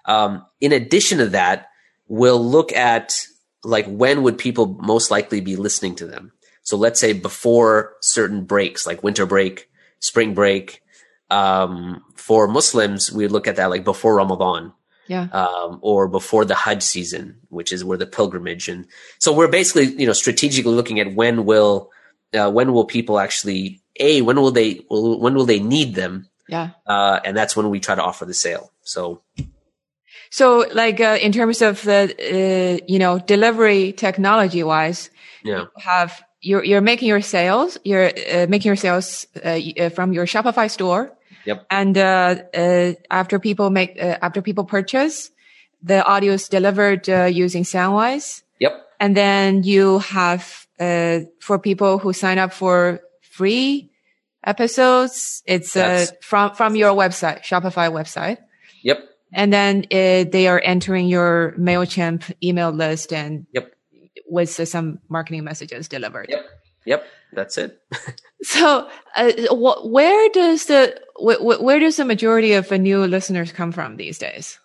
Um, 0.05 0.45
in 0.61 0.73
addition 0.73 1.19
to 1.19 1.27
that, 1.31 1.69
we'll 2.09 2.45
look 2.45 2.73
at 2.73 3.21
like 3.65 3.87
when 3.87 4.23
would 4.23 4.39
people 4.39 4.79
most 4.81 5.11
likely 5.11 5.41
be 5.41 5.57
listening 5.57 5.95
to 5.97 6.07
them. 6.07 6.33
So 6.63 6.77
let's 6.77 7.01
say 7.01 7.13
before 7.13 7.95
certain 8.01 8.45
breaks, 8.45 8.87
like 8.87 9.03
winter 9.03 9.27
break, 9.27 9.71
spring 10.01 10.35
break. 10.35 10.83
Um, 11.31 12.05
for 12.15 12.49
Muslims, 12.49 13.13
we 13.13 13.27
look 13.29 13.47
at 13.47 13.57
that 13.57 13.71
like 13.71 13.85
before 13.85 14.17
Ramadan. 14.17 14.73
Yeah. 15.07 15.29
Um, 15.33 15.79
or 15.81 16.07
before 16.07 16.45
the 16.45 16.55
Hajj 16.55 16.83
season, 16.83 17.39
which 17.49 17.73
is 17.73 17.83
where 17.83 17.97
the 17.97 18.07
pilgrimage 18.07 18.69
and 18.69 18.87
so 19.19 19.33
we're 19.33 19.49
basically, 19.49 19.87
you 19.99 20.07
know, 20.07 20.13
strategically 20.13 20.75
looking 20.75 21.01
at 21.01 21.15
when 21.15 21.47
will, 21.47 21.91
uh, 22.35 22.51
when 22.51 22.75
will 22.75 22.85
people 22.85 23.19
actually, 23.19 23.81
A, 23.99 24.21
when 24.21 24.37
will 24.37 24.51
they, 24.51 24.85
when 24.91 25.35
will 25.35 25.47
they 25.47 25.61
need 25.61 25.95
them? 25.95 26.29
Yeah. 26.49 26.71
Uh, 26.87 27.21
and 27.25 27.37
that's 27.37 27.55
when 27.57 27.69
we 27.71 27.79
try 27.79 27.95
to 27.95 28.03
offer 28.03 28.25
the 28.25 28.35
sale. 28.35 28.73
So. 28.83 29.23
So 30.31 30.67
like, 30.75 31.01
uh, 31.01 31.19
in 31.21 31.33
terms 31.33 31.63
of 31.63 31.83
the, 31.83 32.15
uh, 32.19 32.85
you 32.87 32.99
know, 32.99 33.19
delivery 33.19 33.93
technology 33.93 34.63
wise, 34.63 35.11
yeah. 35.45 35.67
have, 35.79 36.23
you're, 36.41 36.65
you're 36.65 36.81
making 36.81 37.09
your 37.09 37.23
sales, 37.23 37.79
you're 37.85 38.07
uh, 38.09 38.47
making 38.49 38.69
your 38.69 38.77
sales, 38.77 39.27
uh, 39.45 39.59
uh, 39.79 39.89
from 39.91 40.13
your 40.13 40.27
Shopify 40.27 40.71
store. 40.71 41.13
Yep. 41.47 41.67
And, 41.71 41.97
after 43.11 43.39
people 43.39 43.71
make, 43.71 43.97
after 43.99 44.43
people 44.43 44.65
purchase, 44.65 45.31
the 45.83 46.05
audio 46.05 46.35
is 46.35 46.49
delivered, 46.49 47.09
using 47.09 47.65
Soundwise. 47.65 48.43
Yep. 48.59 48.73
And 49.01 49.17
then 49.17 49.63
you 49.63 50.01
have, 50.01 50.67
for 51.41 51.59
people 51.59 51.99
who 51.99 52.13
sign 52.13 52.39
up 52.39 52.53
for 52.53 53.01
free, 53.23 53.91
episodes. 54.45 55.43
It's 55.47 55.77
uh, 55.77 56.07
from 56.21 56.55
from 56.55 56.77
your 56.77 56.93
website, 56.93 57.43
Shopify 57.43 57.91
website. 57.91 58.39
Yep. 58.83 59.05
And 59.33 59.53
then 59.53 59.85
uh, 59.93 60.25
they 60.31 60.47
are 60.49 60.61
entering 60.65 61.07
your 61.07 61.55
Mailchimp 61.59 62.33
email 62.43 62.71
list 62.71 63.13
and 63.13 63.47
yep. 63.53 63.75
with 64.27 64.51
some 64.51 65.01
marketing 65.09 65.45
messages 65.45 65.89
delivered. 65.89 66.27
Yep. 66.31 66.47
Yep. 66.87 67.07
That's 67.35 67.59
it. 67.59 67.79
so, 68.43 68.89
uh, 69.15 69.33
wh- 69.51 69.85
where 69.85 70.29
does 70.31 70.67
the 70.67 70.99
wh- 71.17 71.37
wh- 71.37 71.63
where 71.63 71.79
does 71.79 71.97
the 71.97 72.07
majority 72.07 72.55
of 72.55 72.69
the 72.69 72.79
new 72.79 73.07
listeners 73.07 73.53
come 73.53 73.73
from 73.73 73.97
these 73.97 74.19
days? 74.19 74.59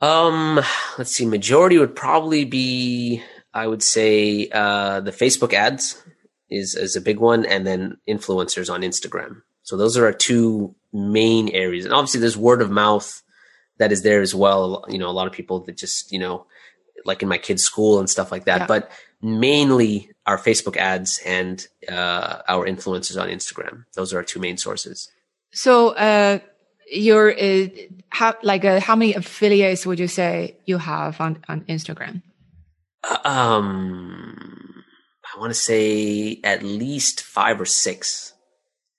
Um, 0.00 0.60
let's 0.98 1.10
see. 1.10 1.26
Majority 1.26 1.78
would 1.78 1.96
probably 1.96 2.44
be, 2.44 3.22
I 3.52 3.66
would 3.66 3.82
say, 3.82 4.48
uh, 4.52 5.00
the 5.00 5.10
Facebook 5.10 5.52
ads 5.52 6.00
is 6.50 6.74
is 6.74 6.96
a 6.96 7.00
big 7.00 7.18
one, 7.18 7.44
and 7.44 7.66
then 7.66 7.98
influencers 8.08 8.72
on 8.72 8.82
Instagram. 8.82 9.42
So 9.62 9.76
those 9.76 9.96
are 9.96 10.06
our 10.06 10.12
two 10.12 10.74
main 10.92 11.48
areas, 11.50 11.84
and 11.84 11.94
obviously 11.94 12.20
there's 12.20 12.36
word 12.36 12.62
of 12.62 12.70
mouth 12.70 13.22
that 13.78 13.92
is 13.92 14.02
there 14.02 14.20
as 14.20 14.34
well. 14.34 14.84
You 14.88 14.98
know, 14.98 15.08
a 15.08 15.12
lot 15.12 15.26
of 15.26 15.32
people 15.32 15.60
that 15.60 15.76
just 15.76 16.12
you 16.12 16.18
know, 16.18 16.46
like 17.04 17.22
in 17.22 17.28
my 17.28 17.38
kids' 17.38 17.62
school 17.62 17.98
and 17.98 18.08
stuff 18.08 18.30
like 18.30 18.44
that. 18.44 18.60
Yeah. 18.60 18.66
But 18.66 18.90
mainly 19.22 20.10
our 20.26 20.38
Facebook 20.38 20.76
ads 20.76 21.20
and 21.24 21.66
uh, 21.88 22.42
our 22.48 22.66
influencers 22.66 23.20
on 23.20 23.28
Instagram. 23.28 23.84
Those 23.94 24.12
are 24.12 24.18
our 24.18 24.24
two 24.24 24.40
main 24.40 24.56
sources. 24.56 25.10
So, 25.52 25.90
uh, 25.90 26.40
your 26.90 27.32
uh, 27.32 27.66
how 28.10 28.34
like 28.42 28.64
uh, 28.64 28.80
how 28.80 28.94
many 28.94 29.14
affiliates 29.14 29.86
would 29.86 29.98
you 29.98 30.08
say 30.08 30.56
you 30.66 30.78
have 30.78 31.20
on 31.20 31.42
on 31.48 31.62
Instagram? 31.62 32.22
Uh, 33.02 33.18
um 33.24 34.65
I 35.36 35.38
want 35.38 35.50
to 35.50 35.58
say 35.58 36.40
at 36.42 36.62
least 36.62 37.20
five 37.22 37.60
or 37.60 37.66
six. 37.66 38.32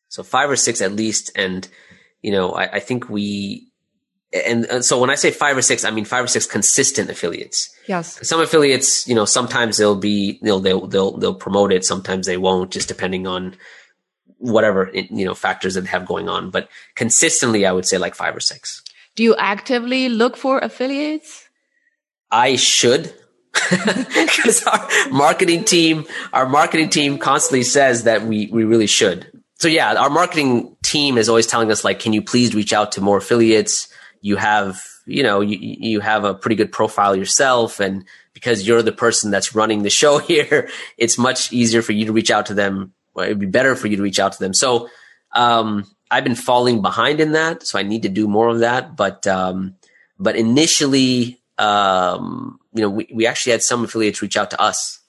So 0.07 0.21
five 0.21 0.49
or 0.49 0.55
six 0.55 0.81
at 0.81 0.91
least. 0.91 1.31
And, 1.35 1.67
you 2.21 2.31
know, 2.31 2.51
I, 2.51 2.73
I 2.73 2.79
think 2.79 3.09
we, 3.09 3.71
and, 4.31 4.65
and, 4.65 4.85
so 4.85 4.99
when 4.99 5.09
I 5.09 5.15
say 5.15 5.31
five 5.31 5.57
or 5.57 5.63
six, 5.63 5.83
I 5.83 5.89
mean 5.89 6.05
five 6.05 6.23
or 6.23 6.27
six 6.27 6.45
consistent 6.45 7.09
affiliates. 7.09 7.75
Yes. 7.87 8.27
Some 8.27 8.39
affiliates, 8.39 9.07
you 9.07 9.15
know, 9.15 9.25
sometimes 9.25 9.77
they'll 9.77 9.95
be, 9.95 10.37
you 10.41 10.47
know, 10.47 10.59
they'll, 10.59 10.85
they'll, 10.85 11.17
they'll 11.17 11.33
promote 11.33 11.71
it. 11.71 11.83
Sometimes 11.83 12.27
they 12.27 12.37
won't, 12.37 12.71
just 12.71 12.87
depending 12.87 13.25
on 13.25 13.55
whatever, 14.37 14.91
you 14.93 15.25
know, 15.25 15.33
factors 15.33 15.73
that 15.73 15.81
they 15.81 15.89
have 15.89 16.05
going 16.05 16.29
on. 16.29 16.51
But 16.51 16.69
consistently, 16.93 17.65
I 17.65 17.71
would 17.71 17.87
say 17.87 17.97
like 17.97 18.13
five 18.13 18.35
or 18.35 18.41
six. 18.41 18.83
Do 19.15 19.23
you 19.23 19.35
actively 19.37 20.09
look 20.09 20.37
for 20.37 20.59
affiliates? 20.59 21.49
I 22.29 22.57
should 22.57 23.15
because 23.69 24.63
our 24.63 24.87
marketing 25.09 25.63
team, 25.63 26.05
our 26.33 26.47
marketing 26.47 26.89
team 26.89 27.17
constantly 27.17 27.63
says 27.63 28.03
that 28.03 28.23
we, 28.23 28.47
we 28.47 28.63
really 28.63 28.87
should. 28.87 29.31
So 29.59 29.67
yeah, 29.67 29.95
our 29.95 30.09
marketing 30.09 30.75
team 30.83 31.17
is 31.17 31.29
always 31.29 31.47
telling 31.47 31.71
us 31.71 31.83
like, 31.83 31.99
can 31.99 32.13
you 32.13 32.21
please 32.21 32.53
reach 32.53 32.73
out 32.73 32.93
to 32.93 33.01
more 33.01 33.17
affiliates? 33.17 33.87
You 34.21 34.35
have, 34.35 34.81
you 35.05 35.23
know, 35.23 35.41
you, 35.41 35.57
you 35.59 35.99
have 35.99 36.23
a 36.23 36.33
pretty 36.33 36.55
good 36.55 36.71
profile 36.71 37.15
yourself. 37.15 37.79
And 37.79 38.05
because 38.33 38.67
you're 38.67 38.83
the 38.83 38.91
person 38.91 39.31
that's 39.31 39.55
running 39.55 39.83
the 39.83 39.89
show 39.89 40.17
here, 40.19 40.69
it's 40.97 41.17
much 41.17 41.51
easier 41.51 41.81
for 41.81 41.93
you 41.93 42.05
to 42.05 42.13
reach 42.13 42.31
out 42.31 42.47
to 42.47 42.53
them. 42.53 42.93
It'd 43.17 43.39
be 43.39 43.47
better 43.47 43.75
for 43.75 43.87
you 43.87 43.97
to 43.97 44.03
reach 44.03 44.19
out 44.19 44.33
to 44.33 44.39
them. 44.39 44.53
So, 44.53 44.89
um, 45.33 45.85
I've 46.09 46.23
been 46.23 46.35
falling 46.35 46.81
behind 46.81 47.19
in 47.19 47.33
that. 47.33 47.63
So 47.63 47.77
I 47.77 47.83
need 47.83 48.03
to 48.03 48.09
do 48.09 48.27
more 48.27 48.47
of 48.47 48.59
that. 48.59 48.95
But, 48.95 49.27
um, 49.27 49.75
but 50.19 50.35
initially, 50.35 51.41
um, 51.57 52.59
you 52.73 52.81
know, 52.81 52.89
we, 52.89 53.07
we 53.13 53.27
actually 53.27 53.51
had 53.51 53.63
some 53.63 53.83
affiliates 53.83 54.21
reach 54.21 54.37
out 54.37 54.51
to 54.51 54.61
us, 54.61 54.99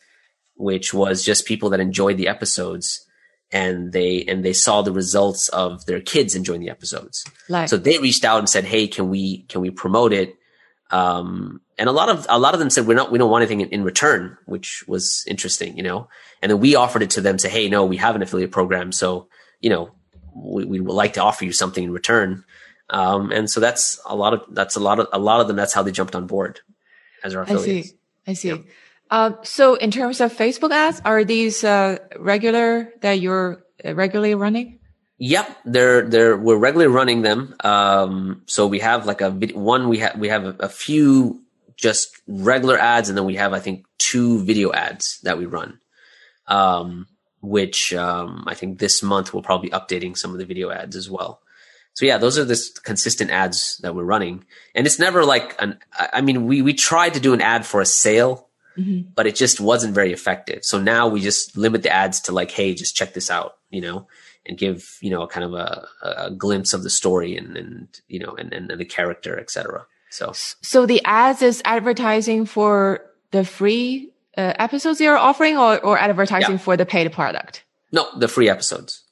which 0.56 0.94
was 0.94 1.24
just 1.24 1.46
people 1.46 1.70
that 1.70 1.80
enjoyed 1.80 2.16
the 2.16 2.28
episodes 2.28 3.04
and 3.50 3.92
they 3.92 4.24
and 4.24 4.44
they 4.44 4.52
saw 4.52 4.82
the 4.82 4.92
results 4.92 5.48
of 5.48 5.86
their 5.86 6.00
kids 6.00 6.34
enjoying 6.34 6.60
the 6.60 6.70
episodes. 6.70 7.24
Like. 7.48 7.68
So 7.68 7.76
they 7.76 7.98
reached 7.98 8.24
out 8.24 8.38
and 8.38 8.48
said, 8.48 8.64
"Hey, 8.64 8.86
can 8.86 9.08
we 9.08 9.42
can 9.42 9.60
we 9.60 9.70
promote 9.70 10.12
it?" 10.12 10.36
Um, 10.90 11.60
and 11.78 11.88
a 11.88 11.92
lot 11.92 12.08
of 12.08 12.26
a 12.28 12.38
lot 12.38 12.54
of 12.54 12.60
them 12.60 12.70
said, 12.70 12.86
"We're 12.86 12.94
not 12.94 13.10
we 13.10 13.18
don't 13.18 13.30
want 13.30 13.42
anything 13.42 13.60
in, 13.62 13.68
in, 13.70 13.84
return," 13.84 14.36
which 14.46 14.84
was 14.86 15.24
interesting, 15.26 15.76
you 15.76 15.82
know. 15.82 16.08
And 16.42 16.50
then 16.50 16.60
we 16.60 16.74
offered 16.74 17.02
it 17.02 17.10
to 17.10 17.20
them, 17.20 17.38
say, 17.38 17.48
"Hey, 17.48 17.68
no, 17.68 17.84
we 17.86 17.96
have 17.96 18.16
an 18.16 18.22
affiliate 18.22 18.52
program, 18.52 18.92
so 18.92 19.28
you 19.60 19.70
know, 19.70 19.92
we, 20.34 20.64
we 20.64 20.80
would 20.80 20.94
like 20.94 21.14
to 21.14 21.22
offer 21.22 21.44
you 21.44 21.52
something 21.52 21.84
in 21.84 21.92
return." 21.92 22.44
Um, 22.90 23.30
and 23.32 23.50
so 23.50 23.60
that's 23.60 24.00
a 24.06 24.16
lot 24.16 24.34
of 24.34 24.42
that's 24.50 24.76
a 24.76 24.80
lot 24.80 24.98
of 24.98 25.08
a 25.12 25.18
lot 25.18 25.40
of 25.40 25.46
them. 25.46 25.56
That's 25.56 25.74
how 25.74 25.82
they 25.82 25.92
jumped 25.92 26.14
on 26.14 26.26
board 26.26 26.60
as 27.22 27.34
our 27.34 27.42
affiliates. 27.42 27.92
I 28.26 28.32
see. 28.32 28.52
I 28.52 28.56
see. 28.56 28.64
Uh, 29.10 29.32
so 29.42 29.74
in 29.74 29.90
terms 29.90 30.20
of 30.20 30.32
Facebook 30.34 30.70
ads, 30.70 31.00
are 31.04 31.24
these 31.24 31.64
uh, 31.64 31.98
regular 32.18 32.92
that 33.00 33.20
you're 33.20 33.64
uh, 33.84 33.94
regularly 33.94 34.34
running? 34.34 34.78
Yep, 35.18 35.56
they're 35.64 36.02
they're 36.02 36.36
we're 36.36 36.56
regularly 36.56 36.92
running 36.92 37.22
them. 37.22 37.54
Um, 37.64 38.42
so 38.46 38.66
we 38.66 38.78
have 38.78 39.06
like 39.06 39.20
a 39.20 39.30
one 39.30 39.88
we 39.88 39.98
have 39.98 40.18
we 40.18 40.28
have 40.28 40.44
a, 40.44 40.56
a, 40.60 40.68
few 40.68 41.42
just 41.76 42.20
regular 42.28 42.78
ads, 42.78 43.08
and 43.08 43.18
then 43.18 43.24
we 43.24 43.36
have 43.36 43.52
I 43.52 43.58
think 43.58 43.84
two 43.98 44.44
video 44.44 44.72
ads 44.72 45.20
that 45.22 45.38
we 45.38 45.46
run. 45.46 45.80
Um, 46.46 47.06
which 47.40 47.94
um, 47.94 48.44
I 48.46 48.54
think 48.54 48.78
this 48.78 49.02
month 49.02 49.32
we'll 49.32 49.42
probably 49.42 49.68
be 49.68 49.74
updating 49.74 50.16
some 50.16 50.32
of 50.32 50.38
the 50.38 50.46
video 50.46 50.70
ads 50.70 50.96
as 50.96 51.10
well. 51.10 51.40
So 51.98 52.06
yeah, 52.06 52.18
those 52.18 52.38
are 52.38 52.44
the 52.44 52.80
consistent 52.84 53.32
ads 53.32 53.78
that 53.78 53.92
we're 53.92 54.04
running. 54.04 54.44
And 54.72 54.86
it's 54.86 55.00
never 55.00 55.24
like 55.24 55.60
an, 55.60 55.80
I 55.98 56.20
mean, 56.20 56.46
we, 56.46 56.62
we 56.62 56.72
tried 56.72 57.14
to 57.14 57.20
do 57.20 57.34
an 57.34 57.40
ad 57.40 57.66
for 57.66 57.80
a 57.80 57.84
sale, 57.84 58.46
mm-hmm. 58.76 59.10
but 59.16 59.26
it 59.26 59.34
just 59.34 59.58
wasn't 59.58 59.96
very 59.96 60.12
effective. 60.12 60.64
So 60.64 60.80
now 60.80 61.08
we 61.08 61.20
just 61.20 61.56
limit 61.56 61.82
the 61.82 61.90
ads 61.90 62.20
to 62.20 62.32
like, 62.32 62.52
hey, 62.52 62.72
just 62.72 62.94
check 62.94 63.14
this 63.14 63.32
out, 63.32 63.56
you 63.68 63.80
know, 63.80 64.06
and 64.46 64.56
give 64.56 64.96
you 65.00 65.10
know 65.10 65.22
a 65.22 65.26
kind 65.26 65.42
of 65.42 65.54
a, 65.54 65.88
a 66.00 66.30
glimpse 66.30 66.72
of 66.72 66.84
the 66.84 66.88
story 66.88 67.36
and 67.36 67.56
and 67.56 68.00
you 68.06 68.20
know 68.20 68.30
and 68.30 68.52
and, 68.52 68.70
and 68.70 68.80
the 68.80 68.84
character, 68.84 69.36
etc. 69.36 69.84
So 70.10 70.30
so 70.34 70.86
the 70.86 71.02
ads 71.04 71.42
is 71.42 71.60
advertising 71.64 72.46
for 72.46 73.04
the 73.32 73.44
free 73.44 74.12
uh, 74.36 74.52
episodes 74.56 75.00
you're 75.00 75.18
offering, 75.18 75.56
or 75.56 75.84
or 75.84 75.98
advertising 75.98 76.52
yeah. 76.52 76.58
for 76.58 76.76
the 76.76 76.86
paid 76.86 77.10
product. 77.10 77.64
No, 77.90 78.06
the 78.16 78.28
free 78.28 78.48
episodes. 78.48 79.02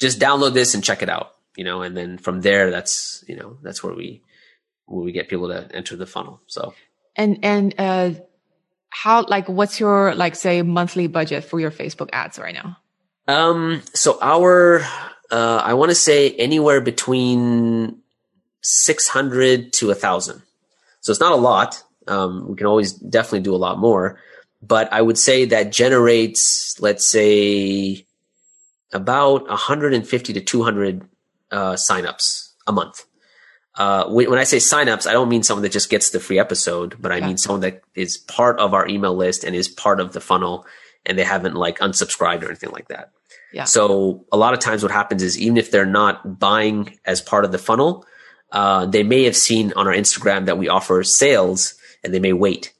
Just 0.00 0.18
download 0.18 0.54
this 0.54 0.74
and 0.74 0.82
check 0.82 1.04
it 1.04 1.08
out. 1.08 1.31
You 1.56 1.64
know, 1.64 1.82
and 1.82 1.96
then 1.96 2.18
from 2.18 2.40
there, 2.40 2.70
that's 2.70 3.24
you 3.28 3.36
know 3.36 3.58
that's 3.62 3.82
where 3.82 3.94
we 3.94 4.22
where 4.86 5.04
we 5.04 5.12
get 5.12 5.28
people 5.28 5.48
to 5.48 5.68
enter 5.74 5.96
the 5.96 6.06
funnel. 6.06 6.40
So 6.46 6.74
and 7.16 7.38
and 7.42 7.74
uh, 7.78 8.10
how 8.88 9.24
like 9.24 9.48
what's 9.48 9.80
your 9.80 10.14
like 10.14 10.34
say 10.34 10.62
monthly 10.62 11.06
budget 11.06 11.44
for 11.44 11.60
your 11.60 11.70
Facebook 11.70 12.10
ads 12.12 12.38
right 12.38 12.54
now? 12.54 12.76
Um, 13.28 13.82
so 13.94 14.18
our 14.20 14.82
uh, 15.30 15.62
I 15.64 15.74
want 15.74 15.90
to 15.90 15.94
say 15.94 16.30
anywhere 16.32 16.80
between 16.80 18.00
six 18.60 19.08
hundred 19.08 19.72
to 19.74 19.90
a 19.90 19.94
thousand. 19.94 20.42
So 21.00 21.10
it's 21.10 21.20
not 21.20 21.32
a 21.32 21.36
lot. 21.36 21.82
Um, 22.06 22.48
we 22.48 22.56
can 22.56 22.66
always 22.66 22.92
definitely 22.92 23.40
do 23.40 23.54
a 23.54 23.56
lot 23.56 23.78
more, 23.78 24.20
but 24.60 24.92
I 24.92 25.02
would 25.02 25.18
say 25.18 25.46
that 25.46 25.72
generates, 25.72 26.80
let's 26.80 27.06
say, 27.06 28.06
about 28.92 29.48
150 29.48 30.32
to 30.32 30.40
200 30.40 31.08
uh, 31.52 31.74
signups 31.74 32.52
a 32.66 32.72
month. 32.72 33.04
Uh, 33.74 34.04
when 34.08 34.38
I 34.38 34.44
say 34.44 34.58
signups, 34.58 35.06
I 35.06 35.12
don't 35.12 35.28
mean 35.28 35.42
someone 35.42 35.62
that 35.62 35.72
just 35.72 35.88
gets 35.88 36.10
the 36.10 36.20
free 36.20 36.38
episode, 36.38 36.96
but 37.00 37.10
I 37.10 37.18
yeah. 37.18 37.28
mean 37.28 37.38
someone 37.38 37.60
that 37.60 37.82
is 37.94 38.18
part 38.18 38.58
of 38.58 38.74
our 38.74 38.86
email 38.86 39.14
list 39.14 39.44
and 39.44 39.56
is 39.56 39.68
part 39.68 39.98
of 39.98 40.12
the 40.12 40.20
funnel 40.20 40.66
and 41.06 41.18
they 41.18 41.24
haven't 41.24 41.54
like 41.54 41.78
unsubscribed 41.78 42.42
or 42.42 42.48
anything 42.48 42.70
like 42.70 42.88
that. 42.88 43.12
Yeah. 43.52 43.64
So 43.64 44.26
a 44.30 44.36
lot 44.36 44.52
of 44.52 44.60
times 44.60 44.82
what 44.82 44.92
happens 44.92 45.22
is 45.22 45.38
even 45.38 45.56
if 45.56 45.70
they're 45.70 45.86
not 45.86 46.38
buying 46.38 46.98
as 47.04 47.20
part 47.20 47.44
of 47.44 47.52
the 47.52 47.58
funnel, 47.58 48.04
uh, 48.50 48.86
they 48.86 49.02
may 49.02 49.24
have 49.24 49.36
seen 49.36 49.72
on 49.74 49.86
our 49.86 49.94
Instagram 49.94 50.46
that 50.46 50.58
we 50.58 50.68
offer 50.68 51.02
sales 51.02 51.74
and 52.04 52.12
they 52.12 52.20
may 52.20 52.32
wait. 52.34 52.72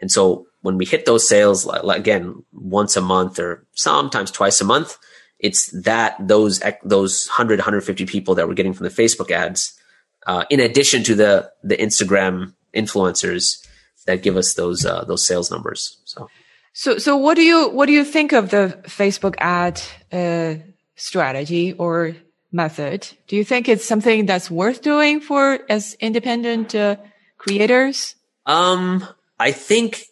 And 0.00 0.10
so 0.10 0.46
when 0.62 0.76
we 0.76 0.84
hit 0.84 1.06
those 1.06 1.28
sales, 1.28 1.66
like, 1.66 1.98
again, 1.98 2.44
once 2.52 2.96
a 2.96 3.00
month 3.00 3.38
or 3.38 3.64
sometimes 3.74 4.30
twice 4.30 4.60
a 4.60 4.64
month, 4.64 4.98
it's 5.42 5.66
that 5.82 6.16
those, 6.18 6.62
those 6.82 7.26
100, 7.26 7.58
150 7.58 8.06
people 8.06 8.36
that 8.36 8.48
we're 8.48 8.54
getting 8.54 8.72
from 8.72 8.84
the 8.84 8.90
Facebook 8.90 9.30
ads 9.30 9.78
uh, 10.26 10.44
in 10.50 10.60
addition 10.60 11.02
to 11.04 11.14
the 11.14 11.50
the 11.62 11.76
Instagram 11.76 12.54
influencers 12.74 13.66
that 14.06 14.22
give 14.22 14.36
us 14.36 14.54
those 14.54 14.84
uh, 14.84 15.04
those 15.04 15.26
sales 15.26 15.50
numbers. 15.50 15.98
So, 16.04 16.28
so 16.72 16.98
so 16.98 17.16
what 17.16 17.34
do 17.34 17.42
you 17.42 17.68
what 17.70 17.86
do 17.86 17.92
you 17.92 18.04
think 18.04 18.32
of 18.32 18.50
the 18.50 18.78
Facebook 18.86 19.34
ad 19.38 19.82
uh, 20.12 20.62
strategy 20.96 21.72
or 21.72 22.16
method? 22.50 23.08
Do 23.26 23.36
you 23.36 23.44
think 23.44 23.68
it's 23.68 23.84
something 23.84 24.26
that's 24.26 24.50
worth 24.50 24.82
doing 24.82 25.20
for 25.20 25.58
as 25.68 25.94
independent 25.94 26.74
uh, 26.74 26.96
creators? 27.38 28.14
Um, 28.46 29.06
I 29.38 29.52
think 29.52 30.04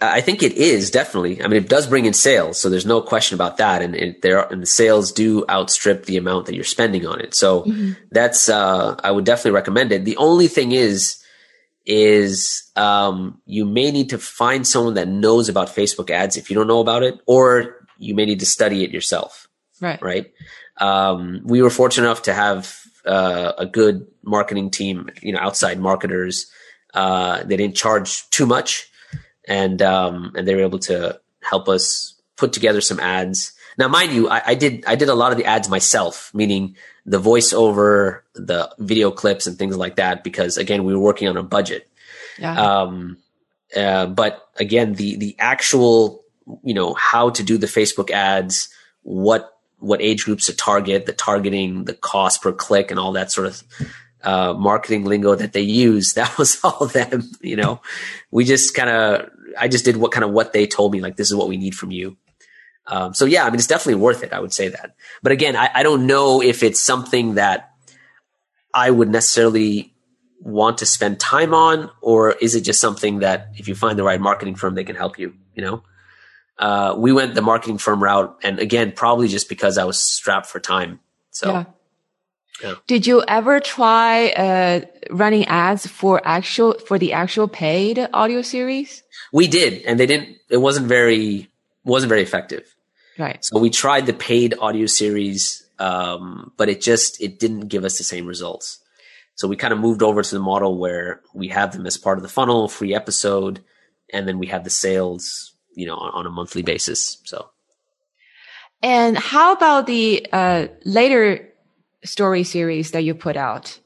I 0.00 0.20
think 0.20 0.44
it 0.44 0.52
is 0.52 0.92
definitely. 0.92 1.42
I 1.42 1.48
mean, 1.48 1.60
it 1.62 1.68
does 1.68 1.88
bring 1.88 2.04
in 2.04 2.12
sales, 2.12 2.60
so 2.60 2.68
there's 2.68 2.86
no 2.86 3.00
question 3.00 3.34
about 3.34 3.56
that. 3.56 3.82
And, 3.82 3.96
and 3.96 4.14
there 4.22 4.38
are, 4.38 4.52
and 4.52 4.62
the 4.62 4.66
sales 4.66 5.10
do 5.10 5.44
outstrip 5.48 6.06
the 6.06 6.16
amount 6.16 6.46
that 6.46 6.54
you're 6.54 6.62
spending 6.62 7.04
on 7.04 7.20
it. 7.20 7.34
So 7.34 7.62
mm-hmm. 7.62 7.92
that's 8.12 8.48
uh, 8.48 8.94
I 9.02 9.10
would 9.10 9.24
definitely 9.24 9.52
recommend 9.52 9.90
it. 9.90 10.04
The 10.04 10.16
only 10.16 10.46
thing 10.46 10.70
is, 10.70 11.20
is 11.84 12.70
um, 12.76 13.40
you 13.44 13.64
may 13.64 13.90
need 13.90 14.10
to 14.10 14.18
find 14.18 14.64
someone 14.64 14.94
that 14.94 15.08
knows 15.08 15.48
about 15.48 15.68
Facebook 15.68 16.10
ads 16.10 16.36
if 16.36 16.48
you 16.48 16.54
don't 16.54 16.68
know 16.68 16.80
about 16.80 17.02
it, 17.02 17.18
or 17.26 17.84
you 17.98 18.14
may 18.14 18.24
need 18.24 18.40
to 18.40 18.46
study 18.46 18.84
it 18.84 18.92
yourself. 18.92 19.48
Right. 19.80 20.00
Right. 20.00 20.32
Um, 20.76 21.40
we 21.44 21.60
were 21.60 21.70
fortunate 21.70 22.06
enough 22.06 22.22
to 22.22 22.34
have 22.34 22.78
uh, 23.04 23.52
a 23.58 23.66
good 23.66 24.06
marketing 24.22 24.70
team. 24.70 25.10
You 25.22 25.32
know, 25.32 25.40
outside 25.40 25.80
marketers. 25.80 26.46
Uh, 26.94 27.42
they 27.42 27.56
didn't 27.56 27.76
charge 27.76 28.30
too 28.30 28.46
much 28.46 28.88
and 29.48 29.82
um, 29.82 30.32
and 30.36 30.46
they 30.46 30.54
were 30.54 30.62
able 30.62 30.78
to 30.80 31.18
help 31.40 31.68
us 31.68 32.14
put 32.36 32.52
together 32.52 32.80
some 32.80 33.00
ads. 33.00 33.52
Now, 33.78 33.88
mind 33.88 34.12
you, 34.12 34.28
I, 34.28 34.42
I, 34.46 34.54
did 34.54 34.84
I 34.86 34.96
did 34.96 35.08
a 35.08 35.14
lot 35.14 35.32
of 35.32 35.38
the 35.38 35.44
ads 35.44 35.68
myself, 35.68 36.32
meaning 36.34 36.76
the 37.06 37.20
voiceover, 37.20 38.20
the 38.34 38.72
video 38.78 39.10
clips, 39.10 39.46
and 39.46 39.58
things 39.58 39.76
like 39.76 39.96
that, 39.96 40.22
because 40.22 40.56
again, 40.56 40.84
we 40.84 40.94
were 40.94 41.00
working 41.00 41.28
on 41.28 41.36
a 41.36 41.42
budget. 41.42 41.88
Yeah. 42.38 42.54
Um, 42.54 43.18
uh, 43.74 44.06
but 44.06 44.48
again, 44.56 44.94
the 44.94 45.16
the 45.16 45.36
actual 45.38 46.24
you 46.62 46.74
know 46.74 46.94
how 46.94 47.30
to 47.30 47.42
do 47.42 47.56
the 47.56 47.66
Facebook 47.66 48.10
ads, 48.10 48.68
what 49.02 49.52
what 49.78 50.02
age 50.02 50.24
groups 50.24 50.46
to 50.46 50.56
target, 50.56 51.06
the 51.06 51.12
targeting, 51.12 51.84
the 51.84 51.94
cost 51.94 52.42
per 52.42 52.52
click, 52.52 52.90
and 52.90 52.98
all 52.98 53.12
that 53.12 53.30
sort 53.30 53.46
of 53.46 53.62
uh, 54.22 54.52
marketing 54.54 55.04
lingo 55.04 55.34
that 55.34 55.52
they 55.52 55.60
use. 55.60 56.12
That 56.18 56.36
was 56.36 56.58
all 56.64 56.86
them. 56.86 57.30
You 57.40 57.56
know, 57.56 57.80
we 58.30 58.44
just 58.44 58.74
kind 58.74 58.90
of 58.90 59.30
I 59.58 59.68
just 59.68 59.84
did 59.84 59.96
what 59.96 60.12
kind 60.12 60.24
of 60.24 60.30
what 60.30 60.52
they 60.52 60.66
told 60.66 60.92
me, 60.92 61.00
like 61.00 61.16
this 61.16 61.30
is 61.30 61.36
what 61.36 61.48
we 61.48 61.56
need 61.56 61.74
from 61.74 61.90
you. 61.90 62.16
Um, 62.86 63.12
so 63.14 63.24
yeah, 63.24 63.44
I 63.44 63.46
mean, 63.46 63.56
it's 63.56 63.66
definitely 63.66 64.00
worth 64.00 64.22
it. 64.22 64.32
I 64.32 64.40
would 64.40 64.52
say 64.52 64.68
that. 64.68 64.94
But 65.22 65.32
again, 65.32 65.56
I, 65.56 65.70
I 65.74 65.82
don't 65.82 66.06
know 66.06 66.42
if 66.42 66.62
it's 66.62 66.80
something 66.80 67.34
that 67.34 67.72
I 68.72 68.90
would 68.90 69.08
necessarily 69.10 69.94
want 70.40 70.78
to 70.78 70.86
spend 70.86 71.20
time 71.20 71.52
on, 71.52 71.90
or 72.00 72.32
is 72.32 72.54
it 72.54 72.62
just 72.62 72.80
something 72.80 73.18
that 73.18 73.48
if 73.56 73.68
you 73.68 73.74
find 73.74 73.98
the 73.98 74.04
right 74.04 74.20
marketing 74.20 74.54
firm, 74.54 74.74
they 74.74 74.84
can 74.84 74.96
help 74.96 75.18
you, 75.18 75.34
you 75.54 75.62
know? 75.62 75.82
Uh, 76.58 76.94
we 76.96 77.12
went 77.12 77.34
the 77.34 77.42
marketing 77.42 77.78
firm 77.78 78.02
route 78.02 78.36
and 78.42 78.58
again, 78.58 78.92
probably 78.92 79.28
just 79.28 79.48
because 79.48 79.78
I 79.78 79.84
was 79.84 80.02
strapped 80.02 80.46
for 80.46 80.58
time. 80.58 80.98
So 81.30 81.52
yeah. 81.52 81.64
Yeah. 82.62 82.74
Did 82.86 83.06
you 83.06 83.22
ever 83.26 83.60
try 83.60 84.30
uh, 84.30 84.80
running 85.10 85.46
ads 85.46 85.86
for 85.86 86.20
actual 86.24 86.74
for 86.74 86.98
the 86.98 87.12
actual 87.12 87.48
paid 87.48 88.08
audio 88.12 88.42
series? 88.42 89.02
We 89.32 89.46
did, 89.46 89.82
and 89.84 89.98
they 89.98 90.06
didn't. 90.06 90.36
It 90.48 90.56
wasn't 90.58 90.86
very 90.86 91.48
wasn't 91.84 92.08
very 92.08 92.22
effective. 92.22 92.74
Right. 93.18 93.44
So 93.44 93.58
we 93.58 93.70
tried 93.70 94.06
the 94.06 94.12
paid 94.12 94.54
audio 94.58 94.86
series, 94.86 95.68
um, 95.78 96.52
but 96.56 96.68
it 96.68 96.80
just 96.80 97.20
it 97.20 97.38
didn't 97.38 97.68
give 97.68 97.84
us 97.84 97.98
the 97.98 98.04
same 98.04 98.26
results. 98.26 98.80
So 99.34 99.46
we 99.46 99.56
kind 99.56 99.72
of 99.72 99.78
moved 99.78 100.02
over 100.02 100.22
to 100.22 100.34
the 100.34 100.40
model 100.40 100.78
where 100.78 101.22
we 101.32 101.48
have 101.48 101.72
them 101.72 101.86
as 101.86 101.96
part 101.96 102.18
of 102.18 102.22
the 102.22 102.28
funnel, 102.28 102.68
free 102.68 102.94
episode, 102.94 103.62
and 104.12 104.26
then 104.26 104.38
we 104.38 104.48
have 104.48 104.64
the 104.64 104.70
sales, 104.70 105.54
you 105.74 105.86
know, 105.86 105.94
on, 105.94 106.10
on 106.12 106.26
a 106.26 106.30
monthly 106.30 106.62
basis. 106.62 107.18
So. 107.24 107.50
And 108.82 109.16
how 109.16 109.52
about 109.52 109.86
the 109.86 110.26
uh, 110.32 110.68
later 110.84 111.47
story 112.04 112.44
series 112.44 112.92
that 112.92 113.02
you 113.02 113.14
put 113.14 113.36
out? 113.36 113.78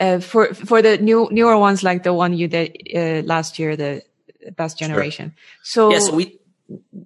Uh, 0.00 0.18
for 0.18 0.52
for 0.54 0.82
the 0.82 0.98
new 0.98 1.28
newer 1.30 1.56
ones 1.56 1.82
like 1.82 2.02
the 2.02 2.12
one 2.12 2.34
you 2.34 2.48
did 2.48 2.76
uh, 2.94 3.22
last 3.26 3.58
year, 3.58 3.76
the 3.76 4.02
best 4.56 4.78
generation. 4.78 5.34
Sure. 5.62 5.90
So 5.90 5.90
yes, 5.90 6.10
we. 6.10 6.38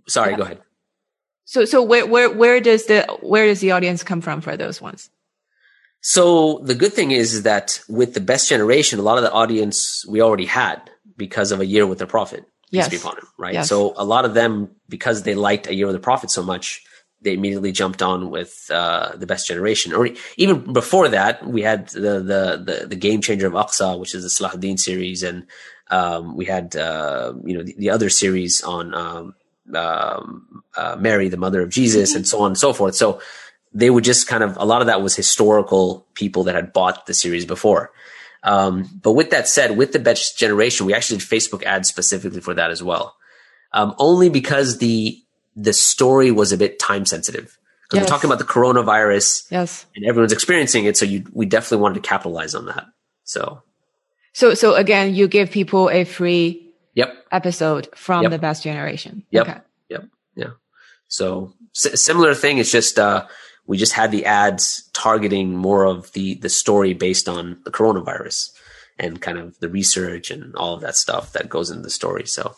Sorry, 0.06 0.30
yeah. 0.32 0.36
go 0.36 0.42
ahead. 0.44 0.60
So 1.44 1.64
so 1.64 1.82
where 1.82 2.06
where 2.06 2.30
where 2.30 2.60
does 2.60 2.86
the 2.86 3.06
where 3.20 3.46
does 3.46 3.60
the 3.60 3.72
audience 3.72 4.02
come 4.02 4.20
from 4.20 4.40
for 4.40 4.56
those 4.56 4.80
ones? 4.80 5.10
So 6.00 6.60
the 6.62 6.74
good 6.74 6.92
thing 6.92 7.10
is, 7.10 7.34
is 7.34 7.42
that 7.42 7.80
with 7.88 8.14
the 8.14 8.20
best 8.20 8.48
generation, 8.48 8.98
a 8.98 9.02
lot 9.02 9.18
of 9.18 9.24
the 9.24 9.32
audience 9.32 10.04
we 10.06 10.22
already 10.22 10.46
had 10.46 10.90
because 11.16 11.52
of 11.52 11.60
a 11.60 11.66
year 11.66 11.86
with 11.86 11.98
the 11.98 12.06
prophet. 12.06 12.44
Yes. 12.70 12.94
Upon 12.94 13.16
him, 13.16 13.26
right? 13.38 13.54
Yes. 13.54 13.68
So 13.68 13.94
a 13.96 14.04
lot 14.04 14.26
of 14.26 14.34
them, 14.34 14.70
because 14.88 15.22
they 15.22 15.34
liked 15.34 15.66
a 15.68 15.74
year 15.74 15.86
with 15.86 15.94
the 15.94 16.00
prophet 16.00 16.30
so 16.30 16.42
much, 16.42 16.84
they 17.20 17.34
immediately 17.34 17.72
jumped 17.72 18.02
on 18.02 18.30
with 18.30 18.70
uh, 18.72 19.16
the 19.16 19.26
best 19.26 19.46
generation. 19.46 19.92
Or 19.92 20.08
even 20.36 20.72
before 20.72 21.08
that, 21.08 21.46
we 21.46 21.62
had 21.62 21.88
the 21.88 22.20
the 22.20 22.62
the, 22.80 22.86
the 22.88 22.96
game 22.96 23.20
changer 23.20 23.46
of 23.46 23.54
Aqsa, 23.54 23.98
which 23.98 24.14
is 24.14 24.22
the 24.22 24.28
Salahuddin 24.28 24.78
series, 24.78 25.22
and 25.22 25.46
um, 25.90 26.36
we 26.36 26.44
had 26.44 26.76
uh, 26.76 27.34
you 27.44 27.56
know 27.56 27.62
the, 27.62 27.74
the, 27.78 27.90
other 27.90 28.08
series 28.08 28.62
on 28.62 28.94
um, 28.94 29.34
um, 29.74 30.62
uh, 30.76 30.96
Mary, 30.98 31.28
the 31.28 31.36
mother 31.36 31.62
of 31.62 31.70
Jesus, 31.70 32.14
and 32.14 32.26
so 32.26 32.40
on 32.40 32.52
and 32.52 32.58
so 32.58 32.72
forth. 32.72 32.94
So 32.94 33.20
they 33.72 33.90
would 33.90 34.04
just 34.04 34.28
kind 34.28 34.44
of 34.44 34.56
a 34.56 34.64
lot 34.64 34.80
of 34.80 34.86
that 34.86 35.02
was 35.02 35.16
historical 35.16 36.06
people 36.14 36.44
that 36.44 36.54
had 36.54 36.72
bought 36.72 37.06
the 37.06 37.14
series 37.14 37.44
before. 37.44 37.92
Um, 38.44 38.88
but 39.02 39.12
with 39.12 39.30
that 39.30 39.48
said, 39.48 39.76
with 39.76 39.92
the 39.92 39.98
best 39.98 40.38
generation, 40.38 40.86
we 40.86 40.94
actually 40.94 41.18
did 41.18 41.28
Facebook 41.28 41.64
ads 41.64 41.88
specifically 41.88 42.40
for 42.40 42.54
that 42.54 42.70
as 42.70 42.82
well. 42.82 43.16
Um, 43.72 43.94
only 43.98 44.28
because 44.30 44.78
the 44.78 45.20
the 45.62 45.72
story 45.72 46.30
was 46.30 46.52
a 46.52 46.56
bit 46.56 46.78
time 46.78 47.04
sensitive. 47.04 47.58
Because 47.82 48.02
yes. 48.02 48.04
we're 48.04 48.16
talking 48.16 48.28
about 48.28 48.38
the 48.38 48.52
coronavirus, 48.52 49.50
yes, 49.50 49.86
and 49.96 50.04
everyone's 50.04 50.32
experiencing 50.32 50.84
it, 50.84 50.96
so 50.96 51.06
you, 51.06 51.24
we 51.32 51.46
definitely 51.46 51.82
wanted 51.82 52.02
to 52.02 52.08
capitalize 52.08 52.54
on 52.54 52.66
that. 52.66 52.84
So 53.24 53.62
so, 54.38 54.54
so 54.54 54.74
again, 54.76 55.16
you 55.16 55.26
give 55.26 55.50
people 55.50 55.90
a 55.90 56.04
free 56.04 56.70
yep 56.94 57.12
episode 57.32 57.88
from 57.96 58.22
yep. 58.22 58.30
the 58.30 58.38
best 58.38 58.62
generation. 58.62 59.24
Yep. 59.32 59.48
Okay. 59.48 59.58
Yep. 59.88 60.04
Yeah. 60.36 60.50
So 61.08 61.54
s- 61.74 62.00
similar 62.00 62.34
thing. 62.34 62.58
It's 62.58 62.70
just, 62.70 63.00
uh, 63.00 63.26
we 63.66 63.76
just 63.76 63.94
had 63.94 64.12
the 64.12 64.26
ads 64.26 64.88
targeting 64.92 65.56
more 65.56 65.84
of 65.84 66.12
the, 66.12 66.34
the 66.34 66.48
story 66.48 66.94
based 66.94 67.28
on 67.28 67.60
the 67.64 67.72
coronavirus 67.72 68.50
and 68.96 69.20
kind 69.20 69.38
of 69.38 69.58
the 69.58 69.68
research 69.68 70.30
and 70.30 70.54
all 70.54 70.74
of 70.74 70.82
that 70.82 70.94
stuff 70.94 71.32
that 71.32 71.48
goes 71.48 71.70
into 71.70 71.82
the 71.82 71.90
story. 71.90 72.26
So. 72.26 72.54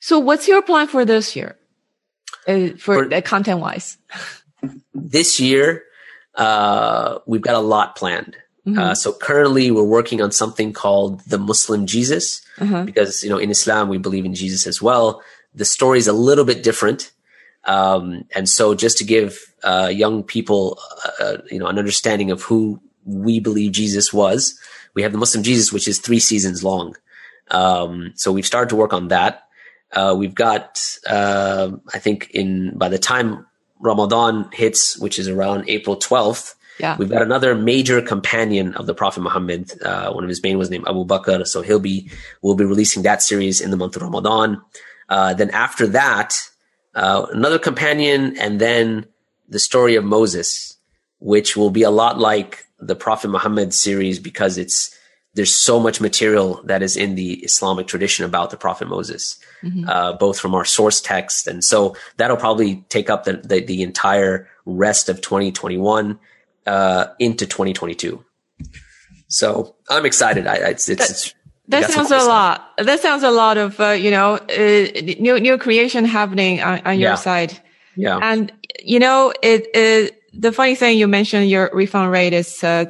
So 0.00 0.18
what's 0.18 0.48
your 0.48 0.62
plan 0.62 0.88
for 0.88 1.04
this 1.04 1.36
year? 1.36 1.56
Uh, 2.46 2.68
for, 2.78 3.08
for 3.08 3.14
uh, 3.14 3.20
content 3.20 3.60
wise? 3.60 3.98
this 4.94 5.40
year, 5.40 5.84
uh, 6.34 7.18
we've 7.26 7.42
got 7.42 7.54
a 7.54 7.60
lot 7.60 7.96
planned. 7.96 8.36
Mm-hmm. 8.66 8.78
Uh, 8.78 8.94
so 8.94 9.12
currently 9.12 9.70
we're 9.70 9.82
working 9.82 10.22
on 10.22 10.30
something 10.30 10.72
called 10.72 11.20
the 11.22 11.38
Muslim 11.38 11.86
Jesus 11.86 12.42
uh-huh. 12.58 12.84
because, 12.84 13.24
you 13.24 13.30
know, 13.30 13.38
in 13.38 13.50
Islam, 13.50 13.88
we 13.88 13.98
believe 13.98 14.24
in 14.24 14.34
Jesus 14.34 14.66
as 14.66 14.80
well. 14.80 15.22
The 15.54 15.64
story 15.64 15.98
is 15.98 16.06
a 16.06 16.12
little 16.12 16.44
bit 16.44 16.62
different. 16.62 17.10
Um, 17.64 18.24
and 18.34 18.48
so 18.48 18.74
just 18.74 18.98
to 18.98 19.04
give, 19.04 19.52
uh, 19.64 19.90
young 19.92 20.22
people, 20.22 20.78
uh, 21.20 21.38
you 21.50 21.58
know, 21.58 21.66
an 21.66 21.78
understanding 21.78 22.30
of 22.30 22.42
who 22.42 22.80
we 23.04 23.40
believe 23.40 23.72
Jesus 23.72 24.12
was, 24.12 24.58
we 24.94 25.02
have 25.02 25.12
the 25.12 25.18
Muslim 25.18 25.42
Jesus, 25.42 25.72
which 25.72 25.88
is 25.88 25.98
three 25.98 26.20
seasons 26.20 26.62
long. 26.62 26.96
Um, 27.50 28.12
so 28.14 28.32
we've 28.32 28.46
started 28.46 28.68
to 28.70 28.76
work 28.76 28.92
on 28.92 29.08
that. 29.08 29.48
Uh, 29.92 30.14
we've 30.16 30.34
got, 30.34 30.80
uh, 31.08 31.70
I 31.92 31.98
think 31.98 32.30
in, 32.30 32.76
by 32.76 32.88
the 32.88 32.98
time 32.98 33.46
Ramadan 33.78 34.48
hits, 34.52 34.98
which 34.98 35.18
is 35.18 35.28
around 35.28 35.68
April 35.68 35.96
12th, 35.96 36.54
yeah. 36.78 36.96
We've 36.96 37.08
got 37.08 37.22
another 37.22 37.54
major 37.54 38.00
companion 38.00 38.74
of 38.74 38.86
the 38.86 38.94
Prophet 38.94 39.20
Muhammad. 39.20 39.70
Uh, 39.82 40.12
one 40.12 40.24
of 40.24 40.28
his 40.28 40.42
main 40.42 40.58
was 40.58 40.70
named 40.70 40.86
Abu 40.88 41.04
Bakr. 41.04 41.46
So 41.46 41.62
he'll 41.62 41.78
be, 41.78 42.10
we'll 42.40 42.56
be 42.56 42.64
releasing 42.64 43.02
that 43.02 43.22
series 43.22 43.60
in 43.60 43.70
the 43.70 43.76
month 43.76 43.94
of 43.94 44.02
Ramadan. 44.02 44.60
Uh, 45.08 45.34
then 45.34 45.50
after 45.50 45.86
that, 45.88 46.34
uh, 46.94 47.26
another 47.30 47.58
companion 47.58 48.36
and 48.38 48.60
then 48.60 49.06
the 49.48 49.58
story 49.58 49.96
of 49.96 50.04
Moses, 50.04 50.76
which 51.20 51.56
will 51.56 51.70
be 51.70 51.82
a 51.82 51.90
lot 51.90 52.18
like 52.18 52.66
the 52.80 52.96
Prophet 52.96 53.28
Muhammad 53.28 53.74
series 53.74 54.18
because 54.18 54.58
it's, 54.58 54.98
there's 55.34 55.54
so 55.54 55.80
much 55.80 56.00
material 56.00 56.60
that 56.64 56.82
is 56.82 56.96
in 56.96 57.14
the 57.14 57.34
Islamic 57.36 57.86
tradition 57.86 58.24
about 58.24 58.50
the 58.50 58.56
Prophet 58.56 58.88
Moses, 58.88 59.38
mm-hmm. 59.62 59.88
uh, 59.88 60.12
both 60.14 60.38
from 60.38 60.54
our 60.54 60.64
source 60.64 61.00
text. 61.00 61.46
And 61.46 61.64
so 61.64 61.96
that'll 62.18 62.36
probably 62.36 62.84
take 62.88 63.08
up 63.08 63.24
the, 63.24 63.34
the, 63.34 63.60
the 63.60 63.82
entire 63.82 64.48
rest 64.66 65.08
of 65.08 65.22
2021 65.22 66.18
uh, 66.66 67.06
into 67.18 67.46
2022. 67.46 68.22
So 69.28 69.74
I'm 69.88 70.04
excited. 70.04 70.46
I, 70.46 70.56
it's, 70.56 70.88
it's, 70.90 71.10
it's 71.10 71.34
that 71.68 71.90
sounds 71.90 72.10
a 72.10 72.18
lot. 72.18 72.70
That 72.76 73.00
sounds 73.00 73.22
a 73.22 73.30
lot 73.30 73.56
of, 73.56 73.80
uh, 73.80 73.90
you 73.90 74.10
know, 74.10 74.34
uh, 74.34 75.00
new, 75.18 75.40
new 75.40 75.56
creation 75.56 76.04
happening 76.04 76.60
on, 76.60 76.80
on 76.80 76.98
your 76.98 77.16
side. 77.16 77.58
Yeah. 77.96 78.18
And, 78.20 78.52
you 78.82 78.98
know, 78.98 79.32
it, 79.42 79.66
it, 79.74 80.21
the 80.34 80.52
funny 80.52 80.74
thing 80.74 80.96
you 80.96 81.06
mentioned 81.06 81.50
your 81.50 81.70
refund 81.74 82.10
rate 82.10 82.32
is, 82.32 82.64
uh, 82.64 82.86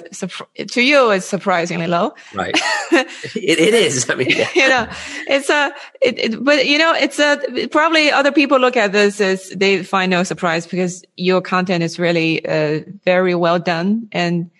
to 0.69 0.81
you, 0.83 1.11
it's 1.11 1.27
surprisingly 1.27 1.89
low. 1.89 2.15
Right. 2.35 2.57
it, 2.93 3.59
it 3.59 3.75
is. 3.75 4.09
I 4.09 4.15
mean, 4.15 4.31
yeah. 4.31 4.49
you 4.55 4.69
know, 4.69 4.89
it's 5.27 5.51
a, 5.51 5.75
it, 6.01 6.19
it, 6.19 6.45
but 6.45 6.67
you 6.67 6.79
know, 6.79 6.95
it's 6.95 7.19
a, 7.19 7.67
probably 7.69 8.13
other 8.13 8.31
people 8.31 8.59
look 8.59 8.77
at 8.77 8.93
this 8.93 9.21
as 9.21 9.51
they 9.51 9.83
find 9.83 10.11
no 10.11 10.23
surprise 10.23 10.67
because 10.67 11.05
your 11.17 11.41
content 11.41 11.83
is 11.83 11.99
really, 11.99 12.47
uh, 12.47 12.83
very 13.05 13.35
well 13.35 13.59
done. 13.59 14.09
And, 14.13 14.51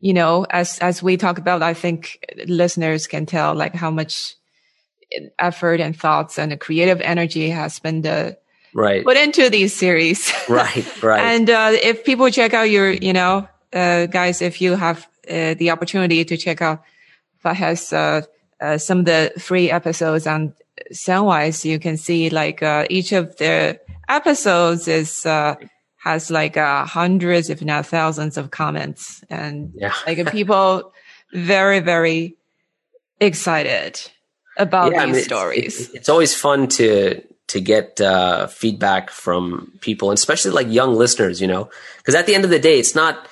you 0.00 0.14
know, 0.14 0.46
as, 0.48 0.78
as 0.78 1.02
we 1.02 1.18
talk 1.18 1.38
about, 1.38 1.62
I 1.62 1.74
think 1.74 2.34
listeners 2.46 3.06
can 3.06 3.26
tell 3.26 3.54
like 3.54 3.74
how 3.74 3.90
much 3.90 4.36
effort 5.38 5.80
and 5.80 5.94
thoughts 5.94 6.38
and 6.38 6.50
the 6.50 6.56
creative 6.56 7.02
energy 7.02 7.50
has 7.50 7.78
been 7.78 8.00
the, 8.00 8.38
right 8.74 9.04
put 9.04 9.16
into 9.16 9.50
these 9.50 9.74
series. 9.74 10.32
right, 10.48 11.02
right. 11.02 11.20
and 11.20 11.50
uh, 11.50 11.72
if 11.82 12.04
people 12.04 12.30
check 12.30 12.54
out 12.54 12.70
your, 12.70 12.90
you 12.90 13.12
know, 13.12 13.48
uh, 13.72 14.06
guys, 14.06 14.42
if 14.42 14.60
you 14.60 14.74
have 14.74 15.06
uh, 15.28 15.54
the 15.54 15.70
opportunity 15.70 16.24
to 16.24 16.36
check 16.36 16.60
out 16.62 16.82
Fahad's 17.44 17.92
uh, 17.92 18.22
uh, 18.60 18.78
some 18.78 19.00
of 19.00 19.04
the 19.04 19.32
free 19.38 19.70
episodes 19.70 20.26
on 20.26 20.54
Soundwise, 20.92 21.64
you 21.64 21.78
can 21.78 21.96
see 21.96 22.30
like 22.30 22.62
uh, 22.62 22.86
each 22.90 23.12
of 23.12 23.36
the 23.36 23.80
episodes 24.08 24.88
is 24.88 25.24
has 25.24 26.30
like 26.30 26.56
hundreds, 26.56 27.48
if 27.48 27.62
not 27.62 27.86
thousands, 27.86 28.36
of 28.36 28.50
comments, 28.50 29.22
and 29.30 29.72
yeah. 29.76 29.94
like 30.06 30.30
people 30.32 30.92
very, 31.32 31.80
very 31.80 32.36
excited 33.20 34.00
about 34.56 34.92
yeah, 34.92 35.06
these 35.06 35.14
I 35.14 35.16
mean, 35.16 35.24
stories. 35.24 35.80
It's, 35.80 35.94
it's 35.94 36.08
always 36.08 36.34
fun 36.34 36.68
to 36.68 37.22
to 37.48 37.60
get 37.60 38.00
uh, 38.00 38.46
feedback 38.46 39.10
from 39.10 39.72
people, 39.80 40.10
and 40.10 40.18
especially 40.18 40.52
like 40.52 40.68
young 40.68 40.94
listeners, 40.94 41.40
you 41.40 41.46
know, 41.46 41.68
because 41.98 42.14
at 42.14 42.26
the 42.26 42.34
end 42.34 42.44
of 42.44 42.50
the 42.50 42.58
day, 42.58 42.78
it's 42.78 42.94
not 42.94 43.28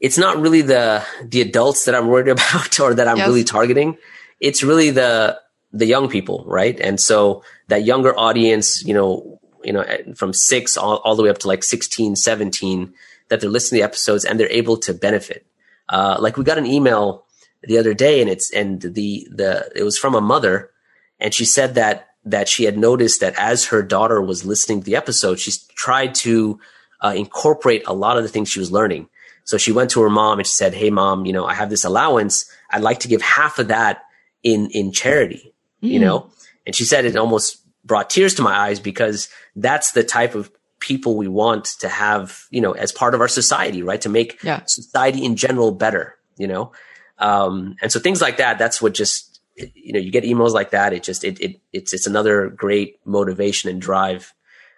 it's 0.00 0.18
not 0.18 0.38
really 0.40 0.62
the 0.62 1.04
the 1.24 1.40
adults 1.40 1.84
that 1.86 1.94
I'm 1.94 2.08
worried 2.08 2.28
about 2.36 2.78
or 2.80 2.94
that 2.94 3.08
I'm 3.08 3.18
yes. 3.18 3.28
really 3.28 3.44
targeting. 3.44 3.96
It's 4.40 4.62
really 4.62 4.90
the 4.90 5.40
the 5.72 5.86
young 5.86 6.08
people, 6.08 6.44
right? 6.46 6.78
And 6.80 7.00
so 7.00 7.42
that 7.68 7.84
younger 7.84 8.16
audience, 8.18 8.84
you 8.84 8.94
know, 8.94 9.40
you 9.62 9.72
know, 9.72 9.84
from 10.14 10.32
six 10.32 10.76
all, 10.76 10.98
all 10.98 11.16
the 11.16 11.22
way 11.22 11.28
up 11.28 11.38
to 11.38 11.48
like 11.48 11.62
16, 11.62 12.16
17, 12.16 12.94
that 13.28 13.40
they're 13.40 13.50
listening 13.50 13.78
to 13.78 13.82
the 13.82 13.88
episodes 13.88 14.24
and 14.24 14.38
they're 14.38 14.50
able 14.50 14.76
to 14.78 14.94
benefit. 14.94 15.44
Uh, 15.88 16.16
like 16.20 16.36
we 16.36 16.44
got 16.44 16.58
an 16.58 16.66
email 16.66 17.26
the 17.64 17.78
other 17.78 17.94
day 17.94 18.20
and 18.20 18.30
it's, 18.30 18.52
and 18.52 18.80
the, 18.80 19.26
the, 19.30 19.70
it 19.74 19.82
was 19.82 19.98
from 19.98 20.14
a 20.14 20.20
mother 20.20 20.70
and 21.18 21.34
she 21.34 21.44
said 21.44 21.74
that 21.74 22.05
that 22.26 22.48
she 22.48 22.64
had 22.64 22.76
noticed 22.76 23.20
that 23.20 23.38
as 23.38 23.66
her 23.66 23.82
daughter 23.82 24.20
was 24.20 24.44
listening 24.44 24.80
to 24.80 24.84
the 24.84 24.96
episode, 24.96 25.38
she 25.38 25.52
tried 25.74 26.14
to 26.16 26.60
uh, 27.02 27.14
incorporate 27.16 27.84
a 27.86 27.94
lot 27.94 28.16
of 28.18 28.24
the 28.24 28.28
things 28.28 28.48
she 28.48 28.58
was 28.58 28.72
learning. 28.72 29.08
So 29.44 29.56
she 29.58 29.70
went 29.72 29.90
to 29.90 30.02
her 30.02 30.10
mom 30.10 30.38
and 30.38 30.46
she 30.46 30.52
said, 30.52 30.74
Hey 30.74 30.90
mom, 30.90 31.24
you 31.24 31.32
know, 31.32 31.46
I 31.46 31.54
have 31.54 31.70
this 31.70 31.84
allowance. 31.84 32.50
I'd 32.70 32.82
like 32.82 33.00
to 33.00 33.08
give 33.08 33.22
half 33.22 33.58
of 33.60 33.68
that 33.68 34.02
in, 34.42 34.68
in 34.72 34.92
charity, 34.92 35.54
mm. 35.82 35.88
you 35.88 36.00
know? 36.00 36.30
And 36.66 36.74
she 36.74 36.84
said 36.84 37.04
it 37.04 37.16
almost 37.16 37.62
brought 37.84 38.10
tears 38.10 38.34
to 38.34 38.42
my 38.42 38.54
eyes 38.54 38.80
because 38.80 39.28
that's 39.54 39.92
the 39.92 40.02
type 40.02 40.34
of 40.34 40.50
people 40.80 41.16
we 41.16 41.28
want 41.28 41.64
to 41.80 41.88
have, 41.88 42.44
you 42.50 42.60
know, 42.60 42.72
as 42.72 42.90
part 42.90 43.14
of 43.14 43.20
our 43.20 43.28
society, 43.28 43.84
right? 43.84 44.00
To 44.00 44.08
make 44.08 44.42
yeah. 44.42 44.64
society 44.66 45.24
in 45.24 45.36
general 45.36 45.70
better, 45.70 46.16
you 46.36 46.48
know? 46.48 46.72
Um, 47.18 47.76
and 47.80 47.90
so 47.90 48.00
things 48.00 48.20
like 48.20 48.38
that, 48.38 48.58
that's 48.58 48.82
what 48.82 48.94
just 48.94 49.25
you 49.56 49.92
know, 49.92 49.98
you 49.98 50.10
get 50.10 50.24
emails 50.24 50.52
like 50.52 50.70
that. 50.70 50.92
It 50.92 51.02
just, 51.02 51.24
it, 51.24 51.40
it, 51.40 51.60
it's, 51.72 51.92
it's 51.92 52.06
another 52.06 52.48
great 52.48 52.98
motivation 53.04 53.70
and 53.70 53.80
drive, 53.80 54.34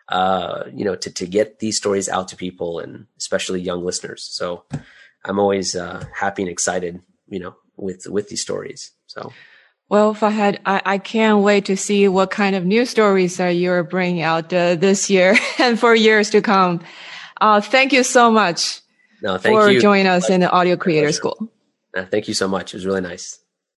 uh, 0.08 0.64
you 0.72 0.84
know, 0.84 0.94
to, 0.96 1.10
to 1.10 1.26
get 1.26 1.58
these 1.58 1.76
stories 1.76 2.08
out 2.08 2.28
to 2.28 2.36
people 2.36 2.78
and 2.78 3.06
especially 3.18 3.60
young 3.60 3.84
listeners. 3.84 4.28
So 4.30 4.64
I'm 5.24 5.38
always, 5.38 5.74
uh, 5.74 6.04
happy 6.14 6.42
and 6.42 6.50
excited, 6.50 7.02
you 7.28 7.40
know, 7.40 7.56
with, 7.76 8.06
with 8.08 8.28
these 8.28 8.42
stories. 8.42 8.92
So. 9.06 9.32
Well, 9.88 10.14
Fahad, 10.14 10.58
I, 10.66 10.82
I 10.84 10.98
can't 10.98 11.42
wait 11.42 11.66
to 11.66 11.76
see 11.76 12.08
what 12.08 12.30
kind 12.30 12.54
of 12.54 12.64
new 12.64 12.84
stories 12.84 13.40
are 13.40 13.50
you're 13.50 13.82
bringing 13.82 14.22
out 14.22 14.52
uh, 14.52 14.74
this 14.74 15.08
year 15.08 15.36
and 15.58 15.80
for 15.80 15.94
years 15.94 16.30
to 16.30 16.42
come. 16.42 16.80
Uh, 17.40 17.60
thank 17.60 17.92
you 17.92 18.02
so 18.02 18.30
much 18.30 18.80
no, 19.22 19.38
for 19.38 19.70
you. 19.70 19.80
joining 19.80 20.06
us 20.06 20.28
in 20.28 20.40
the 20.40 20.50
Audio 20.50 20.76
Creator 20.76 21.12
School. 21.12 21.50
Uh, 21.96 22.04
thank 22.04 22.28
you 22.28 22.34
so 22.34 22.48
much. 22.48 22.74
It 22.74 22.76
was 22.76 22.86
really 22.86 23.00
nice. 23.00 23.38